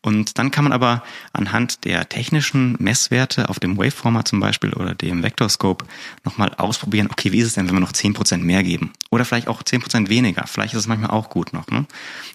Und 0.00 0.38
dann 0.38 0.50
kann 0.50 0.64
man 0.64 0.72
aber 0.72 1.02
anhand 1.32 1.84
der 1.84 2.08
technischen 2.08 2.76
Messwerte 2.78 3.48
auf 3.48 3.60
dem 3.60 3.76
Waveformer 3.78 4.24
zum 4.24 4.40
Beispiel 4.40 4.72
oder 4.72 4.94
dem 4.94 5.22
Vectorscope 5.22 5.84
nochmal 6.24 6.54
ausprobieren, 6.54 7.08
okay, 7.10 7.32
wie 7.32 7.40
ist 7.40 7.48
es 7.48 7.54
denn, 7.54 7.68
wenn 7.68 7.76
wir 7.76 7.80
noch 7.80 7.92
10% 7.92 8.38
mehr 8.38 8.62
geben? 8.62 8.92
Oder 9.10 9.24
vielleicht 9.24 9.48
auch 9.48 9.62
10% 9.62 10.08
weniger. 10.08 10.46
Vielleicht 10.46 10.74
ist 10.74 10.80
es 10.80 10.86
manchmal 10.88 11.10
auch 11.10 11.30
gut 11.30 11.52
noch, 11.52 11.68
ne? 11.68 11.86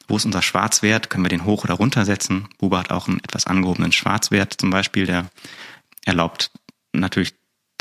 Wo 0.08 0.18
ist 0.18 0.26
unser 0.26 0.42
Schwarzwert? 0.42 1.10
Können 1.10 1.26
wir 1.26 1.30
den 1.30 1.46
hoch 1.46 1.64
oder 1.64 1.76
runter 1.76 2.06
setzen? 2.06 2.48
Buba 2.58 2.80
hat 2.80 2.92
auch 2.92 3.08
einen 3.08 3.20
etwas 3.20 3.48
angehobenen 3.48 3.92
Schwarzwert 3.92 4.56
zum 4.58 4.70
Beispiel, 4.70 5.06
der 5.06 5.30
erlaubt 6.06 6.52
natürlich 6.94 7.34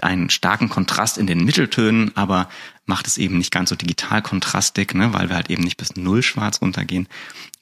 einen 0.03 0.31
starken 0.31 0.69
Kontrast 0.69 1.19
in 1.19 1.27
den 1.27 1.45
Mitteltönen, 1.45 2.17
aber 2.17 2.49
macht 2.85 3.07
es 3.07 3.19
eben 3.19 3.39
nicht 3.39 3.51
ganz 3.51 3.71
so 3.71 3.77
digital 3.77 4.23
kontrastig, 4.23 4.95
ne, 4.95 5.13
weil 5.13 5.29
wir 5.29 5.37
halt 5.37 5.51
eben 5.51 5.63
nicht 5.63 5.77
bis 5.77 5.97
null 5.97 6.23
schwarz 6.23 6.61
runtergehen. 6.63 7.09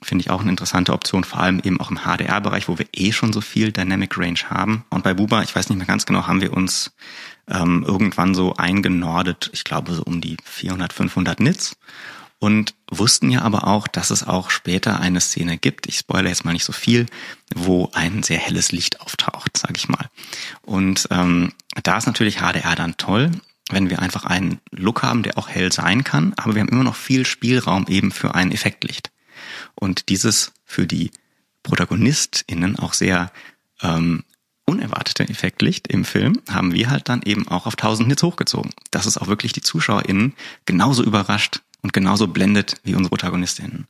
Finde 0.03 0.23
ich 0.23 0.31
auch 0.31 0.41
eine 0.41 0.51
interessante 0.51 0.93
Option, 0.93 1.25
vor 1.25 1.41
allem 1.41 1.61
eben 1.65 1.81
auch 1.81 1.91
im 1.91 2.01
HDR-Bereich, 2.01 2.69
wo 2.69 2.79
wir 2.79 2.87
eh 2.93 3.13
schon 3.13 3.33
so 3.33 3.41
viel 3.41 3.73
Dynamic 3.73 4.19
Range 4.19 4.41
haben. 4.51 4.85
Und 4.91 5.05
bei 5.05 5.15
Buba, 5.15 5.43
ich 5.43 5.55
weiß 5.55 5.69
nicht 5.69 5.79
mehr 5.79 5.87
ganz 5.87 6.05
genau, 6.05 6.27
haben 6.27 6.43
wir 6.43 6.53
uns 6.53 6.93
ähm, 7.49 7.85
irgendwann 7.87 8.35
so 8.35 8.55
eingenordet, 8.55 9.51
ich 9.53 9.65
glaube 9.65 9.95
so 9.95 10.03
um 10.03 10.21
die 10.21 10.37
400, 10.45 10.93
500 10.93 11.41
Nits 11.41 11.77
und 12.45 12.75
wussten 12.91 13.31
ja 13.31 13.41
aber 13.41 13.67
auch, 13.67 13.89
dass 13.89 14.11
es 14.11 14.23
auch 14.23 14.51
später 14.51 15.01
eine 15.01 15.23
Szene 15.23 15.57
gibt, 15.57 15.87
ich 15.87 15.97
spoilere 15.97 16.29
jetzt 16.29 16.45
mal 16.45 16.53
nicht 16.53 16.67
so 16.67 16.75
viel, 16.75 17.07
wo 17.55 17.89
ein 17.95 18.23
sehr 18.23 18.37
helles 18.39 18.71
Licht 18.71 19.01
auftaucht, 19.01 19.57
sage 19.57 19.73
ich 19.79 19.89
mal. 19.89 20.11
Und 20.61 21.09
ähm, 21.11 21.55
da 21.85 21.97
ist 21.97 22.05
natürlich 22.05 22.41
HDR 22.41 22.75
dann 22.75 22.99
toll, 22.99 23.31
wenn 23.71 23.89
wir 23.89 24.01
einfach 24.01 24.27
einen 24.27 24.61
Look 24.73 25.03
haben, 25.03 25.23
der 25.23 25.39
auch 25.39 25.49
hell 25.49 25.73
sein 25.73 26.05
kann, 26.05 26.35
aber 26.37 26.55
wir 26.55 26.61
haben 26.61 26.69
immer 26.69 26.85
noch 26.85 26.97
viel 26.97 27.25
Spielraum 27.25 27.87
eben 27.89 28.13
für 28.13 28.35
ein 28.35 28.53
Effektlicht. 28.53 29.11
Und 29.75 30.11
dieses 30.11 30.53
für 30.67 30.87
die 30.87 31.13
ProtagonistInnen 31.63 32.79
auch 32.79 32.93
sehr 32.93 33.33
ähm, 33.81 34.23
unerwartete 34.67 35.27
Effektlicht 35.31 35.89
im 35.89 36.05
Film 36.05 36.43
haben 36.51 36.75
wir 36.75 36.91
halt 36.91 37.09
dann 37.09 37.23
eben 37.23 37.49
auch 37.49 37.65
auf 37.65 37.79
1000 37.79 38.07
Nits 38.07 38.23
hochgezogen. 38.23 38.71
Das 38.91 39.07
ist 39.07 39.17
auch 39.17 39.29
wirklich 39.29 39.55
die 39.55 39.63
ZuschauerInnen 39.63 40.35
genauso 40.67 41.03
überrascht, 41.03 41.63
und 41.85 41.93
genauso 41.93 42.29
blendet 42.29 42.77
wie 42.83 42.95
unsere 42.95 43.11
Protagonistinnen. 43.11 43.87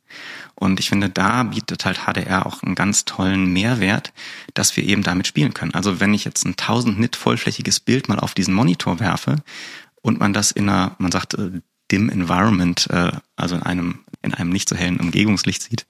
Und 0.57 0.81
ich 0.81 0.89
finde, 0.89 1.09
da 1.09 1.45
bietet 1.45 1.85
halt 1.85 2.01
HDR 2.07 2.45
auch 2.45 2.65
einen 2.65 2.75
ganz 2.75 3.05
tollen 3.05 3.53
Mehrwert, 3.53 4.13
dass 4.53 4.77
wir 4.77 4.83
eben 4.83 5.05
damit 5.05 5.29
spielen 5.29 5.55
können. 5.55 5.75
Also 5.75 6.01
wenn 6.01 6.13
ich 6.13 6.25
jetzt 6.25 6.45
ein 6.45 6.57
1000 6.59 6.99
Nit 6.99 7.15
vollflächiges 7.15 7.79
Bild 7.79 8.09
mal 8.09 8.19
auf 8.19 8.35
diesen 8.35 8.53
Monitor 8.53 8.99
werfe 8.99 9.37
und 10.03 10.19
man 10.19 10.33
das 10.33 10.51
in 10.51 10.69
einer, 10.69 10.97
man 10.99 11.13
sagt, 11.13 11.35
äh, 11.35 11.53
dim 11.93 12.09
Environment, 12.09 12.85
äh, 12.91 13.13
also 13.37 13.55
in 13.55 13.63
einem, 13.63 14.01
in 14.23 14.35
einem 14.35 14.51
nicht 14.51 14.69
so 14.69 14.75
hellen 14.75 14.99
Umgebungslicht 14.99 15.63
sieht, 15.63 15.87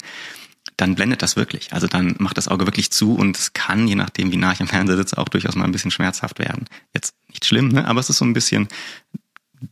dann 0.76 0.96
blendet 0.96 1.22
das 1.22 1.36
wirklich. 1.36 1.72
Also 1.72 1.86
dann 1.86 2.16
macht 2.18 2.36
das 2.36 2.48
Auge 2.48 2.66
wirklich 2.66 2.92
zu 2.92 3.14
und 3.14 3.38
es 3.38 3.54
kann, 3.54 3.88
je 3.88 3.94
nachdem, 3.94 4.30
wie 4.30 4.36
nah 4.36 4.52
ich 4.52 4.60
am 4.60 4.68
Fernseher 4.68 4.98
sitze, 4.98 5.16
auch 5.16 5.30
durchaus 5.30 5.54
mal 5.54 5.64
ein 5.64 5.72
bisschen 5.72 5.90
schmerzhaft 5.90 6.38
werden. 6.38 6.66
Jetzt 6.92 7.14
nicht 7.28 7.46
schlimm, 7.46 7.68
ne? 7.68 7.86
aber 7.86 8.00
es 8.00 8.10
ist 8.10 8.18
so 8.18 8.26
ein 8.26 8.34
bisschen 8.34 8.68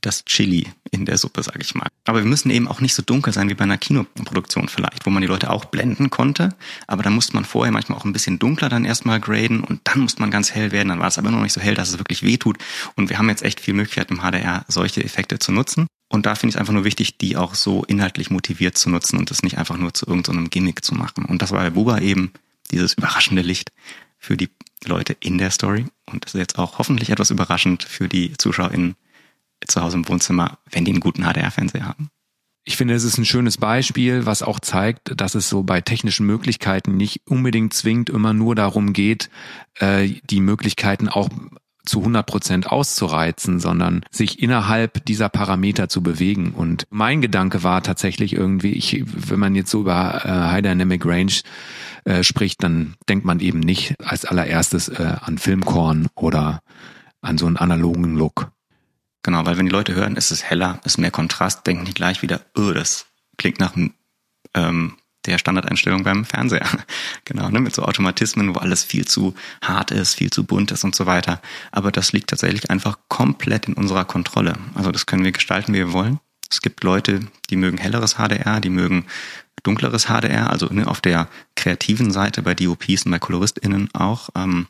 das 0.01 0.25
Chili 0.25 0.69
in 0.91 1.07
der 1.07 1.19
Suppe, 1.19 1.43
sage 1.43 1.61
ich 1.61 1.75
mal. 1.75 1.89
Aber 2.05 2.19
wir 2.19 2.27
müssen 2.27 2.51
eben 2.51 2.69
auch 2.69 2.81
nicht 2.81 2.95
so 2.95 3.03
dunkel 3.03 3.33
sein 3.33 3.49
wie 3.49 3.55
bei 3.55 3.65
einer 3.65 3.79
Kinoproduktion 3.79 4.69
vielleicht, 4.69 5.07
wo 5.07 5.11
man 5.11 5.23
die 5.23 5.29
Leute 5.29 5.51
auch 5.51 5.65
blenden 5.67 6.11
konnte. 6.11 6.55
Aber 6.87 7.03
da 7.03 7.11
musste 7.11 7.35
man 7.35 7.45
vorher 7.45 7.73
manchmal 7.73 7.99
auch 7.99 8.05
ein 8.05 8.13
bisschen 8.13 8.39
dunkler 8.39 8.69
dann 8.69 8.85
erstmal 8.85 9.21
graden 9.21 9.65
und 9.65 9.81
dann 9.85 10.01
musste 10.01 10.21
man 10.21 10.31
ganz 10.31 10.53
hell 10.53 10.73
werden. 10.73 10.89
Dann 10.89 11.01
war 11.01 11.09
es 11.09 11.19
aber 11.19 11.31
noch 11.31 11.43
nicht 11.43 11.53
so 11.53 11.61
hell, 11.61 11.75
dass 11.75 11.91
es 11.91 11.99
wirklich 11.99 12.23
weh 12.23 12.37
tut. 12.37 12.59
Und 12.97 13.11
wir 13.11 13.19
haben 13.19 13.29
jetzt 13.29 13.43
echt 13.43 13.61
viel 13.61 13.75
Möglichkeit 13.75 14.11
im 14.11 14.21
HDR 14.21 14.65
solche 14.69 15.03
Effekte 15.03 15.39
zu 15.39 15.53
nutzen. 15.53 15.87
Und 16.09 16.27
da 16.27 16.35
finde 16.35 16.51
ich 16.51 16.57
es 16.57 16.61
einfach 16.61 16.75
nur 16.75 16.85
wichtig, 16.85 17.17
die 17.17 17.37
auch 17.37 17.55
so 17.55 17.85
inhaltlich 17.85 18.31
motiviert 18.31 18.77
zu 18.77 18.91
nutzen 18.91 19.19
und 19.19 19.31
das 19.31 19.43
nicht 19.43 19.57
einfach 19.57 19.79
nur 19.79 19.95
zu 19.95 20.07
irgendeinem 20.07 20.45
so 20.45 20.51
Gimmick 20.51 20.85
zu 20.85 20.95
machen. 20.95 21.25
Und 21.25 21.41
das 21.41 21.53
war 21.53 21.61
bei 21.61 21.71
Buba 21.71 22.01
eben 22.01 22.33
dieses 22.71 22.95
überraschende 22.95 23.43
Licht 23.43 23.73
für 24.19 24.37
die 24.37 24.51
Leute 24.85 25.17
in 25.21 25.39
der 25.39 25.51
Story. 25.51 25.87
Und 26.07 26.25
das 26.25 26.35
ist 26.35 26.39
jetzt 26.39 26.59
auch 26.59 26.79
hoffentlich 26.79 27.11
etwas 27.11 27.31
überraschend 27.31 27.83
für 27.83 28.09
die 28.09 28.35
ZuschauerInnen 28.37 28.95
zu 29.67 29.81
Hause 29.81 29.97
im 29.97 30.09
Wohnzimmer, 30.09 30.59
wenn 30.71 30.85
die 30.85 30.93
einen 30.93 31.01
guten 31.01 31.23
HDR-Fernseher 31.23 31.87
haben. 31.87 32.11
Ich 32.65 32.77
finde, 32.77 32.95
es 32.95 33.03
ist 33.03 33.19
ein 33.19 33.25
schönes 33.25 33.59
Beispiel, 33.59 34.25
was 34.25 34.43
auch 34.43 34.61
zeigt, 34.61 35.21
dass 35.21 35.35
es 35.35 35.49
so 35.49 35.65
bei 35.65 35.81
technischen 35.81 36.27
Möglichkeiten 36.27 36.97
nicht 36.97 37.23
unbedingt 37.27 37.75
zwingend 37.75 38.09
immer 38.09 38.33
nur 38.33 38.55
darum 38.55 38.93
geht, 38.93 39.31
äh, 39.81 40.11
die 40.31 40.41
Möglichkeiten 40.41 41.09
auch 41.09 41.29
zu 41.85 41.99
100 41.99 42.25
Prozent 42.25 42.67
auszureizen, 42.71 43.59
sondern 43.59 44.05
sich 44.11 44.41
innerhalb 44.41 45.05
dieser 45.05 45.29
Parameter 45.29 45.89
zu 45.89 46.03
bewegen. 46.03 46.53
Und 46.53 46.87
mein 46.91 47.21
Gedanke 47.21 47.65
war 47.65 47.83
tatsächlich 47.83 48.35
irgendwie, 48.35 48.73
ich, 48.73 49.03
wenn 49.05 49.41
man 49.41 49.55
jetzt 49.55 49.71
so 49.71 49.81
über 49.81 50.25
äh, 50.25 50.29
High 50.29 50.63
Dynamic 50.63 51.05
Range 51.05 51.33
äh, 52.05 52.23
spricht, 52.23 52.63
dann 52.63 52.95
denkt 53.09 53.25
man 53.25 53.41
eben 53.41 53.59
nicht 53.59 53.97
als 54.05 54.25
allererstes 54.25 54.89
äh, 54.89 55.17
an 55.21 55.39
Filmkorn 55.39 56.07
oder 56.15 56.61
an 57.21 57.39
so 57.39 57.47
einen 57.47 57.57
analogen 57.57 58.17
Look. 58.17 58.53
Genau, 59.23 59.47
weil 59.47 59.57
wenn 59.57 59.67
die 59.67 59.73
Leute 59.73 59.95
hören, 59.95 60.17
ist 60.17 60.31
es 60.31 60.43
heller, 60.43 60.81
ist 60.85 60.99
mehr 60.99 61.11
Kontrast, 61.11 61.67
denken 61.67 61.85
die 61.85 61.95
gleich 61.95 62.23
wieder, 62.23 62.41
oh, 62.57 62.73
das 62.73 63.07
klingt 63.37 63.61
nach 63.61 63.75
ähm, 64.55 64.97
der 65.27 65.39
Standardeinstellung 65.39 66.03
beim 66.03 66.25
Fernseher. 66.25 66.67
genau, 67.25 67.49
ne, 67.49 67.61
mit 67.61 67.75
so 67.75 67.83
Automatismen, 67.83 68.55
wo 68.55 68.59
alles 68.59 68.83
viel 68.83 69.07
zu 69.07 69.35
hart 69.63 69.93
ist, 69.93 70.15
viel 70.15 70.31
zu 70.31 70.45
bunt 70.45 70.73
ist 70.73 70.85
und 70.85 70.97
so 70.97 71.07
weiter. 71.07 71.41
Aber 71.71 71.93
das 71.93 72.13
liegt 72.13 72.31
tatsächlich 72.31 72.71
einfach 72.71 72.99
komplett 73.09 73.67
in 73.67 73.75
unserer 73.75 74.05
Kontrolle. 74.05 74.55
Also 74.75 74.91
das 74.91 75.07
können 75.07 75.25
wir 75.25 75.33
gestalten, 75.33 75.73
wie 75.73 75.79
wir 75.79 75.93
wollen. 75.93 76.19
Es 76.51 76.61
gibt 76.61 76.83
Leute, 76.85 77.21
die 77.51 77.57
mögen 77.57 77.79
helleres 77.79 78.17
HDR, 78.17 78.61
die 78.61 78.69
mögen 78.69 79.07
dunkleres 79.63 80.07
HDR, 80.07 80.51
also 80.51 80.67
ne, 80.67 80.87
auf 80.87 81.01
der 81.01 81.29
kreativen 81.55 82.11
Seite 82.11 82.43
bei 82.43 82.55
DOPs 82.55 83.05
und 83.05 83.13
bei 83.13 83.19
KoloristInnen 83.19 83.89
auch. 83.95 84.31
Ähm, 84.35 84.67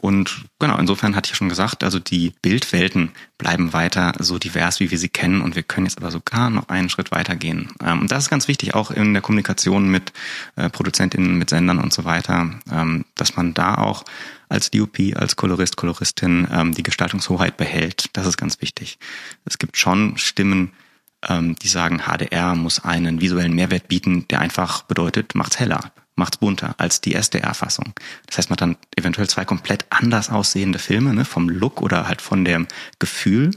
und 0.00 0.46
genau, 0.58 0.78
insofern 0.78 1.14
hatte 1.14 1.26
ich 1.26 1.32
ja 1.32 1.36
schon 1.36 1.50
gesagt, 1.50 1.84
also 1.84 1.98
die 1.98 2.32
Bildwelten 2.40 3.10
bleiben 3.36 3.74
weiter 3.74 4.14
so 4.18 4.38
divers, 4.38 4.80
wie 4.80 4.90
wir 4.90 4.96
sie 4.96 5.10
kennen 5.10 5.42
und 5.42 5.56
wir 5.56 5.62
können 5.62 5.84
jetzt 5.84 5.98
aber 5.98 6.10
sogar 6.10 6.48
noch 6.48 6.70
einen 6.70 6.88
Schritt 6.88 7.10
weiter 7.10 7.36
gehen. 7.36 7.70
Ähm, 7.84 8.00
und 8.00 8.10
das 8.10 8.24
ist 8.24 8.30
ganz 8.30 8.48
wichtig, 8.48 8.74
auch 8.74 8.90
in 8.90 9.12
der 9.12 9.20
Kommunikation 9.20 9.90
mit 9.90 10.14
äh, 10.56 10.70
ProduzentInnen, 10.70 11.36
mit 11.36 11.50
Sendern 11.50 11.78
und 11.78 11.92
so 11.92 12.04
weiter, 12.04 12.50
ähm, 12.72 13.04
dass 13.16 13.36
man 13.36 13.52
da 13.52 13.74
auch 13.74 14.04
als 14.48 14.70
DOP, 14.70 14.98
als 15.14 15.36
Kolorist, 15.36 15.76
Koloristin 15.76 16.48
ähm, 16.50 16.74
die 16.74 16.82
Gestaltungshoheit 16.82 17.58
behält. 17.58 18.06
Das 18.14 18.26
ist 18.26 18.38
ganz 18.38 18.62
wichtig. 18.62 18.98
Es 19.44 19.58
gibt 19.58 19.76
schon 19.76 20.16
Stimmen, 20.16 20.72
ähm, 21.28 21.56
die 21.56 21.68
sagen, 21.68 22.02
HDR 22.06 22.54
muss 22.54 22.84
einen 22.84 23.20
visuellen 23.20 23.54
Mehrwert 23.54 23.88
bieten, 23.88 24.26
der 24.28 24.40
einfach 24.40 24.82
bedeutet, 24.82 25.34
macht's 25.34 25.58
heller, 25.58 25.92
macht's 26.16 26.38
bunter 26.38 26.74
als 26.78 27.00
die 27.00 27.14
SDR-Fassung. 27.14 27.92
Das 28.26 28.38
heißt, 28.38 28.50
man 28.50 28.54
hat 28.54 28.60
dann 28.60 28.76
eventuell 28.96 29.28
zwei 29.28 29.44
komplett 29.44 29.86
anders 29.90 30.30
aussehende 30.30 30.78
Filme, 30.78 31.14
ne, 31.14 31.24
vom 31.24 31.48
Look 31.48 31.82
oder 31.82 32.06
halt 32.06 32.22
von 32.22 32.44
dem 32.44 32.66
Gefühl. 32.98 33.50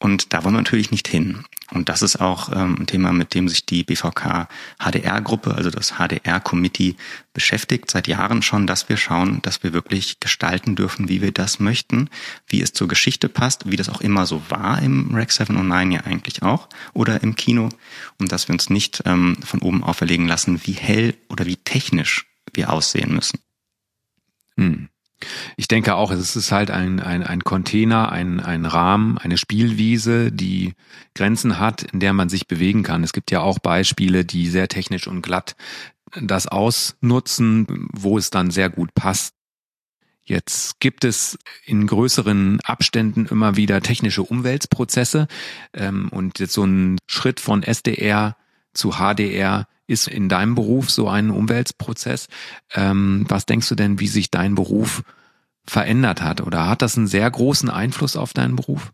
Und 0.00 0.32
da 0.32 0.42
wollen 0.42 0.54
wir 0.54 0.62
natürlich 0.62 0.90
nicht 0.90 1.08
hin. 1.08 1.44
Und 1.72 1.88
das 1.88 2.02
ist 2.02 2.20
auch 2.20 2.50
ähm, 2.52 2.78
ein 2.80 2.86
Thema, 2.86 3.12
mit 3.12 3.34
dem 3.34 3.48
sich 3.48 3.64
die 3.66 3.84
BVK 3.84 4.48
HDR-Gruppe, 4.78 5.54
also 5.54 5.70
das 5.70 5.92
HDR-Committee, 5.98 6.96
beschäftigt 7.32 7.90
seit 7.90 8.08
Jahren 8.08 8.42
schon, 8.42 8.66
dass 8.66 8.88
wir 8.88 8.96
schauen, 8.96 9.40
dass 9.42 9.62
wir 9.62 9.72
wirklich 9.72 10.18
gestalten 10.18 10.74
dürfen, 10.74 11.08
wie 11.08 11.22
wir 11.22 11.32
das 11.32 11.60
möchten, 11.60 12.08
wie 12.48 12.62
es 12.62 12.72
zur 12.72 12.88
Geschichte 12.88 13.28
passt, 13.28 13.70
wie 13.70 13.76
das 13.76 13.90
auch 13.90 14.00
immer 14.00 14.26
so 14.26 14.42
war 14.48 14.82
im 14.82 15.14
Rec 15.14 15.30
709 15.30 15.92
ja 15.92 16.00
eigentlich 16.00 16.42
auch 16.42 16.68
oder 16.92 17.22
im 17.22 17.36
Kino 17.36 17.68
und 18.18 18.32
dass 18.32 18.48
wir 18.48 18.54
uns 18.54 18.70
nicht 18.70 19.02
ähm, 19.04 19.36
von 19.44 19.60
oben 19.60 19.84
auferlegen 19.84 20.26
lassen, 20.26 20.60
wie 20.64 20.72
hell 20.72 21.14
oder 21.28 21.46
wie 21.46 21.56
technisch 21.56 22.26
wir 22.52 22.72
aussehen 22.72 23.14
müssen. 23.14 23.38
Hm. 24.56 24.88
Ich 25.56 25.68
denke 25.68 25.94
auch, 25.94 26.10
es 26.10 26.36
ist 26.36 26.52
halt 26.52 26.70
ein, 26.70 27.00
ein, 27.00 27.22
ein 27.22 27.44
Container, 27.44 28.10
ein, 28.10 28.40
ein 28.40 28.64
Rahmen, 28.64 29.18
eine 29.18 29.36
Spielwiese, 29.36 30.32
die 30.32 30.74
Grenzen 31.14 31.58
hat, 31.58 31.82
in 31.82 32.00
der 32.00 32.12
man 32.12 32.28
sich 32.28 32.46
bewegen 32.46 32.82
kann. 32.82 33.04
Es 33.04 33.12
gibt 33.12 33.30
ja 33.30 33.40
auch 33.40 33.58
Beispiele, 33.58 34.24
die 34.24 34.48
sehr 34.48 34.68
technisch 34.68 35.06
und 35.06 35.22
glatt 35.22 35.56
das 36.20 36.46
ausnutzen, 36.46 37.88
wo 37.92 38.18
es 38.18 38.30
dann 38.30 38.50
sehr 38.50 38.70
gut 38.70 38.94
passt. 38.94 39.34
Jetzt 40.22 40.78
gibt 40.80 41.04
es 41.04 41.38
in 41.64 41.86
größeren 41.86 42.60
Abständen 42.60 43.26
immer 43.26 43.56
wieder 43.56 43.80
technische 43.80 44.22
Umweltprozesse 44.22 45.26
ähm, 45.72 46.08
und 46.10 46.38
jetzt 46.38 46.52
so 46.52 46.64
ein 46.64 46.98
Schritt 47.06 47.40
von 47.40 47.62
SDR 47.62 48.36
zu 48.72 48.92
HDR 48.92 49.66
ist 49.90 50.08
in 50.08 50.28
deinem 50.28 50.54
Beruf 50.54 50.90
so 50.90 51.08
ein 51.08 51.30
Umweltprozess. 51.30 52.28
Ähm, 52.74 53.24
was 53.28 53.46
denkst 53.46 53.68
du 53.68 53.74
denn, 53.74 54.00
wie 54.00 54.08
sich 54.08 54.30
dein 54.30 54.54
Beruf 54.54 55.02
verändert 55.66 56.22
hat? 56.22 56.40
Oder 56.40 56.68
hat 56.68 56.82
das 56.82 56.96
einen 56.96 57.06
sehr 57.06 57.30
großen 57.30 57.68
Einfluss 57.68 58.16
auf 58.16 58.32
deinen 58.32 58.56
Beruf? 58.56 58.92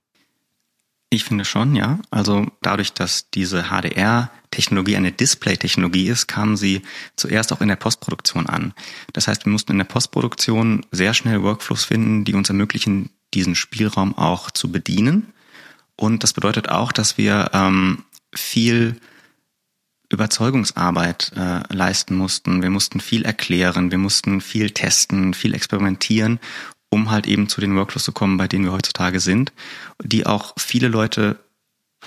Ich 1.10 1.24
finde 1.24 1.44
schon, 1.44 1.76
ja. 1.76 2.00
Also 2.10 2.46
dadurch, 2.62 2.92
dass 2.92 3.30
diese 3.30 3.64
HDR-Technologie 3.64 4.96
eine 4.96 5.12
Display-Technologie 5.12 6.08
ist, 6.08 6.26
kam 6.26 6.56
sie 6.56 6.82
zuerst 7.14 7.52
auch 7.52 7.60
in 7.60 7.68
der 7.68 7.76
Postproduktion 7.76 8.46
an. 8.46 8.74
Das 9.12 9.28
heißt, 9.28 9.44
wir 9.44 9.52
mussten 9.52 9.72
in 9.72 9.78
der 9.78 9.84
Postproduktion 9.84 10.84
sehr 10.90 11.14
schnell 11.14 11.42
Workflows 11.42 11.84
finden, 11.84 12.24
die 12.24 12.34
uns 12.34 12.48
ermöglichen, 12.48 13.10
diesen 13.34 13.54
Spielraum 13.54 14.16
auch 14.18 14.50
zu 14.50 14.72
bedienen. 14.72 15.32
Und 15.94 16.22
das 16.22 16.32
bedeutet 16.32 16.68
auch, 16.68 16.90
dass 16.90 17.16
wir 17.16 17.50
ähm, 17.52 18.04
viel 18.34 19.00
Überzeugungsarbeit 20.16 21.32
äh, 21.36 21.60
leisten 21.72 22.16
mussten. 22.16 22.62
Wir 22.62 22.70
mussten 22.70 23.00
viel 23.00 23.22
erklären, 23.24 23.90
wir 23.90 23.98
mussten 23.98 24.40
viel 24.40 24.70
testen, 24.70 25.34
viel 25.34 25.54
experimentieren, 25.54 26.40
um 26.88 27.10
halt 27.10 27.26
eben 27.26 27.48
zu 27.50 27.60
den 27.60 27.76
Workflows 27.76 28.04
zu 28.04 28.12
kommen, 28.12 28.38
bei 28.38 28.48
denen 28.48 28.64
wir 28.64 28.72
heutzutage 28.72 29.20
sind, 29.20 29.52
die 30.02 30.24
auch 30.24 30.54
viele 30.56 30.88
Leute 30.88 31.38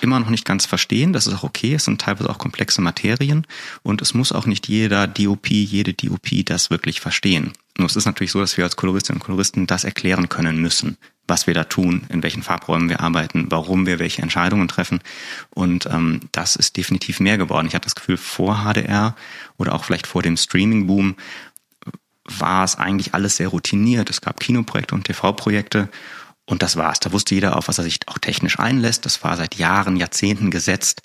immer 0.01 0.19
noch 0.19 0.29
nicht 0.29 0.45
ganz 0.45 0.65
verstehen. 0.65 1.13
Das 1.13 1.27
ist 1.27 1.35
auch 1.35 1.43
okay. 1.43 1.75
Es 1.75 1.85
sind 1.85 2.01
teilweise 2.01 2.29
auch 2.29 2.39
komplexe 2.39 2.81
Materien 2.81 3.45
und 3.83 4.01
es 4.01 4.15
muss 4.15 4.31
auch 4.31 4.47
nicht 4.47 4.67
jeder 4.67 5.05
DOP, 5.05 5.49
jede 5.49 5.93
DOP 5.93 6.45
das 6.45 6.71
wirklich 6.71 7.01
verstehen. 7.01 7.53
Nur 7.77 7.87
es 7.87 7.95
ist 7.95 8.05
natürlich 8.05 8.31
so, 8.31 8.39
dass 8.39 8.57
wir 8.57 8.63
als 8.63 8.75
Koloristinnen 8.75 9.21
und 9.21 9.25
Koloristen 9.25 9.67
das 9.67 9.83
erklären 9.83 10.29
können 10.29 10.59
müssen, 10.59 10.97
was 11.29 11.47
wir 11.47 11.53
da 11.53 11.63
tun, 11.63 12.05
in 12.09 12.23
welchen 12.23 12.43
Farbräumen 12.43 12.89
wir 12.89 12.99
arbeiten, 12.99 13.47
warum 13.49 13.85
wir 13.85 13.99
welche 13.99 14.21
Entscheidungen 14.21 14.67
treffen. 14.67 14.99
Und 15.49 15.85
ähm, 15.85 16.21
das 16.31 16.55
ist 16.55 16.77
definitiv 16.77 17.19
mehr 17.19 17.37
geworden. 17.37 17.67
Ich 17.67 17.75
habe 17.75 17.83
das 17.83 17.95
Gefühl, 17.95 18.17
vor 18.17 18.63
HDR 18.63 19.15
oder 19.57 19.73
auch 19.73 19.83
vielleicht 19.83 20.07
vor 20.07 20.21
dem 20.21 20.37
Streaming-Boom 20.37 21.15
war 22.25 22.63
es 22.63 22.75
eigentlich 22.75 23.13
alles 23.13 23.37
sehr 23.37 23.47
routiniert. 23.47 24.09
Es 24.09 24.21
gab 24.21 24.39
Kinoprojekte 24.39 24.95
und 24.95 25.05
TV-Projekte 25.05 25.89
und 26.45 26.61
das 26.61 26.75
war's. 26.75 26.99
Da 26.99 27.11
wusste 27.11 27.35
jeder, 27.35 27.55
auf 27.55 27.67
was 27.67 27.77
er 27.77 27.83
sich 27.83 27.99
auch 28.07 28.17
technisch 28.17 28.59
einlässt. 28.59 29.05
Das 29.05 29.23
war 29.23 29.37
seit 29.37 29.55
Jahren, 29.55 29.95
Jahrzehnten 29.95 30.51
gesetzt. 30.51 31.01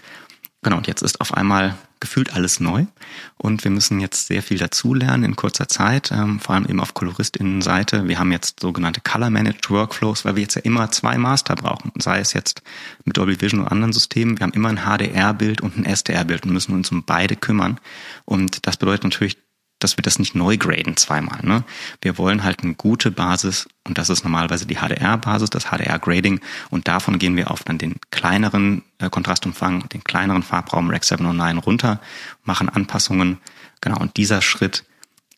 Genau, 0.62 0.78
und 0.78 0.86
jetzt 0.86 1.02
ist 1.02 1.20
auf 1.20 1.34
einmal 1.34 1.76
gefühlt 2.00 2.34
alles 2.34 2.60
neu 2.60 2.86
und 3.36 3.64
wir 3.64 3.70
müssen 3.70 4.00
jetzt 4.00 4.26
sehr 4.26 4.42
viel 4.42 4.58
dazulernen 4.58 5.24
in 5.24 5.36
kurzer 5.36 5.68
Zeit, 5.68 6.10
ähm, 6.12 6.40
vor 6.40 6.54
allem 6.54 6.66
eben 6.66 6.80
auf 6.80 6.94
KoloristInnen-Seite. 6.94 8.08
Wir 8.08 8.18
haben 8.18 8.32
jetzt 8.32 8.60
sogenannte 8.60 9.00
Color-Managed 9.00 9.70
Workflows, 9.70 10.24
weil 10.24 10.36
wir 10.36 10.42
jetzt 10.42 10.56
ja 10.56 10.62
immer 10.62 10.90
zwei 10.90 11.18
Master 11.18 11.54
brauchen, 11.54 11.92
sei 11.98 12.20
es 12.20 12.32
jetzt 12.32 12.62
mit 13.04 13.16
Dolby 13.16 13.40
Vision 13.40 13.60
oder 13.60 13.72
anderen 13.72 13.92
Systemen. 13.92 14.38
Wir 14.38 14.44
haben 14.44 14.52
immer 14.52 14.68
ein 14.68 14.84
HDR-Bild 14.84 15.60
und 15.60 15.76
ein 15.76 15.84
SDR-Bild 15.84 16.44
und 16.44 16.52
müssen 16.52 16.74
uns 16.74 16.90
um 16.90 17.04
beide 17.04 17.36
kümmern. 17.36 17.78
Und 18.24 18.66
das 18.66 18.76
bedeutet 18.76 19.04
natürlich 19.04 19.38
dass 19.78 19.96
wir 19.98 20.02
das 20.02 20.18
nicht 20.18 20.34
neu 20.34 20.56
graden 20.56 20.96
zweimal. 20.96 21.40
Ne? 21.42 21.64
Wir 22.00 22.16
wollen 22.18 22.44
halt 22.44 22.62
eine 22.62 22.74
gute 22.74 23.10
Basis 23.10 23.68
und 23.86 23.98
das 23.98 24.08
ist 24.08 24.24
normalerweise 24.24 24.66
die 24.66 24.76
HDR-Basis, 24.76 25.50
das 25.50 25.66
HDR-Grading 25.66 26.40
und 26.70 26.88
davon 26.88 27.18
gehen 27.18 27.36
wir 27.36 27.50
auf 27.50 27.64
dann 27.64 27.78
den 27.78 27.96
kleineren 28.10 28.82
äh, 28.98 29.10
Kontrastumfang, 29.10 29.88
den 29.90 30.04
kleineren 30.04 30.42
Farbraum 30.42 30.90
Rec 30.90 31.04
709 31.04 31.58
runter, 31.58 32.00
machen 32.44 32.68
Anpassungen. 32.68 33.38
Genau, 33.80 33.98
und 33.98 34.16
dieser 34.16 34.40
Schritt 34.40 34.84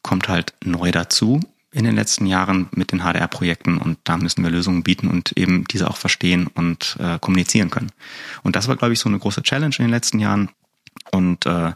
kommt 0.03 0.29
halt 0.29 0.55
neu 0.65 0.93
dazu 0.93 1.41
in 1.73 1.85
den 1.85 1.95
letzten 1.95 2.25
Jahren 2.27 2.69
mit 2.73 2.93
den 2.93 3.01
HDR-Projekten 3.01 3.77
und 3.77 3.99
da 4.05 4.17
müssen 4.17 4.43
wir 4.43 4.51
Lösungen 4.51 4.83
bieten 4.83 5.09
und 5.09 5.33
eben 5.33 5.65
diese 5.65 5.91
auch 5.91 5.99
verstehen 5.99 6.47
und 6.47 6.97
äh, 7.01 7.19
kommunizieren 7.19 7.71
können. 7.71 7.91
Und 8.43 8.57
das 8.57 8.67
war, 8.67 8.77
glaube 8.77 8.95
ich, 8.95 9.01
so 9.01 9.11
eine 9.11 9.19
große 9.19 9.43
Challenge 9.43 9.75
in 9.79 9.85
den 9.85 9.91
letzten 9.91 10.19
Jahren. 10.19 10.49
Und 11.13 11.45
äh, 11.45 11.73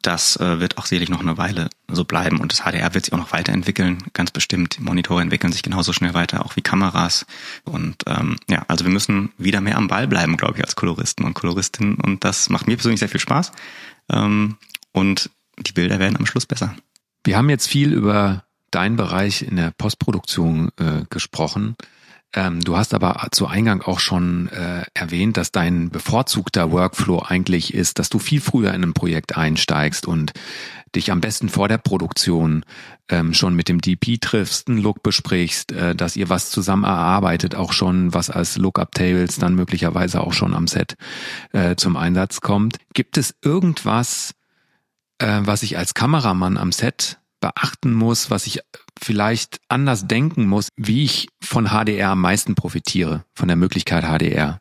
das 0.00 0.36
äh, 0.36 0.60
wird 0.60 0.78
auch 0.78 0.86
sicherlich 0.86 1.10
noch 1.10 1.20
eine 1.20 1.36
Weile 1.36 1.68
so 1.88 2.04
bleiben 2.04 2.40
und 2.40 2.52
das 2.52 2.60
HDR 2.60 2.94
wird 2.94 3.04
sich 3.04 3.12
auch 3.12 3.18
noch 3.18 3.32
weiterentwickeln, 3.32 3.98
ganz 4.14 4.30
bestimmt. 4.30 4.80
Monitore 4.80 5.20
entwickeln 5.20 5.52
sich 5.52 5.62
genauso 5.62 5.92
schnell 5.92 6.14
weiter, 6.14 6.44
auch 6.44 6.56
wie 6.56 6.62
Kameras. 6.62 7.26
Und 7.64 7.96
ähm, 8.06 8.36
ja, 8.48 8.64
also 8.68 8.84
wir 8.84 8.92
müssen 8.92 9.32
wieder 9.36 9.60
mehr 9.60 9.76
am 9.76 9.88
Ball 9.88 10.08
bleiben, 10.08 10.36
glaube 10.36 10.56
ich, 10.56 10.64
als 10.64 10.76
Koloristen 10.76 11.24
und 11.24 11.34
Koloristinnen. 11.34 11.96
Und 11.96 12.24
das 12.24 12.48
macht 12.48 12.66
mir 12.66 12.76
persönlich 12.76 13.00
sehr 13.00 13.10
viel 13.10 13.20
Spaß. 13.20 13.52
Ähm, 14.10 14.56
und 14.92 15.30
die 15.58 15.72
Bilder 15.72 15.98
werden 15.98 16.16
am 16.16 16.26
Schluss 16.26 16.46
besser. 16.46 16.74
Wir 17.22 17.36
haben 17.36 17.50
jetzt 17.50 17.68
viel 17.68 17.92
über 17.92 18.44
deinen 18.70 18.96
Bereich 18.96 19.42
in 19.42 19.56
der 19.56 19.70
Postproduktion 19.76 20.70
äh, 20.78 21.02
gesprochen. 21.10 21.76
Ähm, 22.34 22.60
du 22.60 22.76
hast 22.76 22.94
aber 22.94 23.28
zu 23.30 23.46
Eingang 23.46 23.80
auch 23.82 24.00
schon 24.00 24.48
äh, 24.48 24.84
erwähnt, 24.92 25.36
dass 25.36 25.52
dein 25.52 25.90
bevorzugter 25.90 26.72
Workflow 26.72 27.20
eigentlich 27.20 27.72
ist, 27.72 27.98
dass 27.98 28.10
du 28.10 28.18
viel 28.18 28.40
früher 28.40 28.74
in 28.74 28.82
ein 28.82 28.92
Projekt 28.92 29.36
einsteigst 29.36 30.06
und 30.06 30.32
dich 30.94 31.10
am 31.12 31.20
besten 31.20 31.48
vor 31.48 31.68
der 31.68 31.78
Produktion 31.78 32.64
ähm, 33.08 33.34
schon 33.34 33.54
mit 33.54 33.68
dem 33.68 33.80
DP 33.80 34.18
triffst, 34.20 34.68
einen 34.68 34.78
Look 34.78 35.02
besprichst, 35.02 35.72
äh, 35.72 35.94
dass 35.94 36.16
ihr 36.16 36.28
was 36.28 36.50
zusammen 36.50 36.84
erarbeitet, 36.84 37.54
auch 37.54 37.72
schon 37.72 38.12
was 38.14 38.30
als 38.30 38.56
Lookup-Tables 38.56 39.38
dann 39.38 39.54
möglicherweise 39.54 40.20
auch 40.20 40.32
schon 40.32 40.54
am 40.54 40.66
Set 40.66 40.96
äh, 41.52 41.76
zum 41.76 41.96
Einsatz 41.96 42.40
kommt. 42.40 42.78
Gibt 42.94 43.16
es 43.16 43.34
irgendwas, 43.42 44.34
äh, 45.18 45.40
was 45.42 45.62
ich 45.62 45.78
als 45.78 45.94
Kameramann 45.94 46.56
am 46.56 46.72
Set 46.72 47.18
beachten 47.40 47.92
muss, 47.92 48.30
was 48.30 48.46
ich 48.46 48.60
vielleicht 49.00 49.60
anders 49.68 50.06
denken 50.06 50.46
muss, 50.46 50.68
wie 50.76 51.04
ich 51.04 51.28
von 51.42 51.68
HDR 51.68 52.10
am 52.10 52.20
meisten 52.20 52.54
profitiere, 52.54 53.24
von 53.34 53.48
der 53.48 53.56
Möglichkeit 53.56 54.04
HDR. 54.04 54.60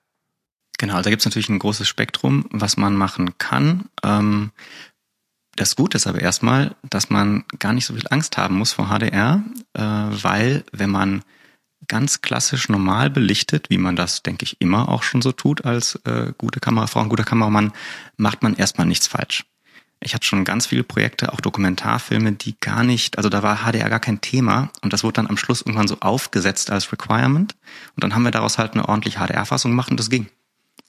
Genau, 0.78 1.02
da 1.02 1.10
gibt 1.10 1.22
es 1.22 1.26
natürlich 1.26 1.50
ein 1.50 1.60
großes 1.60 1.88
Spektrum, 1.88 2.46
was 2.52 2.78
man 2.78 2.96
machen 2.96 3.38
kann. 3.38 3.86
Ähm, 4.04 4.52
das 5.56 5.76
Gute 5.76 5.98
ist 5.98 6.08
aber 6.08 6.20
erstmal, 6.20 6.76
dass 6.90 7.10
man 7.10 7.46
gar 7.60 7.74
nicht 7.74 7.86
so 7.86 7.94
viel 7.94 8.08
Angst 8.10 8.38
haben 8.38 8.58
muss 8.58 8.74
vor 8.74 8.88
HDR, 8.88 9.44
äh, 9.74 9.82
weil 9.82 10.64
wenn 10.72 10.90
man 10.90 11.24
ganz 11.88 12.22
klassisch 12.22 12.70
normal 12.70 13.10
belichtet, 13.10 13.70
wie 13.70 13.78
man 13.78 13.96
das, 13.96 14.24
denke 14.24 14.46
ich, 14.46 14.60
immer 14.60 14.90
auch 14.90 15.04
schon 15.04 15.22
so 15.22 15.32
tut 15.32 15.66
als 15.66 15.96
äh, 16.06 16.34
gute 16.38 16.60
Kamerafrau 16.60 17.02
und 17.02 17.10
guter 17.10 17.24
Kameramann, 17.24 17.72
macht 18.18 18.42
man 18.42 18.56
erstmal 18.56 18.88
nichts 18.88 19.08
falsch. 19.08 19.46
Ich 20.04 20.14
hatte 20.14 20.26
schon 20.26 20.44
ganz 20.44 20.66
viele 20.66 20.84
Projekte, 20.84 21.32
auch 21.34 21.42
Dokumentarfilme, 21.42 22.34
die 22.34 22.56
gar 22.60 22.84
nicht, 22.84 23.18
also 23.18 23.30
da 23.30 23.42
war 23.42 23.64
HDR 23.64 23.90
gar 23.90 24.00
kein 24.00 24.22
Thema 24.22 24.70
und 24.82 24.94
das 24.94 25.04
wurde 25.04 25.14
dann 25.14 25.28
am 25.28 25.38
Schluss 25.38 25.62
irgendwann 25.62 25.88
so 25.88 25.98
aufgesetzt 26.02 26.72
als 26.72 26.92
Requirement 26.92 27.56
und 27.96 28.04
dann 28.04 28.14
haben 28.14 28.24
wir 28.24 28.32
daraus 28.32 28.58
halt 28.58 28.74
eine 28.74 28.88
ordentliche 28.88 29.20
HDR-Fassung 29.20 29.72
gemacht 29.72 29.92
und 29.92 30.00
das 30.00 30.10
ging. 30.10 30.28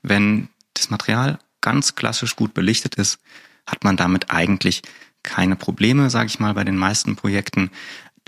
Wenn 0.02 0.48
das 0.74 0.90
Material 0.90 1.38
ganz 1.60 1.94
klassisch 1.94 2.36
gut 2.36 2.54
belichtet 2.54 2.96
ist, 2.96 3.18
hat 3.66 3.84
man 3.84 3.96
damit 3.96 4.30
eigentlich 4.30 4.82
keine 5.22 5.56
Probleme, 5.56 6.10
sage 6.10 6.26
ich 6.26 6.38
mal, 6.38 6.54
bei 6.54 6.64
den 6.64 6.76
meisten 6.76 7.16
Projekten. 7.16 7.70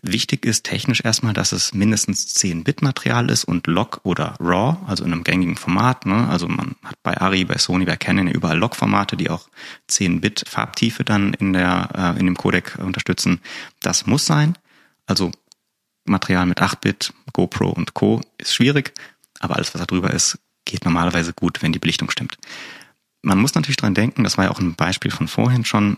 Wichtig 0.02 0.44
ist 0.44 0.64
technisch 0.64 1.02
erstmal, 1.04 1.32
dass 1.32 1.52
es 1.52 1.72
mindestens 1.72 2.36
10-Bit-Material 2.36 3.30
ist 3.30 3.44
und 3.44 3.66
Log 3.66 4.00
oder 4.02 4.36
RAW, 4.38 4.76
also 4.86 5.04
in 5.04 5.12
einem 5.12 5.24
gängigen 5.24 5.56
Format. 5.56 6.04
Ne? 6.04 6.28
Also 6.28 6.48
man 6.48 6.76
hat 6.84 7.02
bei 7.02 7.18
Ari, 7.18 7.44
bei 7.44 7.56
Sony, 7.56 7.86
bei 7.86 7.96
Canon 7.96 8.28
überall 8.28 8.58
Log-Formate, 8.58 9.16
die 9.16 9.30
auch 9.30 9.48
10-Bit-Farbtiefe 9.90 11.02
dann 11.02 11.32
in, 11.34 11.54
der, 11.54 11.88
äh, 11.94 12.20
in 12.20 12.26
dem 12.26 12.36
Codec 12.36 12.78
unterstützen. 12.78 13.40
Das 13.80 14.06
muss 14.06 14.26
sein. 14.26 14.58
Also 15.06 15.32
Material 16.04 16.46
mit 16.46 16.60
8-Bit, 16.60 17.14
GoPro 17.32 17.70
und 17.70 17.94
Co. 17.94 18.20
ist 18.38 18.54
schwierig, 18.54 18.92
aber 19.40 19.56
alles, 19.56 19.74
was 19.74 19.80
da 19.80 19.86
drüber 19.86 20.10
ist, 20.10 20.38
geht 20.64 20.84
normalerweise 20.84 21.32
gut, 21.32 21.62
wenn 21.62 21.72
die 21.72 21.78
Belichtung 21.78 22.10
stimmt. 22.10 22.38
Man 23.22 23.38
muss 23.38 23.54
natürlich 23.54 23.76
dran 23.76 23.94
denken, 23.94 24.24
das 24.24 24.36
war 24.36 24.44
ja 24.44 24.50
auch 24.50 24.60
ein 24.60 24.74
Beispiel 24.74 25.10
von 25.10 25.26
vorhin 25.26 25.64
schon, 25.64 25.96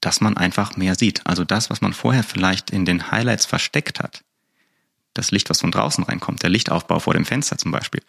dass 0.00 0.20
man 0.20 0.36
einfach 0.36 0.76
mehr 0.76 0.94
sieht. 0.94 1.26
Also 1.26 1.44
das, 1.44 1.70
was 1.70 1.80
man 1.80 1.92
vorher 1.92 2.22
vielleicht 2.22 2.70
in 2.70 2.84
den 2.84 3.10
Highlights 3.10 3.46
versteckt 3.46 4.00
hat, 4.00 4.24
das 5.14 5.30
Licht, 5.30 5.50
was 5.50 5.60
von 5.60 5.70
draußen 5.70 6.04
reinkommt, 6.04 6.42
der 6.42 6.50
Lichtaufbau 6.50 7.00
vor 7.00 7.14
dem 7.14 7.24
Fenster 7.24 7.58
zum 7.58 7.72
Beispiel, 7.72 8.02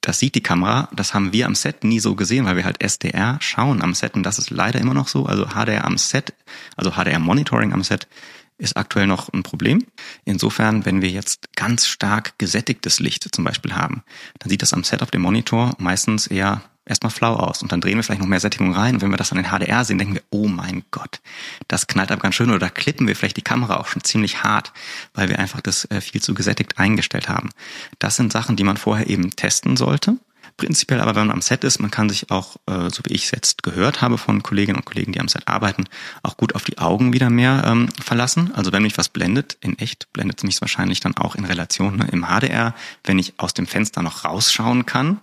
das 0.00 0.18
sieht 0.18 0.34
die 0.34 0.42
Kamera, 0.42 0.88
das 0.94 1.12
haben 1.12 1.32
wir 1.32 1.46
am 1.46 1.54
Set 1.54 1.84
nie 1.84 2.00
so 2.00 2.14
gesehen, 2.14 2.46
weil 2.46 2.56
wir 2.56 2.64
halt 2.64 2.82
SDR 2.82 3.36
schauen 3.40 3.82
am 3.82 3.94
Set 3.94 4.14
und 4.14 4.22
das 4.22 4.38
ist 4.38 4.50
leider 4.50 4.80
immer 4.80 4.94
noch 4.94 5.08
so. 5.08 5.26
Also 5.26 5.48
HDR 5.48 5.84
am 5.84 5.98
Set, 5.98 6.32
also 6.76 6.92
HDR 6.92 7.18
Monitoring 7.18 7.72
am 7.72 7.84
Set 7.84 8.08
ist 8.56 8.76
aktuell 8.76 9.06
noch 9.06 9.32
ein 9.32 9.42
Problem. 9.42 9.84
Insofern, 10.24 10.84
wenn 10.84 11.02
wir 11.02 11.10
jetzt 11.10 11.54
ganz 11.54 11.86
stark 11.86 12.38
gesättigtes 12.38 12.98
Licht 13.00 13.34
zum 13.34 13.44
Beispiel 13.44 13.74
haben, 13.74 14.02
dann 14.38 14.50
sieht 14.50 14.62
das 14.62 14.72
am 14.72 14.84
Set 14.84 15.02
auf 15.02 15.10
dem 15.10 15.22
Monitor 15.22 15.74
meistens 15.78 16.26
eher 16.26 16.62
erstmal 16.90 17.10
flau 17.10 17.34
aus 17.34 17.62
und 17.62 17.72
dann 17.72 17.80
drehen 17.80 17.96
wir 17.96 18.02
vielleicht 18.02 18.20
noch 18.20 18.28
mehr 18.28 18.40
Sättigung 18.40 18.74
rein 18.74 18.96
und 18.96 19.00
wenn 19.00 19.10
wir 19.10 19.16
das 19.16 19.32
an 19.32 19.38
den 19.38 19.50
HDR 19.50 19.84
sehen, 19.84 19.98
denken 19.98 20.14
wir, 20.14 20.22
oh 20.30 20.48
mein 20.48 20.82
Gott, 20.90 21.20
das 21.68 21.86
knallt 21.86 22.12
aber 22.12 22.20
ganz 22.20 22.34
schön 22.34 22.50
oder 22.50 22.58
da 22.58 22.68
klippen 22.68 23.08
wir 23.08 23.16
vielleicht 23.16 23.36
die 23.36 23.42
Kamera 23.42 23.78
auch 23.78 23.86
schon 23.86 24.04
ziemlich 24.04 24.42
hart, 24.42 24.72
weil 25.14 25.28
wir 25.28 25.38
einfach 25.38 25.60
das 25.60 25.90
äh, 25.90 26.00
viel 26.00 26.20
zu 26.20 26.34
gesättigt 26.34 26.78
eingestellt 26.78 27.28
haben. 27.28 27.50
Das 27.98 28.16
sind 28.16 28.32
Sachen, 28.32 28.56
die 28.56 28.64
man 28.64 28.76
vorher 28.76 29.08
eben 29.08 29.30
testen 29.30 29.76
sollte 29.76 30.16
Prinzipiell 30.60 31.00
aber, 31.00 31.14
wenn 31.14 31.28
man 31.28 31.36
am 31.36 31.40
Set 31.40 31.64
ist, 31.64 31.78
man 31.78 31.90
kann 31.90 32.10
sich 32.10 32.30
auch, 32.30 32.56
äh, 32.66 32.90
so 32.90 33.02
wie 33.06 33.14
ich 33.14 33.24
es 33.24 33.30
jetzt 33.30 33.62
gehört 33.62 34.02
habe 34.02 34.18
von 34.18 34.42
Kolleginnen 34.42 34.76
und 34.76 34.84
Kollegen, 34.84 35.10
die 35.12 35.20
am 35.20 35.28
Set 35.28 35.48
arbeiten, 35.48 35.84
auch 36.22 36.36
gut 36.36 36.54
auf 36.54 36.64
die 36.64 36.76
Augen 36.76 37.14
wieder 37.14 37.30
mehr 37.30 37.64
ähm, 37.66 37.88
verlassen. 37.98 38.52
Also 38.54 38.70
wenn 38.70 38.82
mich 38.82 38.98
was 38.98 39.08
blendet, 39.08 39.56
in 39.62 39.78
echt 39.78 40.12
blendet 40.12 40.36
es 40.36 40.44
mich 40.44 40.60
wahrscheinlich 40.60 41.00
dann 41.00 41.16
auch 41.16 41.34
in 41.34 41.46
Relation. 41.46 41.96
Ne? 41.96 42.08
Im 42.12 42.26
HDR, 42.26 42.74
wenn 43.04 43.18
ich 43.18 43.32
aus 43.38 43.54
dem 43.54 43.66
Fenster 43.66 44.02
noch 44.02 44.26
rausschauen 44.26 44.84
kann, 44.84 45.20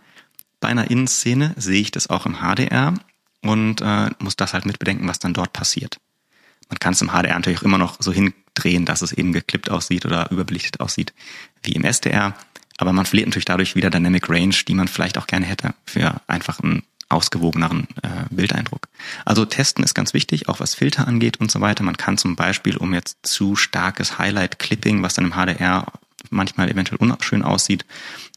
bei 0.59 0.69
einer 0.69 0.89
Innenszene 0.89 1.53
sehe 1.57 1.81
ich 1.81 1.91
das 1.91 2.09
auch 2.09 2.25
im 2.25 2.37
HDR 2.41 2.93
und 3.41 3.81
äh, 3.81 4.09
muss 4.19 4.35
das 4.35 4.53
halt 4.53 4.65
mitbedenken, 4.65 5.07
was 5.07 5.19
dann 5.19 5.33
dort 5.33 5.53
passiert. 5.53 5.99
Man 6.69 6.79
kann 6.79 6.93
es 6.93 7.01
im 7.01 7.09
HDR 7.09 7.35
natürlich 7.35 7.59
auch 7.59 7.63
immer 7.63 7.77
noch 7.77 7.97
so 7.99 8.11
hindrehen, 8.11 8.85
dass 8.85 9.01
es 9.01 9.13
eben 9.13 9.31
geklippt 9.31 9.69
aussieht 9.69 10.05
oder 10.05 10.31
überbelichtet 10.31 10.79
aussieht 10.79 11.13
wie 11.63 11.73
im 11.73 11.85
SDR. 11.85 12.35
Aber 12.77 12.93
man 12.93 13.05
verliert 13.05 13.27
natürlich 13.27 13.45
dadurch 13.45 13.75
wieder 13.75 13.89
Dynamic 13.89 14.29
Range, 14.29 14.55
die 14.67 14.73
man 14.73 14.87
vielleicht 14.87 15.17
auch 15.17 15.27
gerne 15.27 15.45
hätte 15.45 15.73
für 15.85 16.21
einfach 16.27 16.59
einen 16.59 16.83
ausgewogeneren 17.09 17.87
äh, 18.03 18.25
Bildeindruck. 18.29 18.89
Also 19.23 19.45
testen 19.45 19.83
ist 19.83 19.93
ganz 19.93 20.13
wichtig, 20.13 20.49
auch 20.49 20.59
was 20.59 20.75
Filter 20.75 21.07
angeht 21.07 21.39
und 21.39 21.49
so 21.49 21.61
weiter. 21.61 21.83
Man 21.83 21.97
kann 21.97 22.17
zum 22.17 22.35
Beispiel, 22.35 22.75
um 22.77 22.93
jetzt 22.93 23.17
zu 23.23 23.55
starkes 23.55 24.17
Highlight-Clipping, 24.17 25.03
was 25.03 25.13
dann 25.13 25.25
im 25.25 25.33
HDR 25.33 25.85
manchmal 26.29 26.69
eventuell 26.69 26.97
unschön 26.99 27.43
aussieht, 27.43 27.85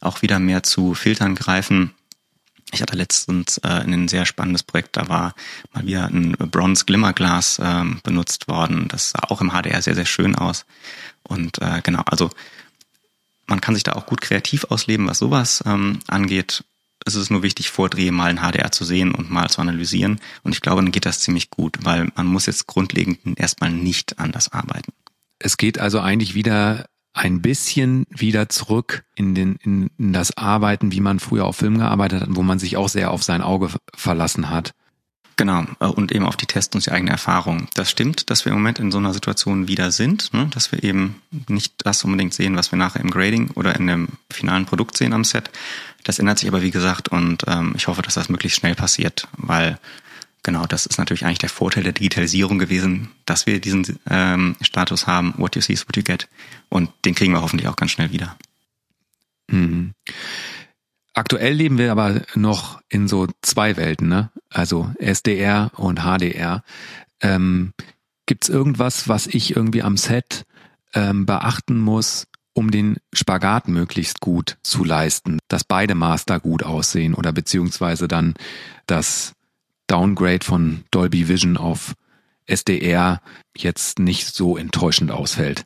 auch 0.01 0.23
wieder 0.23 0.39
mehr 0.39 0.63
zu 0.63 0.95
Filtern 0.95 1.35
greifen. 1.35 1.95
Ich 2.73 2.83
hatte 2.83 2.97
letztens 2.97 3.59
äh, 3.59 3.69
ein 3.69 4.09
sehr 4.09 4.27
spannendes 4.27 4.63
Projekt, 4.63 4.97
da 4.97 5.09
war 5.09 5.35
mal 5.73 5.87
wieder 5.87 6.07
ein 6.07 6.33
Bronze 6.33 6.85
Glimmer 6.85 7.13
Glas 7.13 7.59
äh, 7.59 7.85
benutzt 8.03 8.49
worden. 8.49 8.87
Das 8.89 9.11
sah 9.11 9.25
auch 9.29 9.41
im 9.41 9.51
HDR 9.51 9.83
sehr, 9.83 9.95
sehr 9.95 10.07
schön 10.07 10.37
aus. 10.37 10.65
Und 11.23 11.61
äh, 11.61 11.81
genau, 11.83 12.03
also 12.07 12.31
man 13.47 13.61
kann 13.61 13.75
sich 13.75 13.83
da 13.83 13.93
auch 13.93 14.07
gut 14.07 14.21
kreativ 14.21 14.65
ausleben, 14.65 15.09
was 15.09 15.19
sowas 15.19 15.63
ähm, 15.67 15.99
angeht. 16.07 16.65
Es 17.05 17.15
ist 17.15 17.31
nur 17.31 17.43
wichtig, 17.43 17.71
vor 17.71 17.89
Dreh 17.89 18.11
mal 18.11 18.31
ein 18.31 18.41
HDR 18.41 18.71
zu 18.71 18.85
sehen 18.85 19.13
und 19.13 19.31
mal 19.31 19.49
zu 19.49 19.61
analysieren. 19.61 20.21
Und 20.45 20.53
ich 20.53 20.61
glaube, 20.61 20.83
dann 20.83 20.93
geht 20.93 21.07
das 21.07 21.21
ziemlich 21.21 21.51
gut, 21.51 21.79
weil 21.83 22.13
man 22.15 22.27
muss 22.27 22.47
jetzt 22.47 22.67
grundlegend 22.67 23.41
erstmal 23.41 23.71
nicht 23.71 24.19
anders 24.19 24.53
arbeiten. 24.53 24.93
Es 25.39 25.57
geht 25.57 25.79
also 25.79 26.01
eigentlich 26.01 26.35
wieder 26.35 26.87
ein 27.13 27.43
bisschen 27.43 28.07
wieder 28.11 28.49
zurück 28.49 29.05
in, 29.15 29.35
den, 29.35 29.57
in, 29.57 29.91
in 29.99 30.13
das 30.13 30.37
Arbeiten, 30.37 30.93
wie 30.93 31.01
man 31.01 31.19
früher 31.19 31.45
auf 31.45 31.57
Film 31.57 31.79
gearbeitet 31.79 32.23
hat, 32.23 32.29
wo 32.33 32.43
man 32.43 32.59
sich 32.59 32.77
auch 32.77 32.89
sehr 32.89 33.11
auf 33.11 33.23
sein 33.23 33.43
Auge 33.43 33.71
verlassen 33.95 34.51
hat. 34.51 34.73
Genau, 35.41 35.65
äh, 35.81 35.87
und 35.87 36.13
eben 36.13 36.27
auf 36.27 36.37
die 36.37 36.45
Tests 36.45 36.75
und 36.75 36.85
die 36.85 36.93
eigene 36.93 37.13
Erfahrung. 37.13 37.69
Das 37.73 37.91
stimmt, 37.91 38.29
dass 38.29 38.45
wir 38.45 38.53
im 38.53 38.59
Moment 38.59 38.79
in 38.79 38.93
so 38.93 38.99
einer 38.99 39.15
Situation 39.15 39.69
wieder 39.69 39.91
sind, 39.91 40.35
ne? 40.35 40.49
dass 40.53 40.71
wir 40.71 40.85
eben 40.85 41.23
nicht 41.49 41.75
das 41.79 42.05
unbedingt 42.05 42.35
sehen, 42.35 42.57
was 42.57 42.71
wir 42.73 42.77
nachher 42.79 43.01
im 43.01 43.11
Grading 43.11 43.51
oder 43.53 43.75
in 43.75 43.87
dem 43.87 44.09
finalen 44.31 44.67
Produkt 44.67 44.99
sehen 44.99 45.15
am 45.15 45.25
Set. 45.25 45.51
Das 46.05 46.19
ändert 46.19 46.39
sich 46.39 46.49
aber, 46.49 46.61
wie 46.61 46.71
gesagt, 46.71 47.09
und 47.09 47.45
ähm, 47.47 47.73
ich 47.75 47.89
hoffe, 47.89 48.03
dass 48.03 48.15
das 48.15 48.29
möglichst 48.29 48.59
schnell 48.59 48.75
passiert, 48.75 49.29
weil 49.39 49.79
genau, 50.43 50.67
das 50.67 50.87
ist 50.87 50.99
natürlich 50.99 51.25
eigentlich 51.25 51.39
der 51.39 51.49
Vorteil 51.49 51.83
der 51.83 51.93
Digitalisierung 51.93 52.59
gewesen, 52.59 53.11
dass 53.27 53.47
wir 53.47 53.61
diesen 53.61 53.99
ähm, 54.09 54.57
Status 54.61 55.07
haben, 55.07 55.35
what 55.37 55.57
you 55.57 55.63
see 55.63 55.73
is 55.73 55.87
what 55.87 55.97
you 55.97 56.03
get. 56.03 56.29
Und 56.69 56.91
den 57.05 57.15
kriegen 57.15 57.33
wir 57.33 57.43
hoffentlich 57.43 57.69
auch 57.69 57.77
ganz 57.77 57.91
schnell 57.91 58.13
wieder. 58.13 58.37
Mhm. 59.49 59.93
Aktuell 61.13 61.55
leben 61.55 61.77
wir 61.77 61.91
aber 61.91 62.23
noch 62.35 62.81
in 62.89 63.09
so 63.09 63.27
zwei 63.43 63.77
Welten, 63.77 64.09
ne? 64.09 64.31
Also 64.49 64.93
SDR 64.99 65.73
und 65.77 66.01
HDR. 66.01 66.63
Ähm, 67.21 67.73
Gibt 68.27 68.45
es 68.45 68.49
irgendwas, 68.49 69.09
was 69.09 69.27
ich 69.27 69.57
irgendwie 69.57 69.83
am 69.83 69.97
Set 69.97 70.45
ähm, 70.95 71.27
beachten 71.27 71.81
muss, 71.81 72.29
um 72.53 72.71
den 72.71 72.99
Spagat 73.13 73.69
möglichst 73.69 74.21
gut 74.21 74.57
zu 74.63 74.85
leisten, 74.85 75.39
dass 75.49 75.65
beide 75.65 75.95
Master 75.95 76.39
gut 76.39 76.63
aussehen 76.63 77.15
oder 77.15 77.33
beziehungsweise 77.33 78.07
dann 78.07 78.35
das 78.87 79.35
Downgrade 79.91 80.45
von 80.45 80.85
Dolby 80.91 81.29
Vision 81.29 81.57
auf 81.57 81.95
SDR 82.47 83.21
jetzt 83.57 83.99
nicht 83.99 84.29
so 84.29 84.57
enttäuschend 84.57 85.11
ausfällt? 85.11 85.65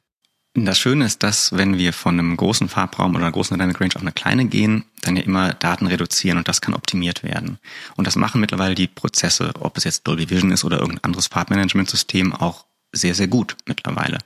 Das 0.56 0.78
Schöne 0.78 1.04
ist, 1.04 1.24
dass 1.24 1.52
wenn 1.52 1.78
wir 1.78 1.92
von 1.92 2.18
einem 2.18 2.36
großen 2.36 2.68
Farbraum 2.68 3.10
oder 3.10 3.24
einer 3.24 3.32
großen 3.32 3.56
Dynamic 3.56 3.80
Range 3.80 3.96
auf 3.96 4.02
eine 4.02 4.12
kleine 4.12 4.46
gehen, 4.46 4.84
dann 5.02 5.16
ja 5.16 5.22
immer 5.24 5.52
Daten 5.52 5.86
reduzieren 5.86 6.38
und 6.38 6.46
das 6.46 6.60
kann 6.60 6.74
optimiert 6.74 7.24
werden. 7.24 7.58
Und 7.96 8.06
das 8.06 8.14
machen 8.14 8.40
mittlerweile 8.40 8.76
die 8.76 8.86
Prozesse, 8.86 9.52
ob 9.58 9.76
es 9.76 9.84
jetzt 9.84 10.06
Dolby 10.06 10.30
Vision 10.30 10.52
ist 10.52 10.64
oder 10.64 10.78
irgendein 10.78 11.04
anderes 11.04 11.26
Farbmanagementsystem, 11.26 12.32
auch 12.32 12.66
sehr, 12.92 13.16
sehr 13.16 13.26
gut 13.26 13.56
mittlerweile. 13.66 14.18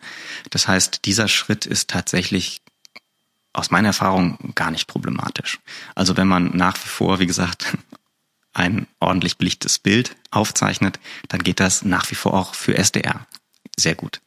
Das 0.51 0.69
heißt, 0.69 1.07
dieser 1.07 1.29
Schritt 1.29 1.65
ist 1.65 1.89
tatsächlich 1.89 2.61
aus 3.55 3.71
meiner 3.71 3.89
Erfahrung 3.89 4.53
gar 4.55 4.71
nicht 4.71 4.87
problematisch. 4.87 5.59
Also 5.95 6.17
wenn 6.19 6.29
man 6.29 6.55
nach 6.55 6.77
wie 6.77 6.89
vor, 6.89 7.19
wie 7.19 7.27
gesagt, 7.27 7.77
ein 8.59 8.87
ordentlich 9.01 9.39
belichtes 9.39 9.79
Bild 9.79 10.17
aufzeichnet, 10.31 10.99
dann 11.29 11.43
geht 11.43 11.61
das 11.61 11.85
nach 11.85 12.11
wie 12.11 12.15
vor 12.15 12.35
auch 12.35 12.55
für 12.55 12.77
SDR 12.77 13.27
sehr 13.79 13.95
gut. 13.95 14.21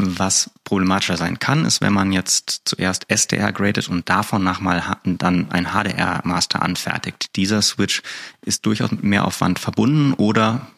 Was 0.00 0.50
problematischer 0.62 1.16
sein 1.16 1.40
kann, 1.40 1.64
ist, 1.64 1.80
wenn 1.80 1.92
man 1.92 2.12
jetzt 2.12 2.62
zuerst 2.66 3.10
SDR 3.10 3.52
gradet 3.52 3.88
und 3.88 4.08
davon 4.08 4.44
nachmal 4.44 4.96
dann 5.02 5.50
ein 5.50 5.72
HDR-Master 5.72 6.62
anfertigt. 6.62 7.34
Dieser 7.34 7.62
Switch 7.62 8.02
ist 8.42 8.64
durchaus 8.64 8.92
mit 8.92 9.02
Mehraufwand 9.02 9.58
verbunden 9.58 10.12
oder 10.12 10.68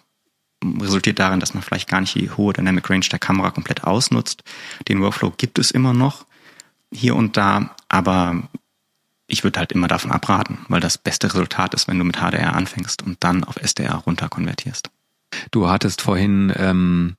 resultiert 0.64 1.18
darin, 1.18 1.40
dass 1.40 1.52
man 1.52 1.62
vielleicht 1.62 1.88
gar 1.88 2.00
nicht 2.00 2.14
die 2.14 2.30
hohe 2.30 2.54
Dynamic 2.54 2.88
Range 2.88 3.06
der 3.10 3.18
Kamera 3.18 3.50
komplett 3.50 3.84
ausnutzt. 3.84 4.42
Den 4.88 5.02
Workflow 5.02 5.34
gibt 5.36 5.58
es 5.58 5.70
immer 5.70 5.92
noch 5.92 6.24
hier 6.92 7.14
und 7.14 7.36
da, 7.36 7.76
aber 7.88 8.48
ich 9.30 9.44
würde 9.44 9.58
halt 9.58 9.72
immer 9.72 9.88
davon 9.88 10.10
abraten, 10.10 10.58
weil 10.68 10.80
das 10.80 10.98
beste 10.98 11.28
Resultat 11.28 11.74
ist, 11.74 11.88
wenn 11.88 11.98
du 11.98 12.04
mit 12.04 12.16
HDR 12.16 12.54
anfängst 12.54 13.02
und 13.02 13.18
dann 13.20 13.44
auf 13.44 13.56
SDR 13.56 13.94
runter 13.94 14.28
konvertierst. 14.28 14.90
Du 15.50 15.68
hattest 15.68 16.02
vorhin 16.02 16.52
ähm, 16.56 17.16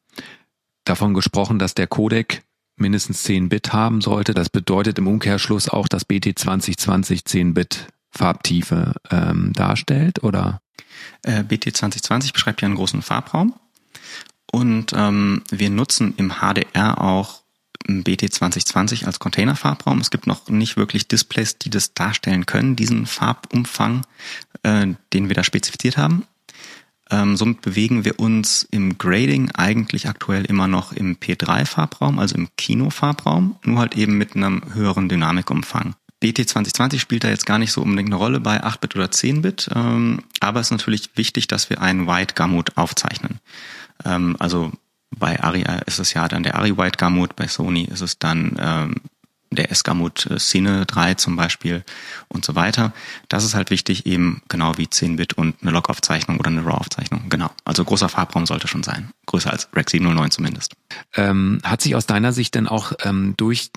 davon 0.83 1.13
gesprochen, 1.13 1.59
dass 1.59 1.73
der 1.73 1.87
Codec 1.87 2.43
mindestens 2.75 3.23
10 3.23 3.49
Bit 3.49 3.73
haben 3.73 4.01
sollte. 4.01 4.33
Das 4.33 4.49
bedeutet 4.49 4.97
im 4.97 5.07
Umkehrschluss 5.07 5.69
auch, 5.69 5.87
dass 5.87 6.05
BT 6.05 6.37
2020 6.37 7.25
10 7.25 7.53
Bit 7.53 7.87
Farbtiefe 8.09 8.95
ähm, 9.09 9.53
darstellt, 9.53 10.23
oder? 10.23 10.61
Äh, 11.23 11.43
BT 11.43 11.75
2020 11.75 12.33
beschreibt 12.33 12.61
ja 12.61 12.65
einen 12.65 12.75
großen 12.75 13.01
Farbraum. 13.01 13.53
Und 14.51 14.91
ähm, 14.93 15.43
wir 15.49 15.69
nutzen 15.69 16.13
im 16.17 16.33
HDR 16.41 16.99
auch 16.99 17.40
BT 17.87 18.33
2020 18.33 19.07
als 19.07 19.19
Containerfarbraum. 19.19 19.99
Es 19.99 20.11
gibt 20.11 20.27
noch 20.27 20.47
nicht 20.49 20.77
wirklich 20.77 21.07
Displays, 21.07 21.57
die 21.57 21.69
das 21.69 21.93
darstellen 21.93 22.45
können, 22.45 22.75
diesen 22.75 23.05
Farbumfang, 23.05 24.05
äh, 24.63 24.87
den 25.13 25.27
wir 25.27 25.35
da 25.35 25.43
spezifiziert 25.43 25.97
haben. 25.97 26.25
Ähm, 27.11 27.35
somit 27.35 27.61
bewegen 27.61 28.05
wir 28.05 28.19
uns 28.19 28.65
im 28.71 28.97
Grading 28.97 29.51
eigentlich 29.51 30.07
aktuell 30.07 30.45
immer 30.45 30.67
noch 30.67 30.93
im 30.93 31.17
P3-Farbraum, 31.17 32.19
also 32.19 32.35
im 32.35 32.47
Kino-Farbraum, 32.55 33.57
nur 33.65 33.79
halt 33.79 33.97
eben 33.97 34.17
mit 34.17 34.35
einem 34.35 34.73
höheren 34.73 35.09
Dynamikumfang. 35.09 35.95
BT 36.21 36.47
2020 36.47 37.01
spielt 37.01 37.23
da 37.23 37.29
jetzt 37.29 37.45
gar 37.45 37.57
nicht 37.57 37.73
so 37.73 37.81
unbedingt 37.81 38.09
eine 38.09 38.15
Rolle 38.15 38.39
bei 38.39 38.63
8-Bit 38.63 38.95
oder 38.95 39.07
10-Bit, 39.07 39.71
ähm, 39.75 40.23
aber 40.39 40.61
es 40.61 40.67
ist 40.67 40.71
natürlich 40.71 41.09
wichtig, 41.15 41.47
dass 41.47 41.69
wir 41.69 41.81
einen 41.81 42.07
White 42.07 42.35
Gamut 42.35 42.77
aufzeichnen. 42.77 43.39
Ähm, 44.05 44.37
also 44.39 44.71
bei 45.17 45.41
Ari 45.41 45.65
ist 45.85 45.99
es 45.99 46.13
ja 46.13 46.27
dann 46.27 46.43
der 46.43 46.55
Ari 46.55 46.77
White 46.77 46.97
Gamut, 46.97 47.35
bei 47.35 47.47
Sony 47.47 47.83
ist 47.83 48.01
es 48.01 48.17
dann 48.17 48.57
ähm, 48.59 48.95
der 49.51 49.69
Esgamut 49.69 50.25
äh, 50.27 50.37
Cine 50.37 50.85
3 50.85 51.15
zum 51.15 51.35
Beispiel 51.35 51.83
und 52.29 52.45
so 52.45 52.55
weiter. 52.55 52.93
Das 53.27 53.43
ist 53.43 53.53
halt 53.53 53.69
wichtig, 53.69 54.05
eben 54.05 54.41
genau 54.47 54.77
wie 54.77 54.85
10-Bit 54.85 55.33
und 55.33 55.57
eine 55.61 55.71
Log-Aufzeichnung 55.71 56.39
oder 56.39 56.49
eine 56.49 56.65
RAW-Aufzeichnung. 56.65 57.29
Genau. 57.29 57.51
Also 57.65 57.83
großer 57.83 58.09
Farbraum 58.09 58.45
sollte 58.45 58.67
schon 58.67 58.83
sein. 58.83 59.11
Größer 59.25 59.51
als 59.51 59.67
Rec 59.75 59.89
709 59.89 60.31
zumindest. 60.31 60.75
Ähm, 61.15 61.59
hat 61.63 61.81
sich 61.81 61.95
aus 61.95 62.05
deiner 62.05 62.31
Sicht 62.31 62.55
denn 62.55 62.67
auch 62.67 62.93
ähm, 63.03 63.33
durch 63.37 63.71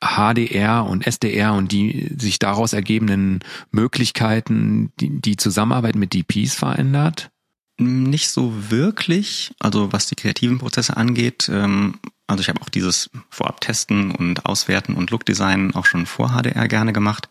HDR 0.00 0.84
und 0.84 1.06
SDR 1.06 1.54
und 1.54 1.72
die 1.72 2.14
sich 2.16 2.38
daraus 2.38 2.72
ergebenden 2.72 3.40
Möglichkeiten 3.70 4.92
die, 5.00 5.20
die 5.20 5.36
Zusammenarbeit 5.36 5.96
mit 5.96 6.12
DPs 6.12 6.54
verändert? 6.54 7.30
Nicht 7.78 8.30
so 8.30 8.70
wirklich. 8.70 9.52
Also 9.60 9.92
was 9.92 10.06
die 10.06 10.16
kreativen 10.16 10.58
Prozesse 10.58 10.96
angeht, 10.96 11.48
ähm, 11.52 11.98
also 12.26 12.40
ich 12.40 12.48
habe 12.48 12.60
auch 12.60 12.68
dieses 12.68 13.08
Vorab 13.30 13.60
testen 13.60 14.10
und 14.10 14.46
auswerten 14.46 14.94
und 14.94 15.10
Look-Design 15.10 15.74
auch 15.74 15.86
schon 15.86 16.04
vor 16.04 16.30
HDR 16.30 16.66
gerne 16.66 16.92
gemacht. 16.92 17.28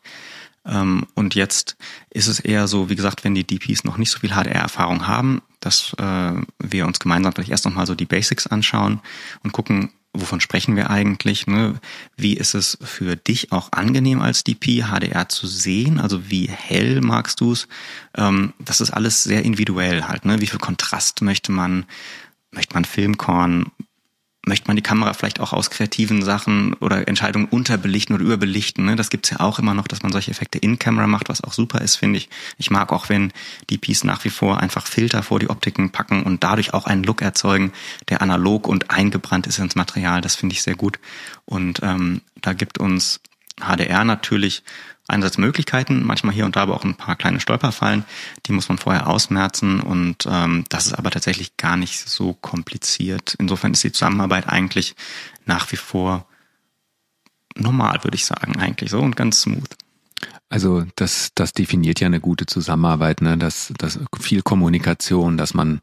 Ähm, 0.65 1.05
und 1.15 1.35
jetzt 1.35 1.77
ist 2.09 2.27
es 2.27 2.39
eher 2.39 2.67
so, 2.67 2.89
wie 2.89 2.95
gesagt, 2.95 3.23
wenn 3.23 3.35
die 3.35 3.45
DPs 3.45 3.83
noch 3.83 3.97
nicht 3.97 4.09
so 4.09 4.19
viel 4.19 4.31
HDR-Erfahrung 4.31 5.05
haben, 5.05 5.41
dass 5.59 5.93
äh, 5.99 6.33
wir 6.59 6.87
uns 6.87 6.99
gemeinsam 6.99 7.33
vielleicht 7.33 7.51
erst 7.51 7.65
nochmal 7.65 7.85
so 7.85 7.95
die 7.95 8.05
Basics 8.05 8.47
anschauen 8.47 9.01
und 9.43 9.51
gucken, 9.51 9.91
wovon 10.21 10.41
sprechen 10.41 10.75
wir 10.75 10.89
eigentlich? 10.89 11.47
Ne? 11.47 11.79
Wie 12.15 12.33
ist 12.33 12.53
es 12.53 12.77
für 12.81 13.15
dich 13.15 13.51
auch 13.51 13.71
angenehm 13.71 14.21
als 14.21 14.43
DP, 14.43 14.83
HDR 14.83 15.29
zu 15.29 15.47
sehen? 15.47 15.99
Also 15.99 16.29
wie 16.29 16.47
hell 16.49 17.01
magst 17.01 17.41
du 17.41 17.51
es? 17.51 17.67
Ähm, 18.15 18.53
das 18.59 18.81
ist 18.81 18.91
alles 18.91 19.23
sehr 19.23 19.43
individuell 19.43 20.03
halt. 20.03 20.25
Ne? 20.25 20.41
Wie 20.41 20.47
viel 20.47 20.59
Kontrast 20.59 21.21
möchte 21.21 21.51
man? 21.51 21.85
Möchte 22.51 22.73
man 22.73 22.85
Filmkorn? 22.85 23.71
Möchte 24.47 24.67
man 24.67 24.75
die 24.75 24.81
Kamera 24.81 25.13
vielleicht 25.13 25.39
auch 25.39 25.53
aus 25.53 25.69
kreativen 25.69 26.23
Sachen 26.23 26.73
oder 26.75 27.07
Entscheidungen 27.07 27.47
unterbelichten 27.47 28.13
oder 28.13 28.23
überbelichten. 28.23 28.85
Ne? 28.85 28.95
Das 28.95 29.09
gibt's 29.09 29.29
ja 29.29 29.39
auch 29.39 29.59
immer 29.59 29.73
noch, 29.73 29.87
dass 29.87 30.03
man 30.03 30.11
solche 30.11 30.31
Effekte 30.31 30.57
in 30.57 30.79
Camera 30.79 31.07
macht, 31.07 31.29
was 31.29 31.43
auch 31.43 31.53
super 31.53 31.81
ist, 31.81 31.95
finde 31.95 32.17
ich. 32.17 32.29
Ich 32.57 32.71
mag 32.71 32.91
auch, 32.91 33.09
wenn 33.09 33.31
die 33.69 33.77
Piece 33.77 34.03
nach 34.03 34.23
wie 34.23 34.29
vor 34.29 34.59
einfach 34.59 34.87
Filter 34.87 35.23
vor 35.23 35.39
die 35.39 35.49
Optiken 35.49 35.91
packen 35.91 36.23
und 36.23 36.43
dadurch 36.43 36.73
auch 36.73 36.85
einen 36.85 37.03
Look 37.03 37.21
erzeugen, 37.21 37.73
der 38.09 38.21
analog 38.21 38.67
und 38.67 38.89
eingebrannt 38.89 39.47
ist 39.47 39.59
ins 39.59 39.75
Material. 39.75 40.21
Das 40.21 40.35
finde 40.35 40.53
ich 40.53 40.63
sehr 40.63 40.75
gut. 40.75 40.99
Und 41.45 41.81
ähm, 41.83 42.21
da 42.41 42.53
gibt 42.53 42.77
uns 42.77 43.19
HDR 43.59 44.03
natürlich 44.03 44.63
Einsatzmöglichkeiten, 45.07 46.03
manchmal 46.03 46.33
hier 46.33 46.45
und 46.45 46.55
da 46.55 46.63
aber 46.63 46.75
auch 46.75 46.83
ein 46.83 46.95
paar 46.95 47.15
kleine 47.15 47.39
Stolperfallen, 47.39 48.03
die 48.45 48.51
muss 48.51 48.67
man 48.67 48.77
vorher 48.77 49.07
ausmerzen 49.07 49.79
und 49.79 50.27
ähm, 50.29 50.65
das 50.69 50.87
ist 50.87 50.93
aber 50.93 51.11
tatsächlich 51.11 51.55
gar 51.55 51.77
nicht 51.77 52.09
so 52.09 52.33
kompliziert. 52.33 53.35
Insofern 53.39 53.73
ist 53.73 53.83
die 53.83 53.91
Zusammenarbeit 53.91 54.49
eigentlich 54.49 54.95
nach 55.45 55.71
wie 55.71 55.77
vor 55.77 56.27
normal, 57.55 58.03
würde 58.03 58.15
ich 58.15 58.25
sagen, 58.25 58.59
eigentlich 58.59 58.91
so 58.91 58.99
und 58.99 59.15
ganz 59.15 59.41
smooth. 59.41 59.75
Also 60.49 60.85
das, 60.95 61.31
das 61.35 61.53
definiert 61.53 61.99
ja 61.99 62.07
eine 62.07 62.21
gute 62.21 62.45
Zusammenarbeit, 62.45 63.21
ne? 63.21 63.37
Das, 63.37 63.73
das 63.77 63.99
viel 64.19 64.41
Kommunikation, 64.41 65.37
dass 65.37 65.53
man 65.53 65.81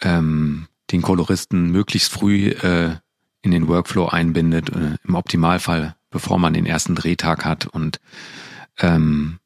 ähm, 0.00 0.68
den 0.92 1.02
Koloristen 1.02 1.70
möglichst 1.70 2.12
früh 2.12 2.50
äh, 2.50 2.96
in 3.42 3.50
den 3.50 3.68
Workflow 3.68 4.06
einbindet, 4.06 4.70
äh, 4.70 4.96
im 5.02 5.14
Optimalfall 5.14 5.96
bevor 6.16 6.38
man 6.38 6.54
den 6.54 6.64
ersten 6.64 6.94
Drehtag 6.94 7.44
hat 7.44 7.66
und 7.66 8.00
ähm, 8.78 9.38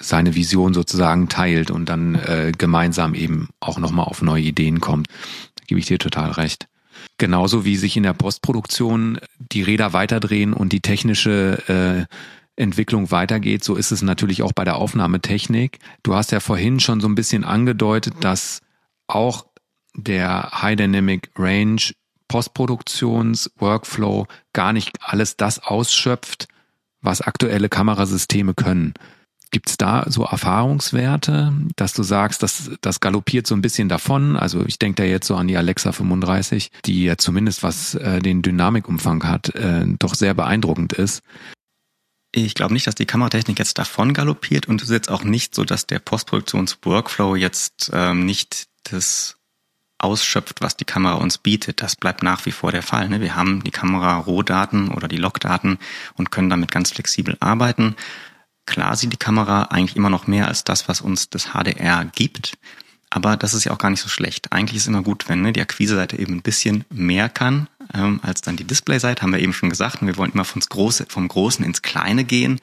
seine 0.00 0.34
Vision 0.34 0.74
sozusagen 0.74 1.28
teilt 1.28 1.70
und 1.70 1.88
dann 1.88 2.16
äh, 2.16 2.50
gemeinsam 2.58 3.14
eben 3.14 3.50
auch 3.60 3.78
nochmal 3.78 4.06
auf 4.06 4.20
neue 4.20 4.42
Ideen 4.42 4.80
kommt. 4.80 5.06
Da 5.54 5.62
gebe 5.64 5.78
ich 5.78 5.86
dir 5.86 6.00
total 6.00 6.32
recht. 6.32 6.66
Genauso 7.18 7.64
wie 7.64 7.76
sich 7.76 7.96
in 7.96 8.02
der 8.02 8.14
Postproduktion 8.14 9.20
die 9.38 9.62
Räder 9.62 9.92
weiterdrehen 9.92 10.54
und 10.54 10.72
die 10.72 10.80
technische 10.80 12.08
äh, 12.08 12.60
Entwicklung 12.60 13.12
weitergeht, 13.12 13.62
so 13.62 13.76
ist 13.76 13.92
es 13.92 14.02
natürlich 14.02 14.42
auch 14.42 14.52
bei 14.52 14.64
der 14.64 14.78
Aufnahmetechnik. 14.78 15.78
Du 16.02 16.16
hast 16.16 16.32
ja 16.32 16.40
vorhin 16.40 16.80
schon 16.80 17.00
so 17.00 17.06
ein 17.06 17.14
bisschen 17.14 17.44
angedeutet, 17.44 18.14
dass 18.18 18.58
auch 19.06 19.46
der 19.94 20.50
High 20.50 20.74
Dynamic 20.74 21.30
Range 21.38 21.80
Postproduktions-Workflow 22.32 24.26
gar 24.54 24.72
nicht 24.72 24.96
alles 25.02 25.36
das 25.36 25.58
ausschöpft, 25.58 26.48
was 27.02 27.20
aktuelle 27.20 27.68
Kamerasysteme 27.68 28.54
können. 28.54 28.94
Gibt 29.50 29.68
es 29.68 29.76
da 29.76 30.06
so 30.08 30.24
Erfahrungswerte, 30.24 31.52
dass 31.76 31.92
du 31.92 32.02
sagst, 32.02 32.42
dass 32.42 32.70
das 32.80 33.00
galoppiert 33.00 33.46
so 33.46 33.54
ein 33.54 33.60
bisschen 33.60 33.90
davon? 33.90 34.38
Also 34.38 34.64
ich 34.64 34.78
denke 34.78 35.02
da 35.02 35.06
jetzt 35.06 35.26
so 35.26 35.36
an 35.36 35.46
die 35.46 35.58
Alexa 35.58 35.92
35, 35.92 36.70
die 36.86 37.04
ja 37.04 37.18
zumindest 37.18 37.62
was 37.62 37.96
äh, 37.96 38.20
den 38.20 38.40
Dynamikumfang 38.40 39.24
hat, 39.24 39.54
äh, 39.54 39.84
doch 39.98 40.14
sehr 40.14 40.32
beeindruckend 40.32 40.94
ist. 40.94 41.22
Ich 42.34 42.54
glaube 42.54 42.72
nicht, 42.72 42.86
dass 42.86 42.94
die 42.94 43.04
Kameratechnik 43.04 43.58
jetzt 43.58 43.76
davon 43.78 44.14
galoppiert 44.14 44.68
und 44.68 44.80
es 44.80 44.88
ist 44.88 44.94
jetzt 44.94 45.10
auch 45.10 45.22
nicht 45.22 45.54
so, 45.54 45.64
dass 45.64 45.86
der 45.86 45.98
Postproduktions-Workflow 45.98 47.36
jetzt 47.36 47.90
ähm, 47.92 48.24
nicht 48.24 48.68
das 48.84 49.36
ausschöpft, 50.02 50.60
was 50.60 50.76
die 50.76 50.84
Kamera 50.84 51.14
uns 51.14 51.38
bietet. 51.38 51.82
Das 51.82 51.96
bleibt 51.96 52.22
nach 52.22 52.44
wie 52.46 52.52
vor 52.52 52.72
der 52.72 52.82
Fall. 52.82 53.08
Ne? 53.08 53.20
Wir 53.20 53.36
haben 53.36 53.62
die 53.64 53.70
Kamera-Rohdaten 53.70 54.88
oder 54.90 55.08
die 55.08 55.16
Logdaten 55.16 55.78
und 56.14 56.30
können 56.30 56.50
damit 56.50 56.70
ganz 56.70 56.90
flexibel 56.90 57.36
arbeiten. 57.40 57.96
Klar 58.66 58.96
sieht 58.96 59.12
die 59.12 59.18
Kamera 59.18 59.64
eigentlich 59.64 59.96
immer 59.96 60.10
noch 60.10 60.26
mehr 60.26 60.48
als 60.48 60.64
das, 60.64 60.88
was 60.88 61.00
uns 61.00 61.30
das 61.30 61.50
HDR 61.52 62.04
gibt. 62.14 62.54
Aber 63.10 63.36
das 63.36 63.52
ist 63.52 63.64
ja 63.64 63.72
auch 63.72 63.78
gar 63.78 63.90
nicht 63.90 64.00
so 64.00 64.08
schlecht. 64.08 64.52
Eigentlich 64.52 64.78
ist 64.78 64.86
immer 64.86 65.02
gut, 65.02 65.28
wenn 65.28 65.42
ne, 65.42 65.52
die 65.52 65.60
Akquise-Seite 65.60 66.18
eben 66.18 66.36
ein 66.36 66.42
bisschen 66.42 66.84
mehr 66.88 67.28
kann 67.28 67.68
ähm, 67.94 68.20
als 68.22 68.40
dann 68.40 68.56
die 68.56 68.64
Display-Seite, 68.64 69.22
haben 69.22 69.32
wir 69.32 69.40
eben 69.40 69.52
schon 69.52 69.70
gesagt. 69.70 70.00
Und 70.00 70.08
wir 70.08 70.16
wollen 70.16 70.32
immer 70.32 70.44
vom, 70.44 70.62
Große, 70.62 71.06
vom 71.08 71.28
Großen 71.28 71.64
ins 71.64 71.82
Kleine 71.82 72.24
gehen. 72.24 72.60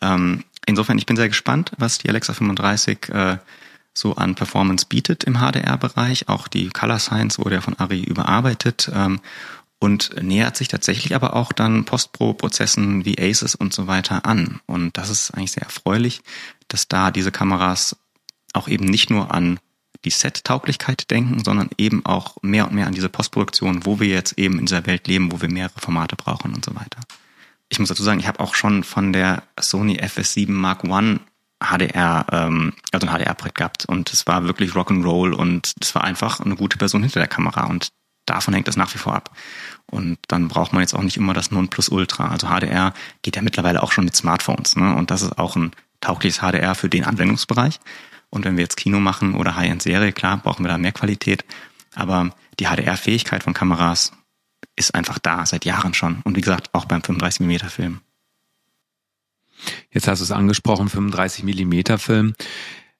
Ähm, 0.00 0.44
insofern, 0.66 0.98
ich 0.98 1.06
bin 1.06 1.16
sehr 1.16 1.28
gespannt, 1.28 1.72
was 1.78 1.98
die 1.98 2.08
Alexa 2.08 2.32
35 2.32 3.08
äh, 3.10 3.38
so 3.94 4.14
an 4.14 4.34
Performance 4.34 4.86
bietet 4.88 5.24
im 5.24 5.38
HDR-Bereich. 5.38 6.28
Auch 6.28 6.48
die 6.48 6.68
Color 6.68 6.98
Science 6.98 7.38
wurde 7.38 7.56
ja 7.56 7.60
von 7.60 7.78
Ari 7.78 8.02
überarbeitet 8.02 8.90
ähm, 8.94 9.20
und 9.78 10.22
nähert 10.22 10.56
sich 10.56 10.68
tatsächlich 10.68 11.14
aber 11.14 11.34
auch 11.34 11.52
dann 11.52 11.84
Post-Pro-Prozessen 11.84 13.04
wie 13.04 13.18
Aces 13.18 13.54
und 13.54 13.72
so 13.72 13.86
weiter 13.86 14.26
an. 14.26 14.60
Und 14.66 14.96
das 14.96 15.10
ist 15.10 15.32
eigentlich 15.32 15.52
sehr 15.52 15.64
erfreulich, 15.64 16.22
dass 16.68 16.88
da 16.88 17.10
diese 17.10 17.32
Kameras 17.32 17.96
auch 18.52 18.68
eben 18.68 18.84
nicht 18.84 19.10
nur 19.10 19.32
an 19.32 19.58
die 20.04 20.10
Set-Tauglichkeit 20.10 21.10
denken, 21.10 21.44
sondern 21.44 21.70
eben 21.76 22.04
auch 22.06 22.36
mehr 22.42 22.66
und 22.66 22.74
mehr 22.74 22.86
an 22.86 22.94
diese 22.94 23.08
Postproduktion, 23.08 23.84
wo 23.84 24.00
wir 24.00 24.08
jetzt 24.08 24.38
eben 24.38 24.58
in 24.58 24.66
dieser 24.66 24.86
Welt 24.86 25.06
leben, 25.08 25.30
wo 25.30 25.40
wir 25.40 25.50
mehrere 25.50 25.78
Formate 25.78 26.16
brauchen 26.16 26.54
und 26.54 26.64
so 26.64 26.74
weiter. 26.74 27.00
Ich 27.68 27.78
muss 27.78 27.88
dazu 27.88 28.02
sagen, 28.02 28.20
ich 28.20 28.26
habe 28.26 28.40
auch 28.40 28.54
schon 28.54 28.82
von 28.82 29.12
der 29.12 29.42
Sony 29.58 29.98
FS7 30.00 30.50
Mark 30.50 30.84
I 30.84 31.20
HDR, 31.60 32.26
ähm, 32.32 32.72
also 32.92 33.06
ein 33.06 33.12
HDR-Projekt 33.12 33.58
gehabt 33.58 33.84
und 33.86 34.12
es 34.12 34.26
war 34.26 34.44
wirklich 34.44 34.72
Rock'n'Roll 34.72 35.32
und 35.32 35.74
es 35.80 35.94
war 35.94 36.04
einfach 36.04 36.40
eine 36.40 36.56
gute 36.56 36.78
Person 36.78 37.02
hinter 37.02 37.20
der 37.20 37.28
Kamera 37.28 37.66
und 37.66 37.90
davon 38.26 38.54
hängt 38.54 38.68
das 38.68 38.76
nach 38.76 38.92
wie 38.94 38.98
vor 38.98 39.14
ab. 39.14 39.30
Und 39.86 40.18
dann 40.28 40.48
braucht 40.48 40.72
man 40.72 40.82
jetzt 40.82 40.94
auch 40.94 41.02
nicht 41.02 41.16
immer 41.16 41.34
das 41.34 41.50
Nonplusultra. 41.50 42.28
Also 42.28 42.46
HDR 42.46 42.94
geht 43.22 43.36
ja 43.36 43.42
mittlerweile 43.42 43.82
auch 43.82 43.92
schon 43.92 44.04
mit 44.04 44.14
Smartphones, 44.14 44.76
ne? 44.76 44.94
Und 44.94 45.10
das 45.10 45.22
ist 45.22 45.38
auch 45.38 45.56
ein 45.56 45.72
taugliches 46.00 46.40
HDR 46.40 46.74
für 46.74 46.88
den 46.88 47.04
Anwendungsbereich. 47.04 47.80
Und 48.30 48.44
wenn 48.44 48.56
wir 48.56 48.62
jetzt 48.62 48.76
Kino 48.76 49.00
machen 49.00 49.34
oder 49.34 49.56
High-End-Serie, 49.56 50.12
klar, 50.12 50.38
brauchen 50.38 50.64
wir 50.64 50.68
da 50.70 50.78
mehr 50.78 50.92
Qualität. 50.92 51.44
Aber 51.94 52.30
die 52.60 52.66
HDR-Fähigkeit 52.66 53.42
von 53.42 53.54
Kameras 53.54 54.12
ist 54.76 54.94
einfach 54.94 55.18
da, 55.18 55.44
seit 55.44 55.64
Jahren 55.64 55.94
schon. 55.94 56.20
Und 56.22 56.36
wie 56.36 56.40
gesagt, 56.40 56.70
auch 56.72 56.84
beim 56.84 57.00
35mm 57.00 57.68
Film. 57.68 58.00
Jetzt 59.90 60.08
hast 60.08 60.20
du 60.20 60.24
es 60.24 60.32
angesprochen, 60.32 60.88
35 60.88 61.44
Millimeter 61.44 61.98
Film. 61.98 62.34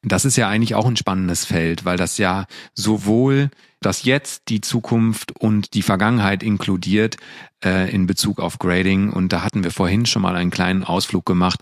Das 0.02 0.24
ist 0.24 0.36
ja 0.36 0.48
eigentlich 0.48 0.74
auch 0.74 0.86
ein 0.86 0.96
spannendes 0.96 1.44
Feld, 1.44 1.84
weil 1.84 1.98
das 1.98 2.16
ja 2.16 2.46
sowohl 2.74 3.50
das 3.80 4.04
Jetzt, 4.04 4.44
die 4.48 4.60
Zukunft 4.60 5.32
und 5.32 5.74
die 5.74 5.82
Vergangenheit 5.82 6.42
inkludiert 6.42 7.16
äh, 7.64 7.92
in 7.94 8.06
Bezug 8.06 8.40
auf 8.40 8.58
Grading. 8.58 9.10
Und 9.10 9.32
da 9.32 9.42
hatten 9.42 9.62
wir 9.64 9.70
vorhin 9.70 10.06
schon 10.06 10.22
mal 10.22 10.36
einen 10.36 10.50
kleinen 10.50 10.84
Ausflug 10.84 11.26
gemacht. 11.26 11.60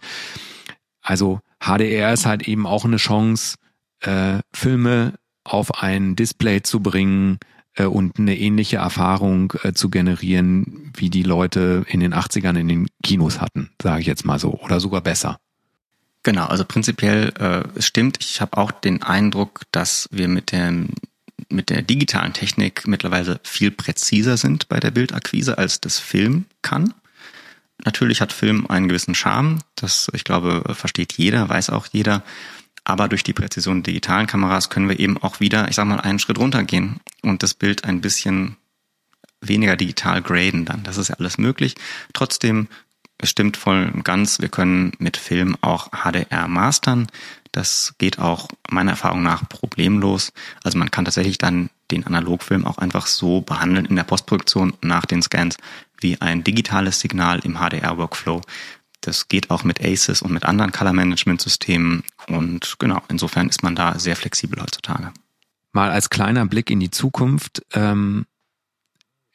Also 1.00 1.40
HDR 1.60 2.12
ist 2.12 2.26
halt 2.26 2.46
eben 2.46 2.66
auch 2.66 2.84
eine 2.84 2.96
Chance, 2.98 3.56
äh, 4.00 4.38
Filme 4.52 5.14
auf 5.44 5.82
ein 5.82 6.14
Display 6.14 6.62
zu 6.62 6.80
bringen, 6.80 7.38
und 7.84 8.18
eine 8.18 8.36
ähnliche 8.38 8.76
Erfahrung 8.76 9.52
äh, 9.62 9.72
zu 9.72 9.90
generieren, 9.90 10.92
wie 10.96 11.10
die 11.10 11.22
Leute 11.22 11.84
in 11.88 12.00
den 12.00 12.14
80ern 12.14 12.58
in 12.58 12.68
den 12.68 12.86
Kinos 13.02 13.40
hatten, 13.40 13.70
sage 13.82 14.00
ich 14.00 14.06
jetzt 14.06 14.24
mal 14.24 14.38
so, 14.38 14.54
oder 14.60 14.80
sogar 14.80 15.00
besser. 15.00 15.38
Genau, 16.22 16.46
also 16.46 16.64
prinzipiell 16.64 17.32
äh, 17.38 17.62
es 17.78 17.86
stimmt. 17.86 18.18
Ich 18.20 18.40
habe 18.40 18.56
auch 18.56 18.70
den 18.70 19.02
Eindruck, 19.02 19.62
dass 19.72 20.08
wir 20.10 20.28
mit 20.28 20.52
dem 20.52 20.90
mit 21.48 21.70
der 21.70 21.82
digitalen 21.82 22.32
Technik 22.32 22.86
mittlerweile 22.86 23.40
viel 23.42 23.70
präziser 23.70 24.36
sind 24.36 24.68
bei 24.68 24.80
der 24.80 24.90
Bildakquise, 24.90 25.56
als 25.56 25.80
das 25.80 25.98
Film 25.98 26.44
kann. 26.62 26.92
Natürlich 27.84 28.20
hat 28.20 28.32
Film 28.32 28.66
einen 28.66 28.88
gewissen 28.88 29.14
Charme, 29.14 29.60
das 29.76 30.10
ich 30.12 30.24
glaube 30.24 30.74
versteht 30.74 31.14
jeder, 31.14 31.48
weiß 31.48 31.70
auch 31.70 31.86
jeder. 31.92 32.22
Aber 32.88 33.06
durch 33.06 33.22
die 33.22 33.34
Präzision 33.34 33.82
digitalen 33.82 34.26
Kameras 34.26 34.70
können 34.70 34.88
wir 34.88 34.98
eben 34.98 35.18
auch 35.18 35.40
wieder, 35.40 35.68
ich 35.68 35.76
sag 35.76 35.84
mal, 35.84 36.00
einen 36.00 36.18
Schritt 36.18 36.38
runtergehen 36.38 37.00
und 37.22 37.42
das 37.42 37.52
Bild 37.52 37.84
ein 37.84 38.00
bisschen 38.00 38.56
weniger 39.42 39.76
digital 39.76 40.22
graden 40.22 40.64
dann. 40.64 40.84
Das 40.84 40.96
ist 40.96 41.08
ja 41.08 41.16
alles 41.16 41.36
möglich. 41.36 41.74
Trotzdem, 42.14 42.66
es 43.18 43.28
stimmt 43.28 43.58
voll 43.58 43.90
und 43.92 44.06
ganz, 44.06 44.40
wir 44.40 44.48
können 44.48 44.92
mit 44.98 45.18
Film 45.18 45.54
auch 45.60 45.90
HDR 45.90 46.48
mastern. 46.48 47.08
Das 47.52 47.94
geht 47.98 48.18
auch 48.20 48.48
meiner 48.70 48.92
Erfahrung 48.92 49.22
nach 49.22 49.46
problemlos. 49.46 50.32
Also 50.64 50.78
man 50.78 50.90
kann 50.90 51.04
tatsächlich 51.04 51.36
dann 51.36 51.68
den 51.90 52.06
Analogfilm 52.06 52.64
auch 52.66 52.78
einfach 52.78 53.06
so 53.06 53.42
behandeln 53.42 53.84
in 53.84 53.96
der 53.96 54.04
Postproduktion 54.04 54.72
nach 54.80 55.04
den 55.04 55.20
Scans 55.20 55.58
wie 56.00 56.18
ein 56.22 56.42
digitales 56.42 57.00
Signal 57.00 57.40
im 57.40 57.58
HDR-Workflow. 57.58 58.40
Das 59.02 59.28
geht 59.28 59.50
auch 59.50 59.62
mit 59.62 59.84
ACES 59.84 60.22
und 60.22 60.32
mit 60.32 60.44
anderen 60.44 60.72
Color 60.72 60.94
Management 60.94 61.42
Systemen. 61.42 62.02
Und 62.28 62.76
genau, 62.78 63.00
insofern 63.08 63.48
ist 63.48 63.62
man 63.62 63.74
da 63.74 63.98
sehr 63.98 64.16
flexibel 64.16 64.60
heutzutage. 64.60 65.12
Mal 65.72 65.90
als 65.90 66.10
kleiner 66.10 66.46
Blick 66.46 66.70
in 66.70 66.80
die 66.80 66.90
Zukunft. 66.90 67.62
Ähm, 67.72 68.26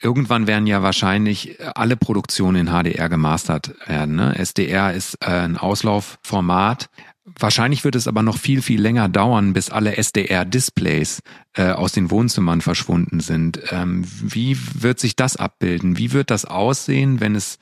irgendwann 0.02 0.48
werden 0.48 0.68
ja 0.68 0.84
wahrscheinlich 0.84 1.58
alle 1.76 1.96
Produktionen 1.96 2.68
in 2.68 2.74
HDR 2.74 3.10
gemastert 3.10 3.74
werden. 3.88 4.16
Ne? 4.16 4.38
SDR 4.38 4.94
ist 4.94 5.16
äh, 5.22 5.30
ein 5.30 5.58
Auslaufformat. 5.58 6.90
Wahrscheinlich 7.26 7.86
wird 7.86 7.96
es 7.96 8.08
aber 8.08 8.22
noch 8.22 8.38
viel, 8.38 8.62
viel 8.62 8.82
länger 8.82 9.08
dauern, 9.08 9.54
bis 9.54 9.70
alle 9.70 9.96
SDR-Displays 9.96 11.22
äh, 11.54 11.70
aus 11.70 11.94
den 11.94 12.12
Wohnzimmern 12.12 12.60
verschwunden 12.60 13.22
sind. 13.22 13.62
Ähm, 13.72 14.04
wie 14.22 14.58
wird 14.74 15.00
sich 15.00 15.16
das 15.16 15.38
abbilden? 15.38 15.98
Wie 15.98 16.12
wird 16.12 16.30
das 16.30 16.44
aussehen, 16.44 17.22
wenn 17.22 17.36
es 17.36 17.60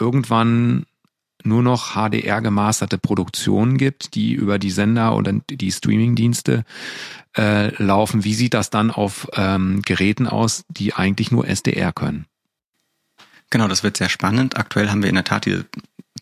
irgendwann 0.00 0.86
nur 1.46 1.62
noch 1.62 1.94
HDR 1.94 2.40
gemasterte 2.40 2.98
Produktionen 2.98 3.78
gibt, 3.78 4.14
die 4.14 4.34
über 4.34 4.58
die 4.58 4.70
Sender 4.70 5.16
oder 5.16 5.32
die 5.32 5.72
Streamingdienste 5.72 6.64
äh, 7.36 7.82
laufen? 7.82 8.24
Wie 8.24 8.34
sieht 8.34 8.54
das 8.54 8.70
dann 8.70 8.90
auf 8.90 9.28
ähm, 9.34 9.82
Geräten 9.82 10.26
aus, 10.26 10.64
die 10.68 10.94
eigentlich 10.94 11.30
nur 11.30 11.48
SDR 11.48 11.92
können? 11.92 12.26
Genau, 13.50 13.68
das 13.68 13.82
wird 13.82 13.96
sehr 13.96 14.08
spannend. 14.08 14.56
Aktuell 14.56 14.90
haben 14.90 15.02
wir 15.02 15.08
in 15.08 15.14
der 15.14 15.24
Tat 15.24 15.46
diese 15.46 15.66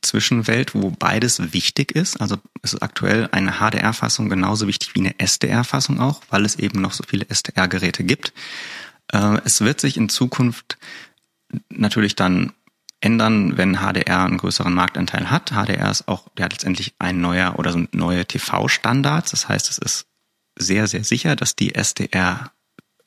Zwischenwelt, 0.02 0.74
wo 0.74 0.90
beides 0.90 1.52
wichtig 1.52 1.92
ist. 1.92 2.20
Also 2.20 2.36
es 2.62 2.74
ist 2.74 2.82
aktuell 2.82 3.28
eine 3.32 3.52
HDR-Fassung 3.52 4.28
genauso 4.28 4.66
wichtig 4.66 4.94
wie 4.94 5.00
eine 5.00 5.18
SDR-Fassung 5.18 6.00
auch, 6.00 6.20
weil 6.30 6.44
es 6.44 6.56
eben 6.56 6.80
noch 6.80 6.92
so 6.92 7.04
viele 7.06 7.28
SDR-Geräte 7.28 8.04
gibt. 8.04 8.32
Äh, 9.12 9.38
es 9.44 9.62
wird 9.62 9.80
sich 9.80 9.96
in 9.96 10.08
Zukunft 10.08 10.78
natürlich 11.70 12.16
dann 12.16 12.52
ändern, 13.04 13.56
wenn 13.56 13.76
HDR 13.76 14.24
einen 14.24 14.38
größeren 14.38 14.72
Marktanteil 14.72 15.30
hat. 15.30 15.50
HDR 15.50 15.90
ist 15.90 16.08
auch 16.08 16.26
ja, 16.38 16.46
letztendlich 16.46 16.94
ein 16.98 17.20
neuer 17.20 17.58
oder 17.58 17.72
so 17.72 17.84
neue 17.92 18.24
TV-Standards. 18.26 19.30
Das 19.30 19.48
heißt, 19.48 19.70
es 19.70 19.78
ist 19.78 20.06
sehr, 20.56 20.86
sehr 20.86 21.04
sicher, 21.04 21.36
dass 21.36 21.54
die 21.54 21.74
SDR 21.74 22.50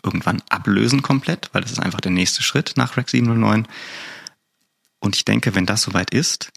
irgendwann 0.03 0.43
ablösen 0.49 1.01
komplett, 1.01 1.49
weil 1.53 1.61
das 1.61 1.71
ist 1.71 1.79
einfach 1.79 2.01
der 2.01 2.11
nächste 2.11 2.43
Schritt 2.43 2.73
nach 2.75 2.95
Rec 2.97 3.09
709. 3.09 3.67
Und 4.99 5.15
ich 5.15 5.25
denke, 5.25 5.55
wenn 5.55 5.65
das 5.65 5.81
soweit 5.81 6.11
ist, 6.11 6.51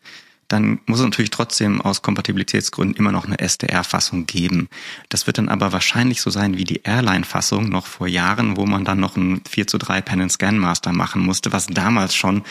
dann 0.49 0.81
muss 0.87 0.99
es 0.99 1.05
natürlich 1.05 1.31
trotzdem 1.31 1.81
aus 1.81 2.03
Kompatibilitätsgründen 2.03 2.97
immer 2.97 3.13
noch 3.13 3.25
eine 3.25 3.39
SDR-Fassung 3.39 4.27
geben. 4.27 4.69
Das 5.09 5.27
wird 5.27 5.39
dann 5.39 5.49
aber 5.49 5.73
wahrscheinlich 5.73 6.21
so 6.21 6.31
sein 6.31 6.57
wie 6.57 6.65
die 6.65 6.83
Airline-Fassung 6.83 7.69
noch 7.69 7.87
vor 7.87 8.09
Jahren, 8.09 8.57
wo 8.57 8.67
man 8.67 8.85
dann 8.85 8.99
noch 8.99 9.17
einen 9.17 9.43
4 9.49 9.69
zu 9.69 9.79
3 9.79 10.01
Pen 10.01 10.23
and 10.23 10.33
Scan 10.33 10.59
Master 10.59 10.93
machen 10.93 11.23
musste, 11.23 11.53
was 11.53 11.69
damals 11.69 12.17
schon 12.17 12.43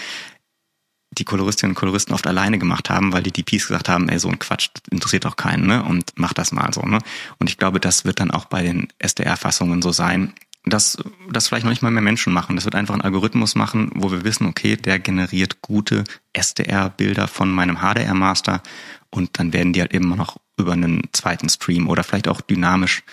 die 1.11 1.25
Koloristinnen 1.25 1.71
und 1.71 1.79
Koloristen 1.79 2.13
oft 2.13 2.27
alleine 2.27 2.59
gemacht 2.59 2.89
haben, 2.89 3.13
weil 3.13 3.23
die 3.23 3.31
DPs 3.31 3.67
gesagt 3.67 3.89
haben, 3.89 4.09
ey, 4.09 4.19
so 4.19 4.29
ein 4.29 4.39
Quatsch 4.39 4.69
interessiert 4.91 5.25
doch 5.25 5.35
keinen, 5.35 5.65
ne? 5.65 5.83
Und 5.83 6.11
mach 6.15 6.33
das 6.33 6.51
mal 6.51 6.71
so, 6.73 6.81
ne? 6.81 6.99
Und 7.39 7.49
ich 7.49 7.57
glaube, 7.57 7.79
das 7.79 8.05
wird 8.05 8.19
dann 8.19 8.31
auch 8.31 8.45
bei 8.45 8.61
den 8.61 8.87
SDR-Fassungen 8.99 9.81
so 9.81 9.91
sein, 9.91 10.33
dass 10.65 10.97
das 11.31 11.47
vielleicht 11.47 11.63
noch 11.63 11.71
nicht 11.71 11.81
mal 11.81 11.91
mehr 11.91 12.01
Menschen 12.01 12.33
machen. 12.33 12.55
Das 12.55 12.65
wird 12.65 12.75
einfach 12.75 12.93
ein 12.93 13.01
Algorithmus 13.01 13.55
machen, 13.55 13.91
wo 13.95 14.11
wir 14.11 14.23
wissen, 14.23 14.45
okay, 14.45 14.75
der 14.75 14.99
generiert 14.99 15.61
gute 15.61 16.03
SDR-Bilder 16.33 17.27
von 17.27 17.49
meinem 17.49 17.77
HDR-Master 17.77 18.61
und 19.09 19.39
dann 19.39 19.53
werden 19.53 19.73
die 19.73 19.81
halt 19.81 19.93
immer 19.93 20.15
noch 20.15 20.37
über 20.57 20.73
einen 20.73 21.01
zweiten 21.13 21.49
Stream 21.49 21.87
oder 21.87 22.03
vielleicht 22.03 22.27
auch 22.27 22.41
dynamisch 22.41 23.03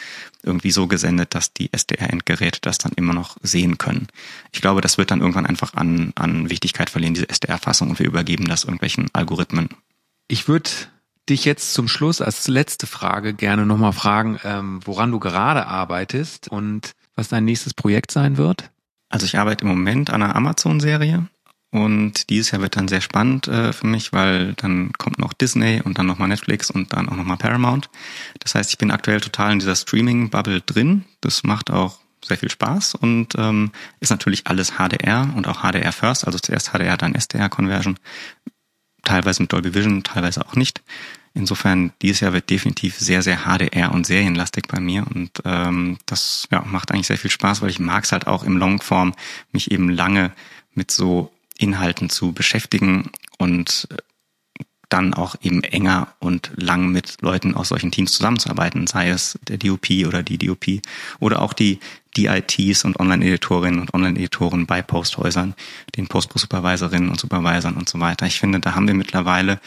irgendwie 0.46 0.70
so 0.70 0.86
gesendet, 0.86 1.34
dass 1.34 1.52
die 1.52 1.72
SDR-Endgeräte 1.72 2.60
das 2.62 2.78
dann 2.78 2.92
immer 2.92 3.12
noch 3.12 3.36
sehen 3.42 3.78
können. 3.78 4.08
Ich 4.52 4.60
glaube, 4.60 4.80
das 4.80 4.98
wird 4.98 5.10
dann 5.10 5.20
irgendwann 5.20 5.46
einfach 5.46 5.74
an, 5.74 6.12
an 6.14 6.48
Wichtigkeit 6.50 6.90
verlieren, 6.90 7.14
diese 7.14 7.28
SDR-Fassung, 7.28 7.90
und 7.90 7.98
wir 7.98 8.06
übergeben 8.06 8.46
das 8.46 8.64
irgendwelchen 8.64 9.08
Algorithmen. 9.12 9.68
Ich 10.28 10.48
würde 10.48 10.70
dich 11.28 11.44
jetzt 11.44 11.74
zum 11.74 11.88
Schluss 11.88 12.20
als 12.20 12.46
letzte 12.48 12.86
Frage 12.86 13.34
gerne 13.34 13.66
nochmal 13.66 13.92
fragen, 13.92 14.38
ähm, 14.44 14.80
woran 14.84 15.10
du 15.10 15.18
gerade 15.18 15.66
arbeitest 15.66 16.48
und 16.48 16.92
was 17.14 17.28
dein 17.28 17.44
nächstes 17.44 17.74
Projekt 17.74 18.12
sein 18.12 18.36
wird? 18.36 18.70
Also 19.08 19.26
ich 19.26 19.38
arbeite 19.38 19.62
im 19.62 19.68
Moment 19.68 20.10
an 20.10 20.22
einer 20.22 20.36
Amazon-Serie 20.36 21.28
und 21.76 22.30
dieses 22.30 22.52
Jahr 22.52 22.62
wird 22.62 22.76
dann 22.76 22.88
sehr 22.88 23.02
spannend 23.02 23.48
äh, 23.48 23.70
für 23.74 23.86
mich, 23.86 24.14
weil 24.14 24.54
dann 24.54 24.92
kommt 24.94 25.18
noch 25.18 25.34
Disney 25.34 25.82
und 25.84 25.98
dann 25.98 26.06
nochmal 26.06 26.28
Netflix 26.28 26.70
und 26.70 26.94
dann 26.94 27.06
auch 27.10 27.16
nochmal 27.16 27.36
Paramount. 27.36 27.90
Das 28.38 28.54
heißt, 28.54 28.70
ich 28.70 28.78
bin 28.78 28.90
aktuell 28.90 29.20
total 29.20 29.52
in 29.52 29.58
dieser 29.58 29.76
Streaming-Bubble 29.76 30.62
drin. 30.62 31.04
Das 31.20 31.42
macht 31.42 31.70
auch 31.70 31.98
sehr 32.24 32.38
viel 32.38 32.50
Spaß 32.50 32.94
und 32.94 33.34
ähm, 33.36 33.72
ist 34.00 34.08
natürlich 34.08 34.46
alles 34.46 34.72
HDR 34.78 35.30
und 35.36 35.46
auch 35.46 35.60
HDR 35.60 35.92
First, 35.92 36.26
also 36.26 36.38
zuerst 36.38 36.70
HDR, 36.70 36.96
dann 36.96 37.14
SDR-Conversion. 37.14 37.98
Teilweise 39.04 39.42
mit 39.42 39.52
Dolby 39.52 39.74
Vision, 39.74 40.02
teilweise 40.02 40.46
auch 40.46 40.54
nicht. 40.56 40.82
Insofern, 41.34 41.92
dieses 42.00 42.20
Jahr 42.20 42.32
wird 42.32 42.48
definitiv 42.48 42.98
sehr, 42.98 43.20
sehr 43.20 43.40
HDR 43.44 43.92
und 43.92 44.06
serienlastig 44.06 44.64
bei 44.66 44.80
mir 44.80 45.06
und 45.14 45.42
ähm, 45.44 45.98
das 46.06 46.48
ja, 46.50 46.62
macht 46.62 46.90
eigentlich 46.90 47.06
sehr 47.06 47.18
viel 47.18 47.30
Spaß, 47.30 47.60
weil 47.60 47.68
ich 47.68 47.80
mag 47.80 48.04
es 48.04 48.12
halt 48.12 48.26
auch 48.26 48.44
im 48.44 48.56
Longform, 48.56 49.14
mich 49.52 49.70
eben 49.70 49.90
lange 49.90 50.32
mit 50.72 50.90
so 50.90 51.30
Inhalten 51.58 52.10
zu 52.10 52.32
beschäftigen 52.32 53.10
und 53.38 53.88
dann 54.88 55.14
auch 55.14 55.34
eben 55.42 55.64
enger 55.64 56.08
und 56.20 56.52
lang 56.56 56.88
mit 56.90 57.20
Leuten 57.20 57.54
aus 57.54 57.68
solchen 57.68 57.90
Teams 57.90 58.12
zusammenzuarbeiten, 58.12 58.86
sei 58.86 59.08
es 59.08 59.38
der 59.48 59.58
DOP 59.58 59.90
oder 60.06 60.22
die 60.22 60.38
DOP 60.38 60.80
oder 61.18 61.42
auch 61.42 61.52
die 61.52 61.80
DITs 62.16 62.84
und 62.84 62.98
Online-Editorinnen 62.98 63.80
und 63.80 63.92
Online-Editoren 63.92 64.66
bei 64.66 64.82
Posthäusern, 64.82 65.54
den 65.96 66.06
Postpro-Supervisorinnen 66.06 67.10
und 67.10 67.20
Supervisern 67.20 67.74
und 67.74 67.88
so 67.88 68.00
weiter. 68.00 68.26
Ich 68.26 68.38
finde, 68.38 68.60
da 68.60 68.74
haben 68.74 68.86
wir 68.86 68.94
mittlerweile 68.94 69.60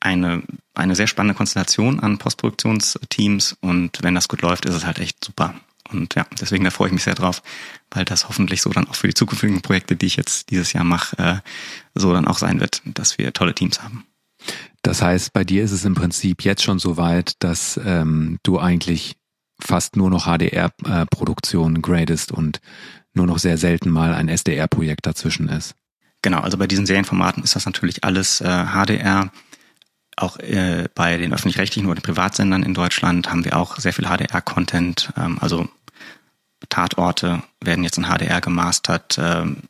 eine, 0.00 0.42
eine 0.74 0.94
sehr 0.94 1.06
spannende 1.06 1.36
Konstellation 1.36 2.00
an 2.00 2.18
Postproduktionsteams 2.18 3.56
und 3.60 4.02
wenn 4.02 4.14
das 4.14 4.28
gut 4.28 4.42
läuft, 4.42 4.64
ist 4.64 4.74
es 4.74 4.86
halt 4.86 5.00
echt 5.00 5.22
super. 5.22 5.54
Und 5.90 6.14
ja, 6.14 6.26
deswegen 6.40 6.64
da 6.64 6.70
freue 6.70 6.88
ich 6.88 6.92
mich 6.92 7.04
sehr 7.04 7.14
drauf, 7.14 7.42
weil 7.90 8.04
das 8.04 8.28
hoffentlich 8.28 8.62
so 8.62 8.70
dann 8.70 8.88
auch 8.88 8.94
für 8.94 9.08
die 9.08 9.14
zukünftigen 9.14 9.62
Projekte, 9.62 9.96
die 9.96 10.06
ich 10.06 10.16
jetzt 10.16 10.50
dieses 10.50 10.72
Jahr 10.72 10.84
mache, 10.84 11.18
äh, 11.18 11.36
so 11.94 12.12
dann 12.12 12.26
auch 12.26 12.38
sein 12.38 12.60
wird, 12.60 12.82
dass 12.84 13.18
wir 13.18 13.32
tolle 13.32 13.54
Teams 13.54 13.82
haben. 13.82 14.04
Das 14.82 15.02
heißt, 15.02 15.32
bei 15.32 15.44
dir 15.44 15.64
ist 15.64 15.72
es 15.72 15.84
im 15.84 15.94
Prinzip 15.94 16.44
jetzt 16.44 16.62
schon 16.62 16.78
so 16.78 16.96
weit, 16.96 17.32
dass 17.40 17.78
ähm, 17.84 18.38
du 18.42 18.58
eigentlich 18.58 19.16
fast 19.60 19.96
nur 19.96 20.10
noch 20.10 20.26
HDR-Produktionen 20.26 21.82
gradest 21.82 22.30
und 22.30 22.60
nur 23.14 23.26
noch 23.26 23.38
sehr 23.38 23.58
selten 23.58 23.90
mal 23.90 24.14
ein 24.14 24.28
SDR-Projekt 24.28 25.06
dazwischen 25.06 25.48
ist. 25.48 25.74
Genau, 26.22 26.40
also 26.40 26.56
bei 26.56 26.66
diesen 26.66 26.86
Serienformaten 26.86 27.42
ist 27.42 27.56
das 27.56 27.66
natürlich 27.66 28.04
alles 28.04 28.40
äh, 28.40 28.66
HDR. 28.66 29.30
Auch 30.16 30.38
äh, 30.38 30.88
bei 30.94 31.16
den 31.16 31.32
öffentlich-rechtlichen 31.32 31.86
oder 31.86 32.00
den 32.00 32.02
Privatsendern 32.02 32.62
in 32.62 32.74
Deutschland 32.74 33.30
haben 33.30 33.44
wir 33.44 33.56
auch 33.56 33.78
sehr 33.78 33.92
viel 33.92 34.06
HDR-Content. 34.06 35.12
Ähm, 35.16 35.38
also 35.40 35.68
Tatorte 36.68 37.42
werden 37.62 37.84
jetzt 37.84 37.98
in 37.98 38.04
HDR 38.04 38.40
gemastert. 38.40 39.18
Ähm, 39.18 39.62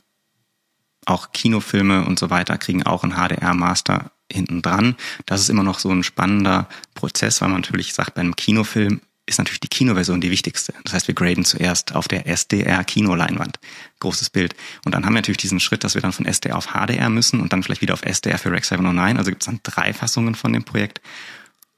auch 1.06 1.32
Kinofilme 1.32 2.04
und 2.04 2.18
so 2.18 2.30
weiter 2.30 2.58
kriegen 2.58 2.82
auch 2.82 3.02
einen 3.02 3.14
HDR-Master 3.14 4.10
hinten 4.30 4.62
dran. 4.62 4.96
Das 5.26 5.40
ist 5.40 5.48
immer 5.48 5.62
noch 5.62 5.78
so 5.78 5.90
ein 5.90 6.02
spannender 6.02 6.68
Prozess, 6.94 7.40
weil 7.40 7.48
man 7.48 7.62
natürlich 7.62 7.94
sagt, 7.94 8.14
bei 8.14 8.20
einem 8.20 8.36
Kinofilm 8.36 9.00
ist 9.28 9.38
natürlich 9.38 9.60
die 9.60 9.68
Kinoversion 9.68 10.20
die 10.20 10.30
wichtigste. 10.30 10.72
Das 10.84 10.94
heißt, 10.94 11.08
wir 11.08 11.14
graden 11.14 11.44
zuerst 11.44 11.94
auf 11.94 12.08
der 12.08 12.26
SDR-Kinoleinwand. 12.26 13.58
Großes 14.00 14.30
Bild. 14.30 14.54
Und 14.84 14.94
dann 14.94 15.04
haben 15.04 15.12
wir 15.12 15.18
natürlich 15.18 15.38
diesen 15.38 15.60
Schritt, 15.60 15.84
dass 15.84 15.94
wir 15.94 16.02
dann 16.02 16.12
von 16.12 16.26
SDR 16.26 16.56
auf 16.56 16.68
HDR 16.72 17.10
müssen 17.10 17.40
und 17.40 17.52
dann 17.52 17.62
vielleicht 17.62 17.82
wieder 17.82 17.94
auf 17.94 18.04
SDR 18.04 18.38
für 18.38 18.50
Rec 18.50 18.64
709. 18.64 19.18
Also 19.18 19.30
gibt 19.30 19.42
es 19.42 19.46
dann 19.46 19.60
drei 19.62 19.92
Fassungen 19.92 20.34
von 20.34 20.52
dem 20.52 20.64
Projekt. 20.64 21.00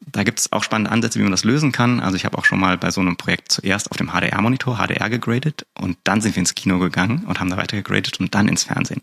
Da 0.07 0.25
gibt 0.25 0.41
es 0.41 0.53
auch 0.53 0.65
spannende 0.65 0.91
Ansätze, 0.91 1.19
wie 1.19 1.23
man 1.23 1.31
das 1.31 1.45
lösen 1.45 1.73
kann. 1.73 2.01
Also 2.01 2.17
ich 2.17 2.25
habe 2.25 2.39
auch 2.39 2.45
schon 2.45 2.59
mal 2.59 2.79
bei 2.79 2.91
so 2.91 3.01
einem 3.01 3.17
Projekt 3.17 3.53
zuerst 3.53 3.91
auf 3.91 3.99
dem 3.99 4.13
HDR-Monitor 4.13 4.79
HDR 4.79 5.11
gegradet 5.11 5.67
und 5.79 5.99
dann 6.05 6.21
sind 6.21 6.37
wir 6.37 6.41
ins 6.41 6.55
Kino 6.55 6.79
gegangen 6.79 7.25
und 7.27 7.39
haben 7.39 7.51
da 7.51 7.57
weiter 7.57 7.77
gegradet 7.77 8.19
und 8.19 8.35
dann 8.35 8.49
ins 8.49 8.65
Fernsehen. 8.65 9.03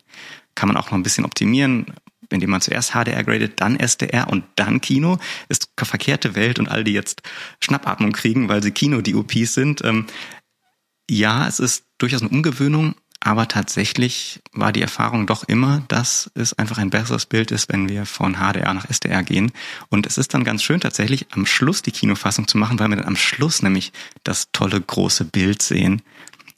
Kann 0.56 0.68
man 0.68 0.78
auch 0.78 0.88
noch 0.88 0.98
ein 0.98 1.04
bisschen 1.04 1.26
optimieren, 1.26 1.94
indem 2.30 2.50
man 2.50 2.62
zuerst 2.62 2.92
HDR 2.92 3.24
gradet, 3.24 3.62
dann 3.62 3.80
SDR 3.80 4.28
und 4.28 4.44
dann 4.56 4.82
Kino. 4.82 5.20
Ist 5.50 5.70
verkehrte 5.78 6.36
Welt 6.36 6.58
und 6.58 6.68
all 6.68 6.84
die 6.84 6.94
jetzt 6.94 7.22
Schnappatmung 7.62 8.12
kriegen, 8.12 8.50
weil 8.50 8.64
sie 8.64 8.72
Kino-DOPs 8.72 9.54
sind. 9.54 9.84
Ähm, 9.86 10.08
ja, 11.10 11.48
es 11.48 11.60
ist 11.60 11.86
durchaus 12.00 12.22
eine 12.22 12.32
Umgewöhnung, 12.32 12.96
aber 13.28 13.50
tatsächlich 13.50 14.40
war 14.54 14.72
die 14.72 14.82
Erfahrung 14.82 15.28
doch 15.28 15.44
immer, 15.44 15.84
dass 15.90 16.32
es 16.34 16.54
einfach 16.54 16.78
ein 16.78 16.90
besseres 16.90 17.26
Bild 17.26 17.52
ist, 17.52 17.68
wenn 17.68 17.90
wir 17.90 18.06
von 18.06 18.36
HDR 18.36 18.74
nach 18.74 18.90
SDR 18.90 19.22
gehen. 19.22 19.52
Und 19.90 20.08
es 20.08 20.18
ist 20.18 20.34
dann 20.34 20.46
ganz 20.46 20.64
schön 20.64 20.80
tatsächlich 20.80 21.28
am 21.32 21.46
Schluss 21.46 21.82
die 21.82 21.92
Kinofassung 21.92 22.48
zu 22.48 22.58
machen, 22.58 22.80
weil 22.80 22.88
wir 22.88 22.96
dann 22.96 23.06
am 23.06 23.18
Schluss 23.18 23.62
nämlich 23.62 23.92
das 24.24 24.48
tolle 24.54 24.80
große 24.80 25.26
Bild 25.26 25.62
sehen 25.62 26.02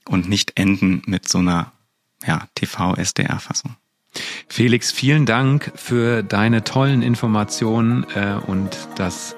und 0.06 0.30
nicht 0.30 0.60
enden 0.60 1.02
mit 1.08 1.28
so 1.28 1.40
einer 1.40 1.72
ja, 2.28 2.48
TV-SDR-Fassung. 2.54 3.76
Felix, 4.48 4.92
vielen 4.92 5.26
Dank 5.26 5.72
für 5.74 6.22
deine 6.22 6.64
tollen 6.64 7.02
Informationen 7.02 8.06
äh, 8.14 8.40
und 8.46 8.78
das 8.96 9.36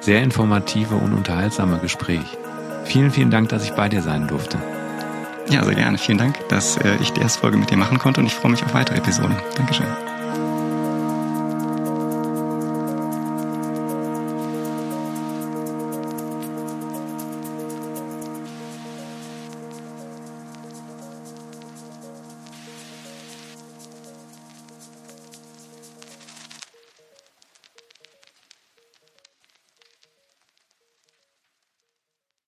sehr 0.00 0.20
informative 0.20 0.96
und 0.96 1.12
unterhaltsame 1.12 1.78
Gespräch. 1.78 2.26
Vielen, 2.86 3.12
vielen 3.12 3.30
Dank, 3.30 3.50
dass 3.50 3.62
ich 3.62 3.70
bei 3.70 3.88
dir 3.88 4.02
sein 4.02 4.26
durfte. 4.26 4.58
Ja, 5.48 5.64
sehr 5.64 5.74
gerne. 5.74 5.98
Vielen 5.98 6.18
Dank, 6.18 6.48
dass 6.48 6.76
äh, 6.78 6.96
ich 7.00 7.12
die 7.12 7.20
erste 7.20 7.40
Folge 7.40 7.56
mit 7.56 7.70
dir 7.70 7.76
machen 7.76 7.98
konnte 7.98 8.20
und 8.20 8.26
ich 8.26 8.34
freue 8.34 8.50
mich 8.50 8.64
auf 8.64 8.74
weitere 8.74 8.98
Episoden. 8.98 9.36
Dankeschön. 9.56 9.86